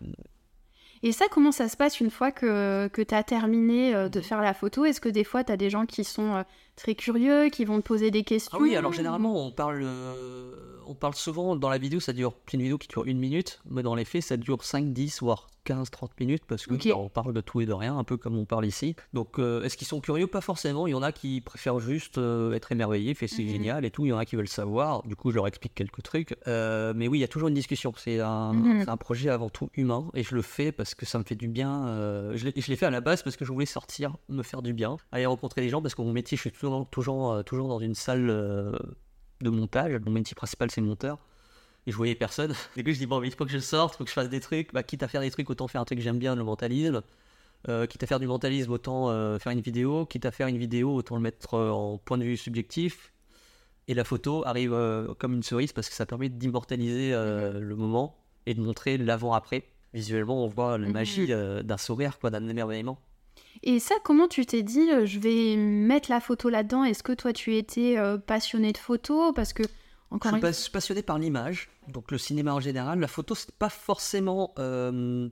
[1.01, 4.19] Et ça, comment ça se passe une fois que, que tu as terminé euh, de
[4.19, 4.83] faire la photo?
[4.83, 6.43] Est-ce que des fois, tu as des gens qui sont euh,
[6.79, 10.53] très curieux, qui vont te poser des questions Ah oui, alors généralement, on parle, euh,
[10.87, 13.83] on parle souvent dans la vidéo, ça dure, une vidéo qui dure une minute, mais
[13.83, 17.09] dans les faits, ça dure 5, 10, voire 15, 30 minutes, parce que bah, on
[17.09, 18.95] parle de tout et de rien, un peu comme on parle ici.
[19.13, 20.25] Donc, euh, est-ce qu'ils sont curieux?
[20.25, 20.87] Pas forcément.
[20.87, 23.49] Il y en a qui préfèrent juste euh, être émerveillés, fait c'est Mhm.
[23.49, 24.05] génial et tout.
[24.05, 25.03] Il y en a qui veulent savoir.
[25.05, 26.35] Du coup, je leur explique quelques trucs.
[26.47, 27.93] Mais oui, il y a toujours une discussion.
[27.97, 28.85] C'est un, Mhm.
[28.87, 31.47] un projet avant tout humain, et je le fais parce que ça me fait du
[31.49, 31.85] bien.
[32.33, 34.97] je l'ai fait à la base parce que je voulais sortir, me faire du bien,
[35.11, 37.79] aller rencontrer des gens, parce que mon métier, je suis toujours, toujours, euh, toujours dans
[37.79, 38.71] une salle euh,
[39.41, 39.93] de montage.
[40.05, 41.17] Mon métier principal, c'est monteur.
[41.87, 42.53] Et je voyais personne.
[42.77, 44.13] Du coup, je dis, bon, mais il faut que je sorte, il faut que je
[44.15, 44.73] fasse des trucs.
[44.73, 47.01] Bah, quitte à faire des trucs, autant faire un truc que j'aime bien, le mentalisme.
[47.67, 50.05] Euh, quitte à faire du mentalisme, autant euh, faire une vidéo.
[50.05, 53.11] Quitte à faire une vidéo, autant le mettre euh, en point de vue subjectif.
[53.87, 54.71] Et la photo arrive
[55.17, 58.15] comme une cerise parce que ça permet d'immortaliser euh, le moment
[58.45, 59.63] et de montrer l'avant-après.
[59.95, 60.93] Visuellement, on voit la Mhm.
[60.93, 62.99] magie d'un sourire, quoi, d'un émerveillement.
[63.63, 66.83] Et ça, comment tu t'es dit, euh, je vais mettre la photo là-dedans?
[66.85, 69.67] Est-ce que toi, tu étais euh, passionné de photo Parce que, Je
[70.11, 72.99] encore suis une pas- passionné par l'image, donc le cinéma en général.
[72.99, 74.53] La photo, c'est pas forcément.
[74.59, 75.27] euh,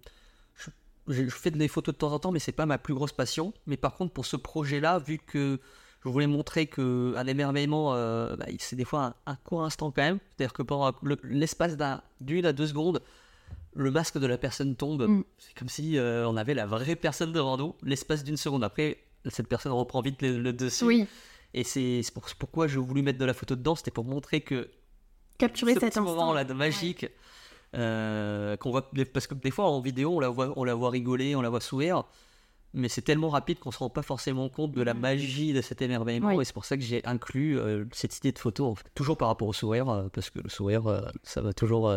[0.55, 0.69] je,
[1.07, 3.13] je- je fais des photos de temps en temps, mais c'est pas ma plus grosse
[3.13, 3.53] passion.
[3.65, 5.59] Mais par contre, pour ce projet-là, vu que
[6.03, 9.89] je voulais montrer que un émerveillement, euh, bah, c'est des fois un, un court instant
[9.91, 10.19] quand même.
[10.35, 13.01] C'est-à-dire que pendant le- l'espace d'un- d'une à deux secondes,
[13.77, 15.07] le masque de la personne tombe.
[15.07, 15.23] Mm.
[15.37, 18.63] C'est comme si euh, on avait la vraie personne devant nous, l'espace d'une seconde.
[18.63, 18.97] Après,
[19.29, 20.83] cette personne reprend vite le, le dessus.
[20.85, 21.07] Oui,
[21.53, 24.69] Et c'est pour- pourquoi j'ai voulu mettre de la photo dedans, c'était pour montrer que
[25.37, 26.11] capturer ce cet petit instant.
[26.15, 27.05] moment-là de magique
[27.75, 30.89] euh, qu'on voit parce que des fois en vidéo on la voit on la voit
[30.89, 32.05] rigoler on la voit sourire
[32.73, 35.81] mais c'est tellement rapide qu'on se rend pas forcément compte de la magie de cet
[35.81, 36.41] émerveillement Oui.
[36.41, 38.85] et c'est pour ça que j'ai inclus euh, cette idée de photo en fait.
[38.95, 41.93] toujours par rapport au sourire parce que le sourire ça va toujours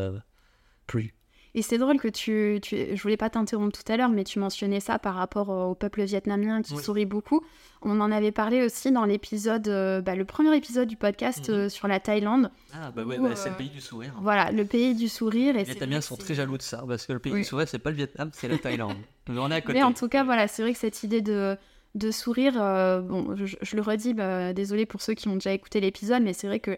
[0.87, 1.15] plus
[1.55, 4.39] Et c'est drôle que tu, tu- Je voulais pas t'interrompre tout à l'heure, mais tu
[4.39, 6.83] mentionnais ça par rapport au peuple vietnamien qui Oui.
[6.83, 7.45] sourit beaucoup.
[7.83, 11.55] On en avait parlé aussi dans l'épisode, euh, bah, le premier épisode du podcast Mhm.
[11.55, 12.51] euh, sur la Thaïlande.
[12.73, 15.09] ah bah ouais Ou, bah, euh, c'est le pays du sourire Voilà, le pays du
[15.09, 15.57] sourire.
[15.57, 17.41] Et les Vietnamiens sont très jaloux de ça parce que le pays Oui.
[17.41, 18.97] du sourire c'est pas le Vietnam c'est la Thaïlande
[19.29, 21.21] mais on est à côté Mais en tout cas, voilà, c'est vrai que cette idée
[21.21, 21.57] de,
[21.97, 22.55] de sourire.
[22.61, 26.23] euh, bon, je, je le redis, bah, désolé pour ceux qui ont déjà écouté l'épisode,
[26.23, 26.77] mais c'est vrai que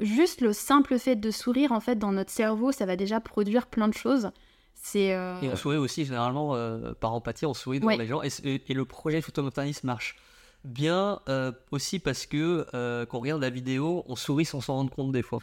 [0.00, 3.66] juste le simple fait de sourire, en fait, dans notre cerveau, ça va déjà produire
[3.66, 4.30] plein de choses.
[4.74, 5.12] C'est.
[5.14, 7.96] euh, Et on sourit aussi, généralement, euh, par empathie, on sourit devant Ouais.
[7.98, 8.22] les gens.
[8.22, 10.16] Et, le projet photomontanisme marche
[10.64, 12.66] bien euh, aussi parce que
[13.06, 15.40] quand on regarde la vidéo, on sourit sans s'en rendre compte des fois.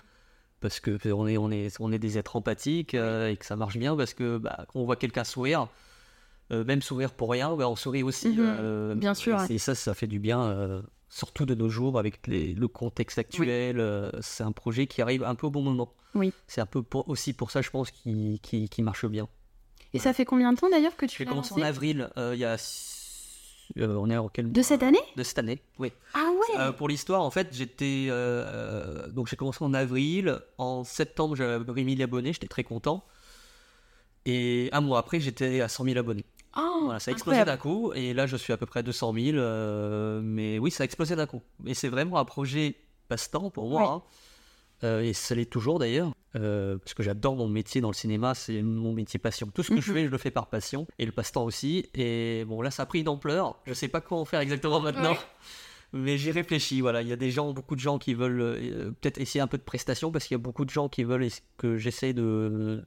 [0.62, 3.56] Parce que euh, on est, on est, on est des êtres empathiques et que ça
[3.58, 5.68] marche bien parce que bah, quand on voit quelqu'un sourire,
[6.50, 8.30] même sourire pour rien, bah, on sourit aussi.
[8.30, 8.94] Mhm.
[8.96, 10.82] Bien sûr, Et ça, ça fait du bien,
[11.16, 13.80] surtout de nos jours avec les- le contexte actuel.
[13.80, 15.94] euh, c'est un projet qui arrive un peu au bon moment.
[16.14, 16.34] Oui.
[16.46, 18.40] C'est un peu pour- aussi pour ça, je pense, qu'il
[18.84, 19.30] marche bien.
[19.94, 22.32] Et ça fait combien de temps d'ailleurs que tu J'ai l'as commencé en avril, euh,
[22.36, 22.58] il y a.
[23.78, 25.00] euh, on est en quel De cette année?
[25.16, 25.94] De cette année, oui.
[26.14, 28.10] Ah ouais pour l'histoire, en fait, j'étais.
[29.14, 30.38] donc j'ai commencé en avril.
[30.58, 33.06] En septembre, j'avais 1000 abonnés, j'étais très content.
[34.26, 36.26] Et un mois après, j'étais à 100 000 abonnés.
[36.58, 37.92] Oh, Voilà, ça a explosé d'un coup.
[37.94, 39.38] Et là, je suis à peu près à 200 000.
[39.38, 41.42] euh, mais oui, ça a explosé d'un coup.
[41.66, 42.76] Et c'est vraiment un projet
[43.08, 43.92] passe-temps pour moi.
[43.92, 44.02] Hein.
[44.84, 46.12] Euh, et ça l'est toujours d'ailleurs.
[46.36, 49.48] euh, parce que j'adore mon métier dans le cinéma, c'est mon métier passion.
[49.54, 49.96] Tout ce que je Mhm.
[49.98, 50.86] fais, je le fais par passion.
[51.00, 51.90] Et le passe-temps aussi.
[51.94, 53.58] Et bon, là, ça a pris une ampleur.
[53.66, 55.16] Je sais pas quoi en faire exactement maintenant.
[55.94, 57.02] Mais j'y réfléchis, voilà.
[57.02, 59.64] Il y a des gens, beaucoup de gens qui veulent peut-être essayer un peu de
[59.64, 61.28] prestations parce qu'il y a beaucoup de gens qui veulent
[61.58, 62.84] que j'essaie de,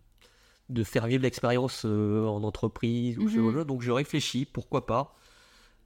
[0.68, 3.64] de faire vivre l'expérience euh, en entreprise ou ce Mhm.
[3.64, 5.16] Donc je réfléchis, pourquoi pas.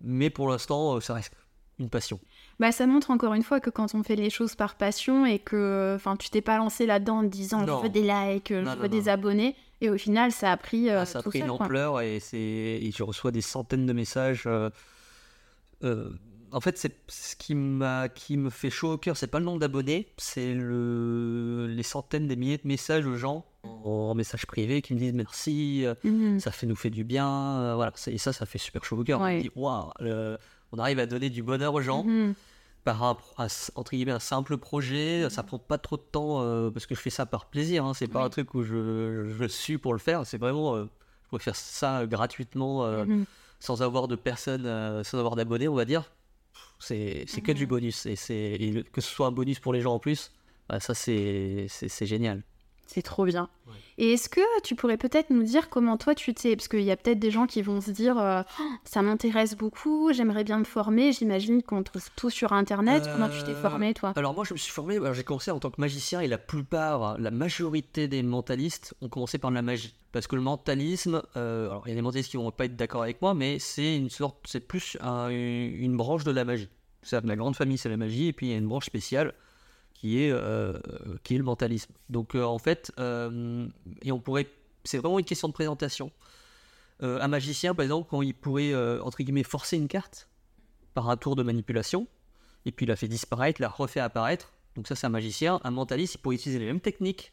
[0.01, 1.33] Mais pour l'instant, euh, ça reste
[1.79, 2.19] une passion.
[2.59, 5.39] Bah, ça montre encore une fois que quand on fait les choses par passion et
[5.39, 7.79] que enfin, tu t'es pas lancé là-dedans en disant Non.
[7.79, 10.91] je veux des likes, je Non, veux des abonnés, et au final ça a pris,
[10.91, 13.87] euh, Ah, ça a tout pris seul, une ampleur et, et je reçois des centaines
[13.87, 14.45] de messages.
[14.47, 14.71] euh,
[15.85, 16.11] euh,
[16.53, 18.09] en fait, c'est ce qui, m'a...
[18.11, 21.67] qui me fait chaud au cœur, c'est pas le nombre d'abonnés, c'est le...
[21.69, 25.85] les centaines, des milliers de messages aux gens en, message privé qui me disent merci,
[25.87, 26.41] euh, Mhm.
[26.41, 27.93] ça fait nous fait du bien, euh, voilà.
[28.09, 29.21] Et ça, ça fait super chaud au cœur.
[29.21, 29.39] On Ouais.
[29.39, 30.39] se dit, waouh, le-
[30.73, 32.35] on arrive à donner du bonheur aux gens Mhm.
[32.85, 35.29] par un, un- entre guillemets un simple projet.
[35.31, 37.85] Ça prend pas trop de temps euh, parce que je fais ça par plaisir.
[37.85, 37.95] Hein.
[37.95, 38.27] C'est pas Oui.
[38.27, 40.27] un truc où je, je suis pour le faire.
[40.27, 40.85] C'est vraiment, euh,
[41.25, 43.25] je pourrais faire ça gratuitement euh, Mhm.
[43.61, 44.65] sans avoir de personnes,
[45.05, 46.11] sans avoir d'abonnés, on va dire.
[46.81, 48.07] C'est que du bonus.
[48.07, 48.17] Et,
[48.93, 50.33] que ce soit un bonus pour les gens en plus,
[50.69, 51.69] bah, ça c'est
[52.03, 52.43] génial.
[52.93, 53.49] C'est trop bien.
[53.67, 53.73] Ouais.
[53.99, 56.91] Et est-ce que tu pourrais peut-être nous dire comment toi tu t'es, parce qu'il y
[56.91, 60.59] a peut-être des gens qui vont se dire euh, Oh, ça m'intéresse beaucoup, j'aimerais bien
[60.59, 63.09] me former, j'imagine qu'on trouve tout sur internet.
[63.13, 64.13] Comment tu t'es Euh, formé toi?
[64.17, 67.19] Alors moi je me suis formé, j'ai commencé en tant que magicien et la plupart,
[67.19, 69.95] la majorité des mentalistes ont commencé par de la magie.
[70.13, 72.77] Parce que le mentalisme, euh, alors il y a des mentalistes qui vont pas être
[72.77, 76.69] d'accord avec moi, mais c'est une sorte, c'est plus un- une branche de la magie.
[77.03, 79.33] C'est la grande famille c'est la magie et puis il y a une branche spéciale
[80.03, 80.73] qui est, euh,
[81.23, 81.93] qui est le mentalisme.
[82.09, 83.69] Donc euh, en fait, euh,
[84.03, 84.49] et on pourrait,
[84.83, 86.11] c'est vraiment une question de présentation.
[87.05, 90.29] Euh, un magicien par exemple quand il pourrait euh, entre guillemets forcer une carte
[90.93, 92.09] par un tour de manipulation,
[92.67, 94.53] et puis il la fait disparaître, la refait apparaître.
[94.75, 95.61] Donc ça c'est un magicien.
[95.63, 97.33] Un mentaliste, il pourrait utiliser les mêmes techniques,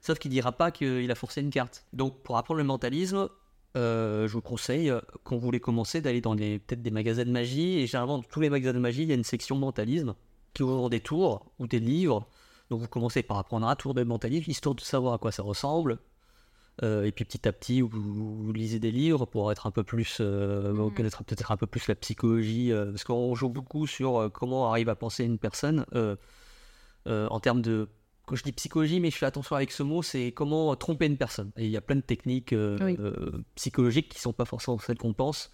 [0.00, 1.84] sauf qu'il dira pas qu'il a forcé une carte.
[1.92, 3.28] Donc pour apprendre le mentalisme,
[3.76, 7.32] euh, je vous conseille, euh, quand vous voulez commencer, d'aller dans peut-être des magasins de
[7.32, 7.80] magie.
[7.80, 10.14] Et généralement, dans tous les magasins de magie, il y a une section mentalisme
[10.54, 12.26] qui ouvre des tours ou des livres.
[12.70, 15.42] Donc vous commencez par apprendre un tour de mentalisme, histoire de savoir à quoi ça
[15.42, 15.98] ressemble.
[16.82, 19.84] Euh, et puis petit à petit, vous, vous lisez des livres pour être un peu
[19.84, 20.94] plus, euh, Mhm.
[20.94, 24.70] connaître peut-être un peu plus la psychologie, euh, parce qu'on joue beaucoup sur euh, comment
[24.70, 25.84] arrive à penser une personne
[27.06, 27.88] en termes de.
[28.26, 31.18] Quand je dis psychologie, mais je fais attention avec ce mot, c'est comment tromper une
[31.18, 31.50] personne.
[31.58, 32.96] Et il y a plein de techniques Oui.
[33.54, 35.50] psychologiques qui sont pas forcément celles qu'on pense.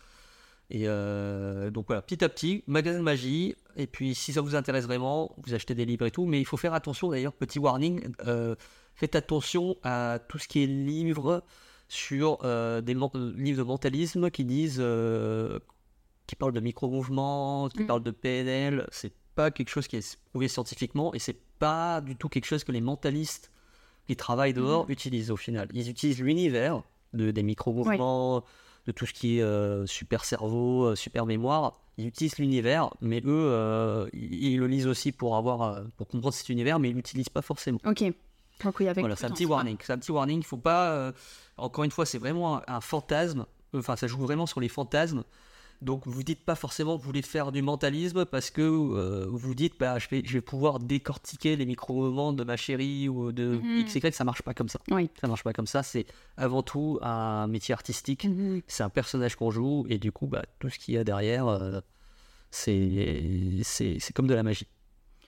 [0.70, 3.56] Et euh, donc voilà, petit à petit, magasin de magie.
[3.76, 6.26] Et puis si ça vous intéresse vraiment, vous achetez des livres et tout.
[6.26, 8.54] Mais il faut faire attention d'ailleurs, petit warning, euh,
[8.94, 11.42] faites attention à tout ce qui est livre
[11.88, 14.82] sur euh, des livres de mentalisme qui disent,
[16.26, 17.86] qui parlent de micro-mouvements, qui Mm.
[17.86, 18.86] parlent de PNL.
[18.92, 22.62] C'est pas quelque chose qui est prouvé scientifiquement et c'est pas du tout quelque chose
[22.62, 23.50] que les mentalistes
[24.06, 25.68] qui travaillent dehors utilisent au final.
[25.72, 28.44] Ils utilisent l'univers de, des micro-mouvements,
[28.86, 31.80] de tout ce qui est euh, super cerveau, euh, super mémoire.
[31.98, 36.34] Ils utilisent l'univers, mais eux, euh, ils, ils le lisent aussi pour avoir, pour comprendre
[36.34, 37.78] cet univers, mais ils l'utilisent pas forcément.
[37.84, 38.04] Ok.
[38.64, 39.76] Donc oui, avec Voilà, c'est un petit warning.
[39.82, 40.40] C'est un petit warning.
[40.40, 41.12] Il faut pas.
[41.56, 43.46] encore une fois, c'est vraiment un, un fantasme.
[43.74, 45.24] Enfin, ça joue vraiment sur les fantasmes.
[45.82, 49.54] Donc, vous dites pas forcément que vous voulez faire du mentalisme parce que euh, vous
[49.54, 53.58] dites, bah, je vais, je vais pouvoir décortiquer les micro-moments de ma chérie ou de
[53.62, 53.78] Mhm.
[53.80, 54.14] X, Y.
[54.14, 54.78] Ça marche pas comme ça.
[54.90, 55.08] Oui.
[55.20, 55.82] Ça marche pas comme ça.
[55.82, 56.04] C'est
[56.36, 58.26] avant tout un métier artistique.
[58.26, 58.60] Mhm.
[58.66, 61.48] C'est un personnage qu'on joue et du coup, bah, tout ce qu'il y a derrière,
[61.48, 61.80] euh,
[62.50, 64.66] c'est c'est comme de la magie.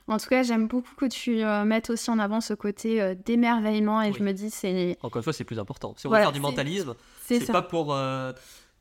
[0.09, 3.15] En tout cas, j'aime beaucoup que tu euh, mettes aussi en avant ce côté euh,
[3.15, 4.17] d'émerveillement et Oui.
[4.19, 5.95] je me dis c'est Encore une fois, c'est plus important.
[5.97, 8.33] Si on Voilà, veut faire du mentalisme, c'est pas pour, euh,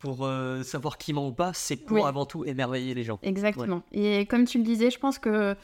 [0.02, 2.04] pour euh, savoir qui ment ou pas, c'est pour Oui.
[2.06, 3.20] avant tout émerveiller les gens.
[3.24, 3.84] Exactement.
[3.94, 5.56] Et comme tu le disais, je pense que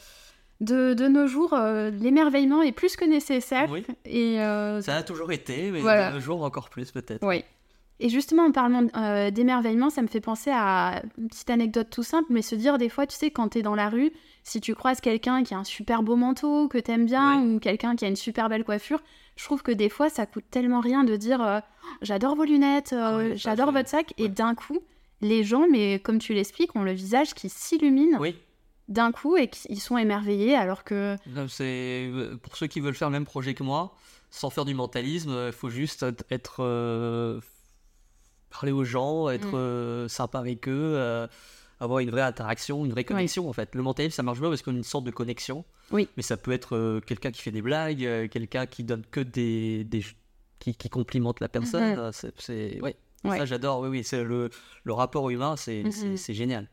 [0.61, 3.69] de, de nos jours, euh, l'émerveillement est plus que nécessaire.
[3.69, 3.83] Oui.
[4.05, 6.09] Et euh, Ça a toujours été, mais Voilà.
[6.09, 7.25] de nos jours encore plus peut-être.
[7.25, 7.43] Oui.
[7.99, 8.83] Et justement, en parlant
[9.31, 12.89] d'émerveillement, ça me fait penser à une petite anecdote tout simple, mais se dire des
[12.89, 14.11] fois, tu sais, quand t'es dans la rue,
[14.47, 17.95] si tu croises quelqu'un qui a un super beau manteau, que t'aimes bien, ou quelqu'un
[17.97, 18.99] qui a une super belle coiffure,
[19.35, 21.59] je trouve que des fois, ça coûte tellement rien de dire euh,
[22.01, 24.79] j'adore vos lunettes, euh, Ah j'adore votre sac, et d'un coup,
[25.21, 28.35] les gens, mais comme tu l'expliques, ont le visage qui s'illumine Oui,
[28.87, 31.17] d'un coup et qu'ils sont émerveillés alors que.
[31.49, 33.93] C'est euh, pour ceux qui veulent faire le même projet que moi,
[34.31, 37.41] sans faire du mentalisme, il faut juste être- euh,
[38.49, 39.57] parler aux gens, être
[40.05, 40.07] Mm.
[40.07, 41.27] sympa avec eux,
[41.79, 43.75] avoir une vraie interaction, une vraie connexion en fait.
[43.75, 45.63] Le mentalisme ça marche bien parce qu'on a une sorte de connexion.
[45.91, 46.07] Oui.
[46.17, 49.19] Mais ça peut être euh, quelqu'un qui fait des blagues, euh, quelqu'un qui donne que
[49.19, 50.03] des, des
[50.59, 51.93] qui, qui complimente la personne.
[51.93, 51.99] Mhm.
[51.99, 52.95] euh, C'est, ouais.
[53.23, 53.37] Ouais.
[53.37, 53.81] Ça j'adore.
[53.81, 54.49] Oui oui, c'est le,
[54.83, 55.83] le rapport humain, c'est,
[56.15, 56.67] c'est génial.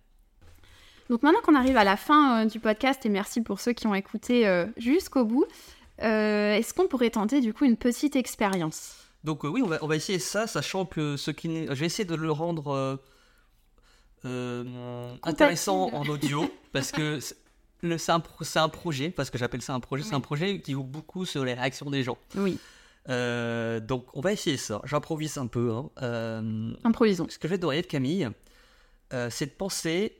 [1.10, 3.86] Donc maintenant qu'on arrive à la fin euh, du podcast, et merci pour ceux qui
[3.86, 5.46] ont écouté jusqu'au bout,
[5.98, 8.96] est-ce qu'on pourrait tenter du coup une petite expérience?
[9.22, 11.66] Donc oui, on va, on va essayer ça, sachant que ce qui.
[11.66, 13.00] Je vais essayer de le rendre
[15.22, 18.20] intéressant en audio, parce que c'est un,
[18.68, 21.54] projet, parce que j'appelle ça un projet, c'est un projet qui joue beaucoup sur les
[21.54, 22.18] réactions des gens.
[22.36, 22.58] Oui,
[23.10, 25.70] Euh, donc on va essayer ça, j'improvise un peu.
[25.72, 25.90] hein.
[26.00, 27.26] Euh, improvisons.
[27.28, 28.30] ce que je vais te demander de Camille,
[29.12, 30.16] euh, c'est de penser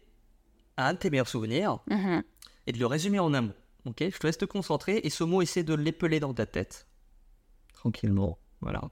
[0.77, 2.23] à un de tes meilleurs souvenirs Mhm.
[2.67, 3.53] et de le résumer en un mot.
[3.87, 6.87] Ok, je te laisse te concentrer et ce mot, essaie de l'épeler dans ta tête.
[7.73, 8.37] Tranquillement.
[8.61, 8.83] Voilà.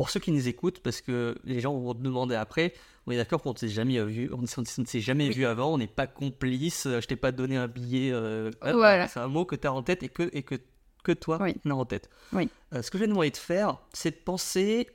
[0.00, 2.72] Pour ceux qui nous écoutent, parce que les gens vont te demander après,
[3.06, 5.34] on est d'accord qu'on ne s'est jamais vu, on ne s'est- jamais Oui.
[5.34, 8.10] vu avant, on n'est pas complice, euh, je t'ai pas donné un billet.
[8.10, 9.08] euh, Voilà.
[9.08, 10.54] C'est un mot que tu as en tête et que, et que,
[11.04, 11.54] que toi, Oui.
[11.70, 12.08] en tête.
[12.32, 12.48] Oui.
[12.72, 14.88] Euh, ce que je vais demander de faire, c'est de penser,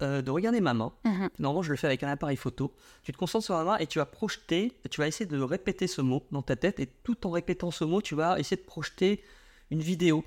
[0.00, 0.94] euh, de regarder ma main.
[1.04, 1.28] Mhm.
[1.40, 2.72] Normalement, je le fais avec un appareil photo.
[3.02, 5.86] Tu te concentres sur la main et tu vas projeter, tu vas essayer de répéter
[5.88, 6.80] ce mot dans ta tête.
[6.80, 9.22] Et tout en répétant ce mot, tu vas essayer de projeter
[9.70, 10.24] une vidéo,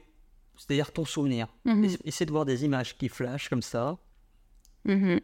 [0.57, 1.48] c'est-à-dire ton souvenir.
[1.65, 3.98] Essa- Essaie de voir des images qui flashent comme ça.
[4.85, 5.19] Mhm.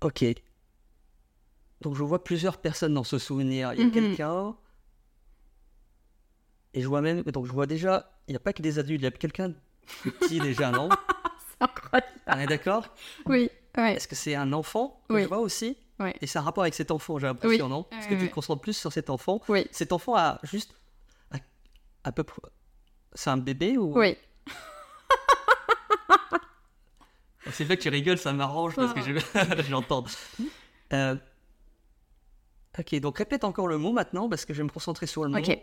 [0.00, 0.24] Ok.
[1.80, 3.72] Donc, je vois plusieurs personnes dans ce souvenir.
[3.74, 3.92] Il y a Mhm.
[3.92, 4.56] quelqu'un.
[6.74, 7.22] Et je vois même.
[7.22, 8.10] Donc, je vois déjà.
[8.28, 9.54] Il n'y a pas que des adultes, il y a quelqu'un
[10.02, 10.88] petit déjà, non?
[10.90, 12.12] C'est incroyable.
[12.26, 12.94] On est d'accord?
[13.26, 13.94] Oui, ouais.
[13.94, 15.02] Est-ce que c'est un enfant?
[15.08, 15.22] Que Oui.
[15.22, 16.14] je vois aussi Ouais.
[16.20, 17.70] Et c'est un rapport avec cet enfant, j'ai l'impression, Oui.
[17.70, 17.86] non?
[17.90, 18.28] Est-ce que Oui, tu oui.
[18.30, 20.72] te concentres plus sur cet enfant Oui, Cet enfant a juste
[21.32, 21.38] à,
[22.04, 22.40] à peu près.
[23.14, 23.98] C'est un bébé ou?
[23.98, 24.16] Oui.
[27.52, 29.12] C'est vrai que tu rigoles, ça m'arrange parce que je
[29.62, 30.04] je l'entends.
[30.92, 31.16] Euh,
[32.78, 35.30] Ok, donc répète encore le mot maintenant parce que je vais me concentrer sur le
[35.30, 35.38] mot.
[35.38, 35.58] Ok.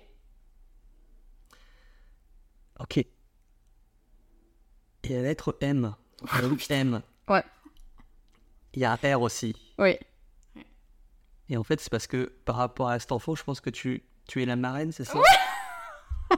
[2.80, 2.98] Ok.
[2.98, 3.08] Et
[5.10, 5.96] la lettre M.
[6.42, 7.02] Le M.
[7.30, 7.44] Ouais.
[8.74, 9.56] Il y a un R aussi.
[9.78, 9.98] Oui.
[11.48, 14.04] Et en fait, c'est parce que par rapport à cet enfant, je pense que tu,
[14.28, 15.18] tu es la marraine, c'est ça?
[15.18, 15.24] Oh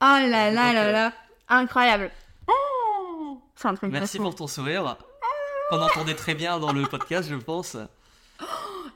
[0.00, 1.12] là là là là.
[1.48, 2.10] Incroyable.
[2.48, 4.28] Oh C'est un truc Merci de fou.
[4.30, 4.96] pour ton sourire.
[5.70, 7.76] Qu'on entendait très bien dans le podcast, je pense.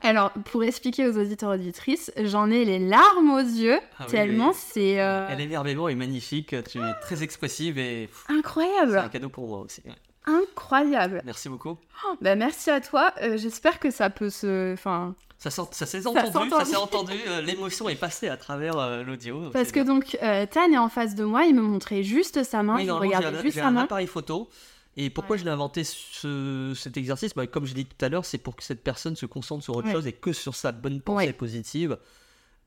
[0.02, 4.48] Alors, pour expliquer aux auditeurs auditrices, j'en ai les larmes aux yeux, Ah oui, tellement
[4.51, 4.55] oui.
[4.56, 8.98] c'est euh, Elle est magnifique, tu es très expressive et pff, c'est incroyable.
[8.98, 9.82] un cadeau pour moi aussi.
[9.86, 9.93] ouais.
[10.28, 11.23] Incroyable.
[11.24, 11.78] Merci beaucoup.
[12.20, 13.12] Bah, merci à toi.
[13.23, 14.73] Euh, J'espère que ça peut se.
[14.74, 16.64] Enfin, Ça, s'est entendu, ça s'entend.
[16.64, 17.12] s'est entendu.
[17.28, 19.50] euh, L'émotion est passée à travers euh, l'audio.
[19.52, 19.94] parce que bien.
[19.94, 22.86] donc, euh, Tan est en face de moi, il me montrait juste sa main, Oui,
[22.86, 23.82] je regardais un- juste j'ai sa un main.
[23.82, 24.48] appareil photo.
[24.96, 25.40] Et pourquoi Ouais.
[25.40, 27.34] je l'ai inventé ce- cet exercice?
[27.34, 29.62] Bah, Comme je l'ai dit tout à l'heure, c'est pour que cette personne se concentre
[29.62, 29.92] sur autre Ouais.
[29.92, 31.32] chose et que sur sa bonne pensée Ouais.
[31.34, 31.98] positive.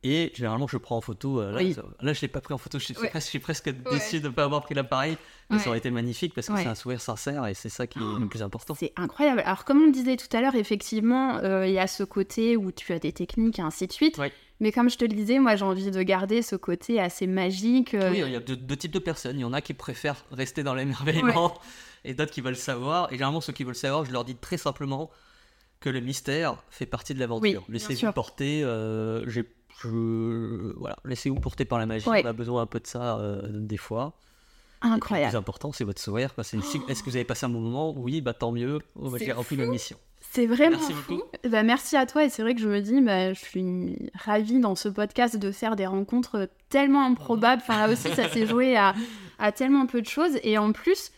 [0.03, 1.41] Et généralement, je prends en photo.
[1.41, 1.73] euh, là, Oui.
[1.73, 2.79] ça- là, je l'ai pas pris en photo.
[2.79, 3.09] Je suis, Ouais.
[3.09, 5.17] presque, je suis presque déçu de ne pas avoir pris l'appareil.
[5.49, 5.61] Mais Ouais.
[5.61, 6.63] ça aurait été magnifique parce que Ouais.
[6.63, 8.75] c'est un sourire sincère et c'est ça qui est le plus important.
[8.75, 9.41] C'est incroyable.
[9.45, 12.55] Alors, comme on le disait tout à l'heure, effectivement, euh, il y a ce côté
[12.55, 14.17] où tu as des techniques et ainsi de suite.
[14.19, 14.31] Ouais.
[14.61, 17.93] Mais comme je te le disais, moi, j'ai envie de garder ce côté assez magique.
[17.93, 19.37] euh, Oui, il y a deux, deux types de personnes.
[19.37, 21.53] Il y en a qui préfèrent rester dans l'émerveillement
[22.05, 23.07] et d'autres qui veulent savoir.
[23.11, 25.09] Et généralement, ceux qui veulent savoir, je leur dis très simplement
[25.81, 27.63] que le mystère fait partie de l'aventure.
[27.67, 28.61] Oui, Laissez-vous porter.
[29.27, 29.45] j'ai-
[29.81, 32.07] je- voilà, laissez-vous porter par la magie.
[32.09, 32.21] Ouais.
[32.23, 34.13] On a besoin un peu de ça euh, des fois.
[34.81, 35.31] Le Incroyable.
[35.31, 36.33] plus important, c'est votre sourire.
[36.35, 36.43] quoi.
[36.43, 36.57] C'est-
[36.87, 37.93] Est-ce que vous avez passé un bon moment?
[37.97, 38.79] Oui, bah tant mieux.
[38.95, 39.97] Bah, C'est J'ai rempli ma mission.
[40.31, 41.13] C'est vraiment Merci fou.
[41.15, 41.23] beaucoup.
[41.49, 44.59] Bah, merci à toi et c'est vrai que je me dis, bah, je suis ravie
[44.59, 47.61] dans ce podcast de faire des rencontres tellement improbables.
[47.61, 48.93] Enfin là aussi, ça s'est joué à,
[49.39, 51.11] à tellement peu de choses et en plus,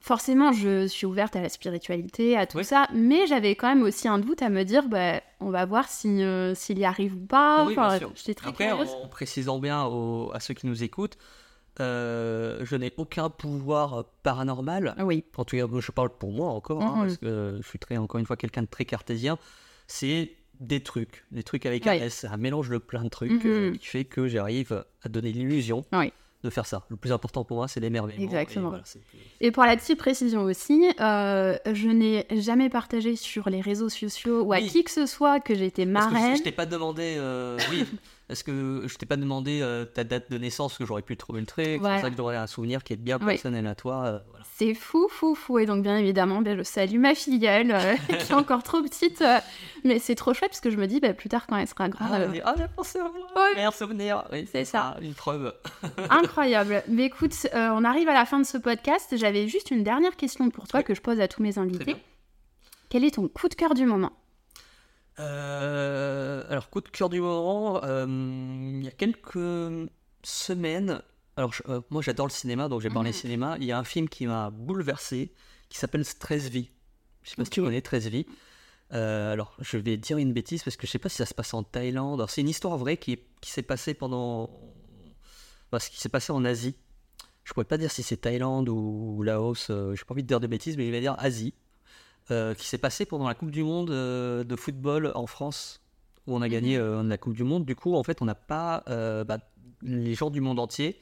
[0.00, 2.64] forcément, je suis ouverte à la spiritualité, à tout Oui.
[2.64, 5.88] ça, mais j'avais quand même aussi un doute à me dire, bah, on va voir
[5.88, 7.64] si, euh, s'il y arrive ou pas.
[7.66, 11.18] Oui, Enfin, très Après, en précisant bien aux- à ceux qui nous écoutent,
[11.80, 14.94] euh, je n'ai aucun pouvoir paranormal.
[15.00, 15.24] Oui.
[15.36, 17.02] En tout cas, je parle pour moi encore, hein, Mhm.
[17.06, 19.38] parce que je suis très, encore une fois quelqu'un de très cartésien.
[19.86, 21.92] C'est des trucs, des trucs avec un.
[21.92, 23.50] S, un mélange de plein de trucs Mhm.
[23.50, 26.12] euh, qui fait que j'arrive à donner l'illusion Oui.
[26.44, 26.84] De faire ça.
[26.88, 28.24] Le plus important pour moi, c'est l'émerveillement.
[28.24, 28.68] Exactement.
[28.68, 28.84] Et voilà,
[29.40, 34.42] Et pour la petite précision aussi, euh, je n'ai jamais partagé sur les réseaux sociaux
[34.42, 34.68] ou à Oui.
[34.68, 36.36] qui que ce soit que j'étais Parce que je- marraine.
[36.36, 37.84] je t'ai pas demandé, euh, oui,
[38.28, 41.40] est-ce que je t'ai pas demandé euh, ta date de naissance que j'aurais pu trouver
[41.40, 41.64] le truc.
[41.66, 43.26] C'est pour ça que j'aurais un souvenir qui est bien Oui.
[43.34, 44.04] personnel à toi.
[44.04, 44.44] euh, voilà.
[44.56, 45.58] C'est fou, fou, fou.
[45.58, 49.22] Et donc, bien évidemment, ben, je salue ma filleule, euh, qui est encore trop petite.
[49.84, 51.88] mais c'est trop chouette parce que je me dis, ben, plus tard, quand elle sera
[51.88, 53.12] grande, Ah, mais- ah, j'ai pensé à moi.
[53.36, 53.54] Ouais.
[53.54, 54.24] Meilleur souvenir.
[54.32, 54.94] Oui, C'est ça.
[54.96, 55.54] Ah, une preuve.
[56.10, 56.82] incroyable.
[56.88, 59.16] Mais écoute, on arrive à la fin de ce podcast.
[59.16, 60.84] J'avais juste une dernière question pour toi Oui.
[60.84, 61.96] que je pose à tous mes invités.
[62.90, 64.12] Quel est ton coup de cœur du moment?
[65.18, 69.88] Euh, alors, coup de cœur du moment, euh, il y a quelques
[70.22, 71.02] semaines,
[71.36, 73.14] alors je- euh, moi j'adore le cinéma, donc j'ai parlé Mhm.
[73.16, 75.32] cinéma, il y a un film qui m'a bouleversé,
[75.68, 76.70] qui s'appelle Stress Vie.
[77.22, 78.26] Je sais pas si tu connais Stress Vie.
[78.94, 81.34] Euh, alors, je vais dire une bêtise parce que je sais pas si ça se
[81.34, 82.24] passe en Thaïlande.
[82.28, 84.48] C'est une histoire vraie qui s'est passée pendant.
[85.70, 86.74] Enfin, ce qui s'est passé en Asie.
[87.44, 90.40] Je pourrais pas dire si c'est Thaïlande ou Laos, euh, j'ai pas envie de dire
[90.40, 91.52] de bêtises, mais je vais dire Asie.
[92.30, 95.80] Euh, qui s'est passé pendant la Coupe du Monde euh, de football en France,
[96.26, 97.64] où on a gagné euh, la Coupe du Monde.
[97.64, 98.82] Du coup, en fait, on n'a pas.
[98.86, 99.38] bah,
[99.82, 101.00] les gens du monde entier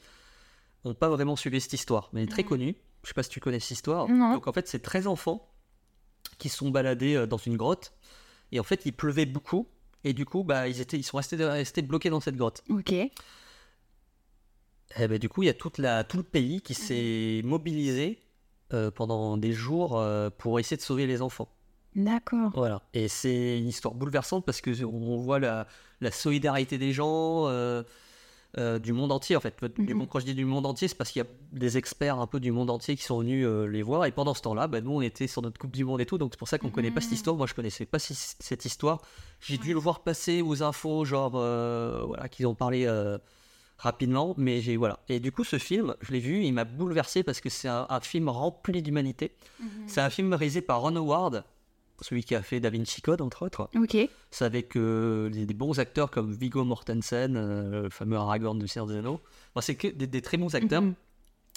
[0.85, 2.49] n'ont pas vraiment suivi cette histoire, mais elle est très Mhm.
[2.49, 2.75] connue.
[3.03, 4.07] Je sais pas si tu connais cette histoire.
[4.07, 4.33] Non.
[4.35, 5.49] Donc, en fait, c'est 13 enfants
[6.37, 7.91] qui sont baladés dans une grotte.
[8.51, 9.67] Et en fait, il pleuvait beaucoup.
[10.03, 12.63] Et du coup, bah, ils, étaient, ils sont restés, restés bloqués dans cette grotte.
[12.69, 12.91] Ok.
[12.93, 13.11] Et
[14.97, 18.21] ben, du coup, il y a toute la, tout le pays qui s'est mobilisé
[18.73, 21.47] euh, pendant des jours euh, pour essayer de sauver les enfants.
[21.95, 22.51] D'accord.
[22.53, 22.81] Voilà.
[22.93, 25.67] Et c'est une histoire bouleversante parce que on voit la,
[26.01, 27.83] la solidarité des gens euh,
[28.79, 29.55] du monde entier en fait.
[29.77, 32.27] Du quand je dis du monde entier, c'est parce qu'il y a des experts un
[32.27, 34.05] peu du monde entier qui sont venus euh, les voir.
[34.05, 36.17] Et pendant ce temps-là, bah, nous on était sur notre Coupe du Monde et tout,
[36.17, 37.15] donc c'est pour ça qu'on connaît pas cette Mhm.
[37.15, 37.35] histoire.
[37.35, 39.01] Moi je connaissais pas si- cette histoire.
[39.41, 42.85] J'ai dû le voir passer aux infos, genre euh, voilà, qu'ils ont parlé.
[43.77, 47.21] Rapidement mais j'ai voilà et du coup ce film je l'ai vu il m'a bouleversé
[47.23, 49.35] parce que c'est un, un film rempli d'humanité
[49.87, 51.43] c'est un film réalisé par Ron Howard
[52.01, 53.97] celui qui a fait Da Vinci Code entre autres Ok.
[54.31, 58.67] c'est avec euh, des, des bons acteurs comme Viggo Mortensen, euh, le fameux Aragorn de
[58.93, 59.19] Anneaux.
[59.55, 60.83] Enfin, c'est que des, des très bons acteurs.
[60.83, 60.93] Mhm.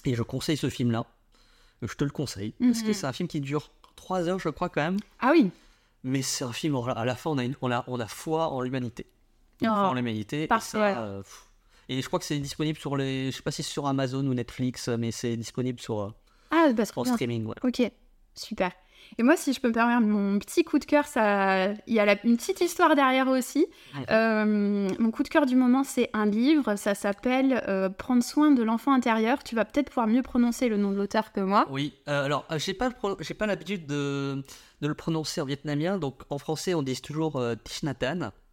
[0.06, 1.04] Et je conseille ce film-là.
[1.82, 2.52] Je te le conseille.
[2.58, 2.92] Parce que Mhm.
[2.94, 4.96] c'est un film qui dure 3 heures, je crois, quand même.
[5.18, 5.50] Ah oui.
[6.04, 8.48] Mais c'est un film, à la fin, on a, une- on a, on a foi
[8.48, 9.04] en l'humanité.
[9.62, 10.44] Oh, en l'humanité.
[10.44, 10.78] et parfait.
[10.78, 11.49] ça, euh, pff.
[11.92, 13.32] Et je crois que c'est disponible sur les.
[13.32, 16.10] Je sais pas si c'est sur Amazon ou Netflix, mais c'est disponible sur, euh,
[16.52, 17.46] Ah, parce que en streaming.
[17.46, 17.56] ouais.
[17.64, 17.82] Ok,
[18.36, 18.70] super.
[19.18, 22.00] Et moi, si je peux me permettre, mon petit coup de cœur, ça, il y
[22.00, 23.66] a la- une petite histoire derrière aussi.
[24.10, 26.76] Euh, mon coup de cœur du moment, c'est un livre.
[26.76, 29.42] Ça s'appelle euh, Prendre soin de l'enfant intérieur.
[29.42, 31.66] Tu vas peut-être pouvoir mieux prononcer le nom de l'auteur que moi.
[31.70, 34.42] Oui, euh, alors j'ai pas, le pro- j'ai pas l'habitude de,
[34.80, 37.56] de le prononcer en vietnamien, donc en français on dit toujours Hanh.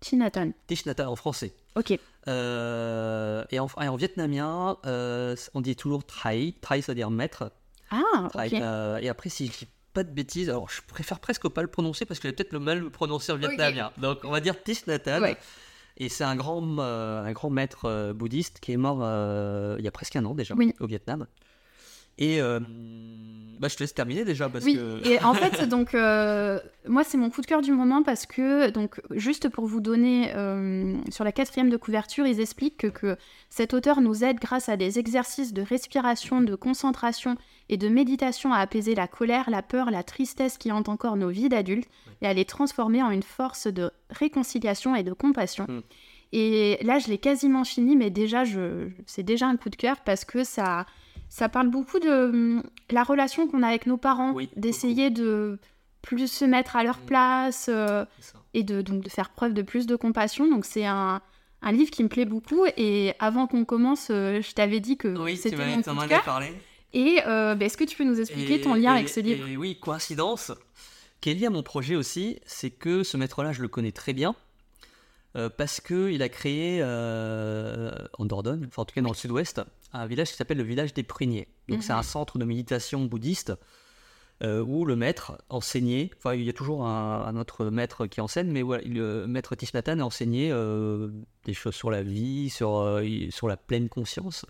[0.04, 0.52] Chinatan.
[0.70, 1.54] Hanh en français.
[1.76, 1.98] Ok.
[2.28, 7.10] Euh, et, en, et en vietnamien euh, on dit toujours Trai, Trai ça veut dire
[7.10, 7.52] maître.
[7.92, 8.54] Ah, Trai, ok.
[8.62, 9.68] euh, et après si je dis
[9.98, 12.60] pas de bêtises, alors je préfère presque pas le prononcer parce que j'ai peut-être le
[12.60, 13.92] mal le prononcer en vietnamien.
[13.98, 15.22] Donc on va dire Thich Nhat Hanh.
[15.24, 15.38] Ouais.
[15.98, 19.86] Et c'est un grand, euh, un grand maître euh, bouddhiste qui est mort euh, il
[19.86, 20.76] y a presque un an déjà Oui.
[20.80, 21.26] au Vietnam.
[22.18, 22.60] Et euh,
[23.60, 25.08] bah, je te laisse terminer déjà parce oui, que.
[25.08, 28.70] et en fait, donc, euh, moi, c'est mon coup de cœur du moment parce que,
[28.70, 33.18] donc, juste pour vous donner, euh, sur la quatrième de couverture, ils expliquent que, que
[33.50, 37.36] cet auteur nous aide grâce à des exercices de respiration, de concentration
[37.70, 41.30] et de méditation à apaiser la colère, la peur, la tristesse qui hantent encore nos
[41.30, 41.90] vies d'adultes
[42.22, 45.66] et à les transformer en une force de réconciliation et de compassion.
[45.68, 45.82] Mm.
[46.34, 49.98] Et là, je l'ai quasiment fini, mais déjà, je, c'est déjà un coup de cœur
[50.02, 50.86] parce que ça,
[51.30, 55.60] ça parle beaucoup de hum, la relation qu'on a avec nos parents, Oui, d'essayer de
[56.02, 57.06] plus se mettre à leur Mm.
[57.06, 58.06] place euh,
[58.54, 60.50] et de, donc, de faire preuve de plus de compassion.
[60.50, 61.22] Donc c'est un,
[61.62, 62.66] un livre qui me plaît beaucoup.
[62.78, 66.08] Et avant qu'on commence, euh, je t'avais dit que Oui, tu c'était mon coup de
[66.08, 66.24] cœur.
[66.24, 66.54] parlé.
[66.94, 69.20] Et euh, bah, est-ce que tu peux nous expliquer Et- ton lien et- avec ce
[69.20, 69.48] livre?
[69.48, 70.54] Et oui, coïncidence,
[71.20, 74.14] qui est lié à mon projet aussi, c'est que ce maître-là, je le connais très
[74.14, 74.34] bien.
[75.36, 79.62] euh, parce qu'il a créé en Dordogne, enfin en tout cas dans le sud-ouest,
[79.94, 81.48] un village qui s'appelle le village des Pruniers.
[81.70, 82.00] Donc c'est Mhm.
[82.00, 83.54] un centre de méditation bouddhiste
[84.44, 88.22] euh, où le maître enseignait, enfin il y a toujours un, un autre maître qui
[88.22, 89.56] enseigne, mais voilà, le maître
[89.88, 91.10] Hanh a enseigné euh,
[91.46, 94.46] des choses sur la vie, sur, euh, sur la pleine conscience.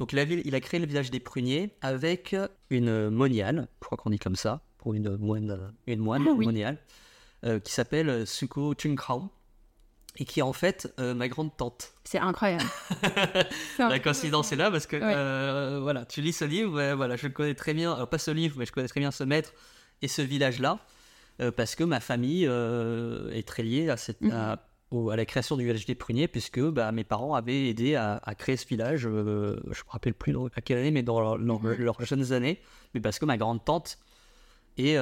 [0.00, 2.34] Donc il a, il a créé le village des pruniers avec
[2.70, 6.44] une moniale, je crois qu'on dit comme ça, pour une moine, une moine Ah oui.
[6.46, 6.78] moniale,
[7.62, 9.28] qui s'appelle Suko Chung Krao.
[10.16, 11.92] Et qui est en fait euh, ma grande tante.
[12.04, 12.64] C'est incroyable.
[13.78, 17.54] La coïncidence est là parce que euh, voilà, tu lis ce livre, voilà, je connais
[17.54, 19.52] très bien, alors pas ce livre, mais je connais très bien ce maître
[20.02, 20.78] et ce village-là,
[21.40, 24.32] euh, parce que ma famille est très liée à, cette, mhm.
[24.32, 24.58] à,
[24.90, 28.66] la création du village des pruniers, puisque bah, mes parents avaient aidé à, créer ce
[28.66, 31.74] village, je ne me rappelle plus à quelle année, mais dans, mhm.
[31.74, 32.60] leurs jeunes années,
[32.94, 33.98] mais parce que ma grande tante
[34.78, 34.96] est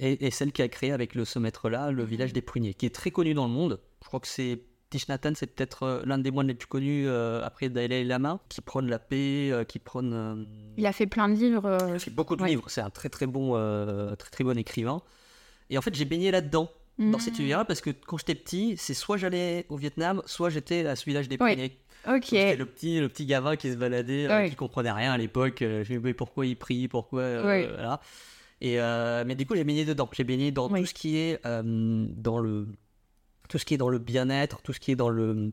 [0.00, 2.94] et, celle qui a créé avec le, ce maître-là le village des pruniers, qui est
[2.94, 3.80] très connu dans le monde.
[4.02, 4.60] Je crois que c'est
[4.90, 8.60] Tishnatan, c'est peut-être euh, l'un des moines les plus connus euh, après Dalai Lama, qui
[8.60, 10.46] prône la paix, euh, qui prône.
[10.76, 11.78] Il a fait plein de livres.
[11.88, 12.64] Il a fait beaucoup de livres.
[12.68, 13.54] C'est un très très bon,
[14.18, 15.02] très très bon écrivain.
[15.70, 17.42] Et en fait, j'ai baigné là-dedans, dans cet mmh.
[17.42, 21.04] univers, parce que quand j'étais petit, c'est soit j'allais au Vietnam, soit j'étais à ce
[21.04, 21.78] village des pruniers.
[22.08, 22.24] Ok.
[22.24, 25.58] C'était le petit, le petit gamin qui se baladait, qui comprenait rien à l'époque.
[25.60, 27.42] je me pourquoi il prie, pourquoi.
[27.42, 28.00] voilà.
[28.60, 30.08] Et, euh, mais du coup, j'ai baigné dedans.
[30.12, 32.68] J'ai baigné dans tout ce qui est euh, dans le
[33.48, 35.50] tout ce qui est dans le bien-être, tout ce qui est dans le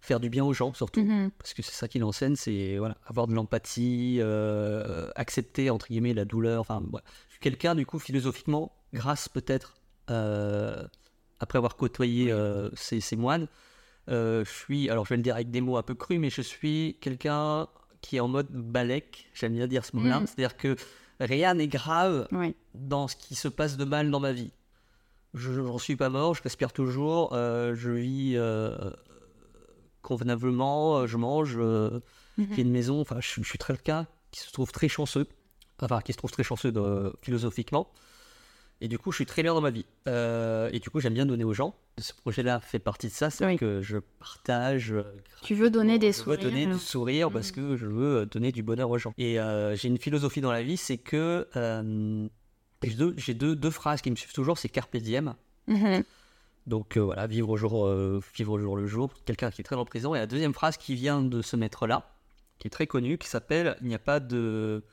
[0.00, 1.30] faire du bien aux gens surtout, mm-hmm.
[1.38, 6.12] parce que c'est ça qui l'enseigne, c'est voilà, avoir de l'empathie, euh, accepter entre guillemets
[6.12, 6.60] la douleur.
[6.60, 9.74] Enfin, je suis quelqu'un du coup philosophiquement, grâce peut-être
[10.08, 12.34] après avoir côtoyé
[12.74, 13.48] ces, ces, moines,
[14.08, 16.42] je suis, alors je vais le dire avec des mots un peu crus, mais je
[16.42, 17.66] suis quelqu'un
[18.00, 19.28] qui est en mode balèque.
[19.34, 20.26] J'aime bien dire ce mot-là, mm.
[20.26, 20.76] c'est-à-dire que
[21.20, 22.28] rien n'est grave
[22.74, 24.52] dans ce qui se passe de mal dans ma vie.
[25.34, 28.90] Je n'en suis pas mort, je respire toujours, euh, je vis euh,
[30.00, 32.00] convenablement, euh, je mange, mhm.
[32.38, 35.26] j'ai une maison, enfin je, suis très le cas, qui se trouve très chanceux,
[35.80, 36.72] enfin qui se trouve très chanceux
[37.22, 37.90] philosophiquement.
[38.80, 39.86] Et du coup, je suis très bien dans ma vie.
[40.06, 41.74] Euh, et du coup, j'aime bien donner aux gens.
[41.98, 44.92] Ce projet-là fait partie de ça, c'est que je partage.
[44.92, 45.02] Euh,
[45.42, 46.40] tu veux donner des sourires.
[46.40, 47.54] Je veux donner du sourire parce mm.
[47.54, 49.12] que je veux euh, donner du bonheur aux gens.
[49.18, 49.38] Et
[49.74, 51.48] j'ai une philosophie dans la vie, c'est que
[52.82, 55.34] j'ai deux, deux, phrases qui me suivent toujours, c'est carpe diem.
[55.68, 56.04] Mm-hmm.
[56.68, 57.88] Donc voilà, vivre au jour,
[58.36, 60.14] vivre au jour le jour, quelqu'un qui est très dans le présent.
[60.14, 62.12] Et la deuxième phrase qui vient de ce maître-là,
[62.60, 64.84] qui est très connu, qui s'appelle Il n'y a pas de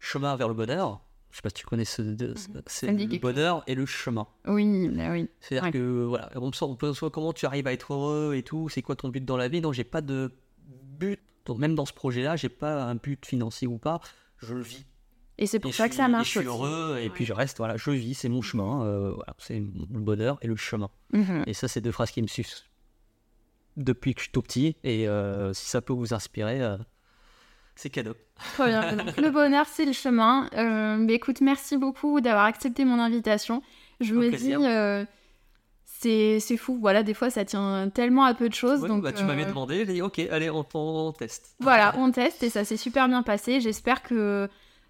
[0.00, 2.34] chemin vers le bonheur je sais pas si tu connais ce, mhm.
[2.66, 4.26] c'est le bonheur et le chemin.
[4.46, 5.28] Oui, bah oui.
[5.40, 8.68] C'est-à-dire que voilà, on me peut soit comment tu arrives à être heureux et tout,
[8.68, 9.60] c'est quoi ton but dans la vie.
[9.60, 10.32] Non, j'ai pas de
[10.66, 11.20] but.
[11.44, 14.00] Donc même dans ce projet-là, j'ai pas un but financier ou pas.
[14.38, 14.86] Je le vis.
[15.38, 16.32] Et c'est pour ça que ça marche.
[16.32, 17.58] je suis heureux et puis je reste.
[17.58, 18.84] Voilà, je vis, c'est mon chemin.
[18.84, 20.90] Euh, voilà, c'est le bonheur et le chemin.
[21.12, 21.44] Mhm.
[21.46, 22.48] Et ça, c'est deux phrases qui me suivent
[23.76, 24.76] depuis que je suis tout petit.
[24.82, 26.60] Et euh, si ça peut vous inspirer.
[26.60, 26.76] Euh,
[27.78, 28.14] c'est cadeau.
[28.58, 28.96] Bien.
[29.18, 30.50] le bonheur, c'est le chemin.
[30.54, 33.62] Euh, mais écoute, merci beaucoup d'avoir accepté mon invitation.
[34.00, 35.04] Je me dis, euh,
[35.84, 36.76] c'est fou.
[36.80, 38.80] Voilà, des fois, ça tient tellement à peu de choses.
[38.80, 41.54] donc, bah, tu m'avais euh, demandé, j'ai dit, ok, allez, on, on, teste.
[41.60, 43.60] Voilà, on teste et ça s'est super bien passé.
[43.60, 44.48] J'espère que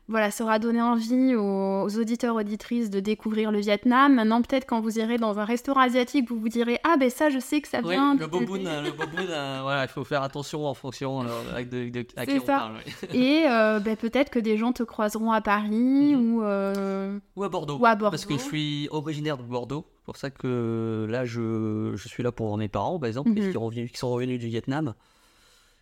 [0.08, 4.14] voilà, ça aura donné envie aux, auditeurs, auditrices de découvrir le Vietnam.
[4.14, 7.28] Maintenant, peut-être quand vous irez dans un restaurant asiatique, vous vous direz Ah, ben ça,
[7.28, 8.14] je sais que ça vient.
[8.14, 12.24] Oui, le boboon, le euh, voilà, il faut faire attention en fonction euh, de, à
[12.24, 12.76] qui on parle.
[13.12, 16.36] Et euh, ben, peut-être que des gens te croiseront à Paris mhm.
[16.36, 17.76] ou, ou, à Bordeaux.
[17.76, 18.10] ou à Bordeaux.
[18.10, 19.84] Parce que je suis originaire de Bordeaux.
[19.98, 23.52] C'est pour ça que là, je, je suis là pour mes parents, par exemple, qui,
[23.88, 24.94] qui sont revenus du Vietnam.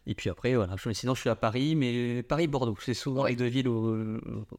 [0.07, 0.77] Et puis après, voilà.
[0.93, 4.19] Sinon, je suis à Paris, mais Paris-Bordeaux, c'est souvent les deux villes où,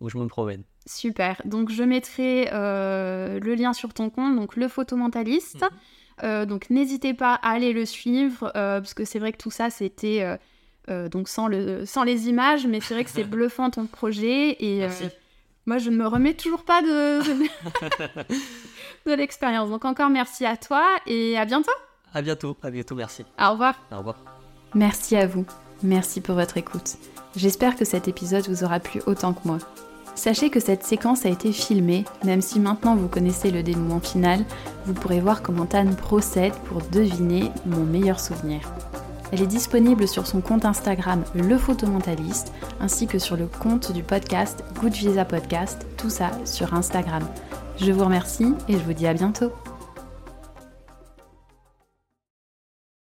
[0.10, 0.64] je me promène.
[0.86, 1.42] Super.
[1.46, 5.62] Donc, je mettrai euh, le lien sur ton compte, donc le photomentaliste.
[5.62, 5.70] Mhm.
[6.24, 9.52] Euh, donc, n'hésitez pas à aller le suivre, euh, parce que c'est vrai que tout
[9.52, 10.38] ça, c'était
[10.88, 14.58] donc sans, le, sans les images, mais c'est vrai que c'est bluffant ton projet.
[14.60, 14.86] Et
[15.66, 17.22] moi, je ne me remets toujours pas de,
[19.06, 19.70] de l'expérience.
[19.70, 21.72] Donc, encore merci à toi et à bientôt.
[22.14, 23.24] À bientôt, à bientôt, merci.
[23.40, 23.76] Au revoir.
[23.92, 24.37] Au revoir.
[24.74, 25.46] Merci à vous.
[25.84, 26.98] Merci pour votre écoute.
[27.36, 29.58] J'espère que cet épisode vous aura plu autant que moi.
[30.16, 34.44] Sachez que cette séquence a été filmée, même si maintenant vous connaissez le dénouement final,
[34.86, 38.62] vous pourrez voir comment Tan procède pour deviner mon meilleur souvenir.
[39.32, 44.02] Elle est disponible sur son compte Instagram Le Photomentaliste, ainsi que sur le compte du
[44.02, 47.24] podcast Good Visa Podcast, tout ça sur Instagram.
[47.80, 49.52] Je vous remercie et je vous dis à bientôt.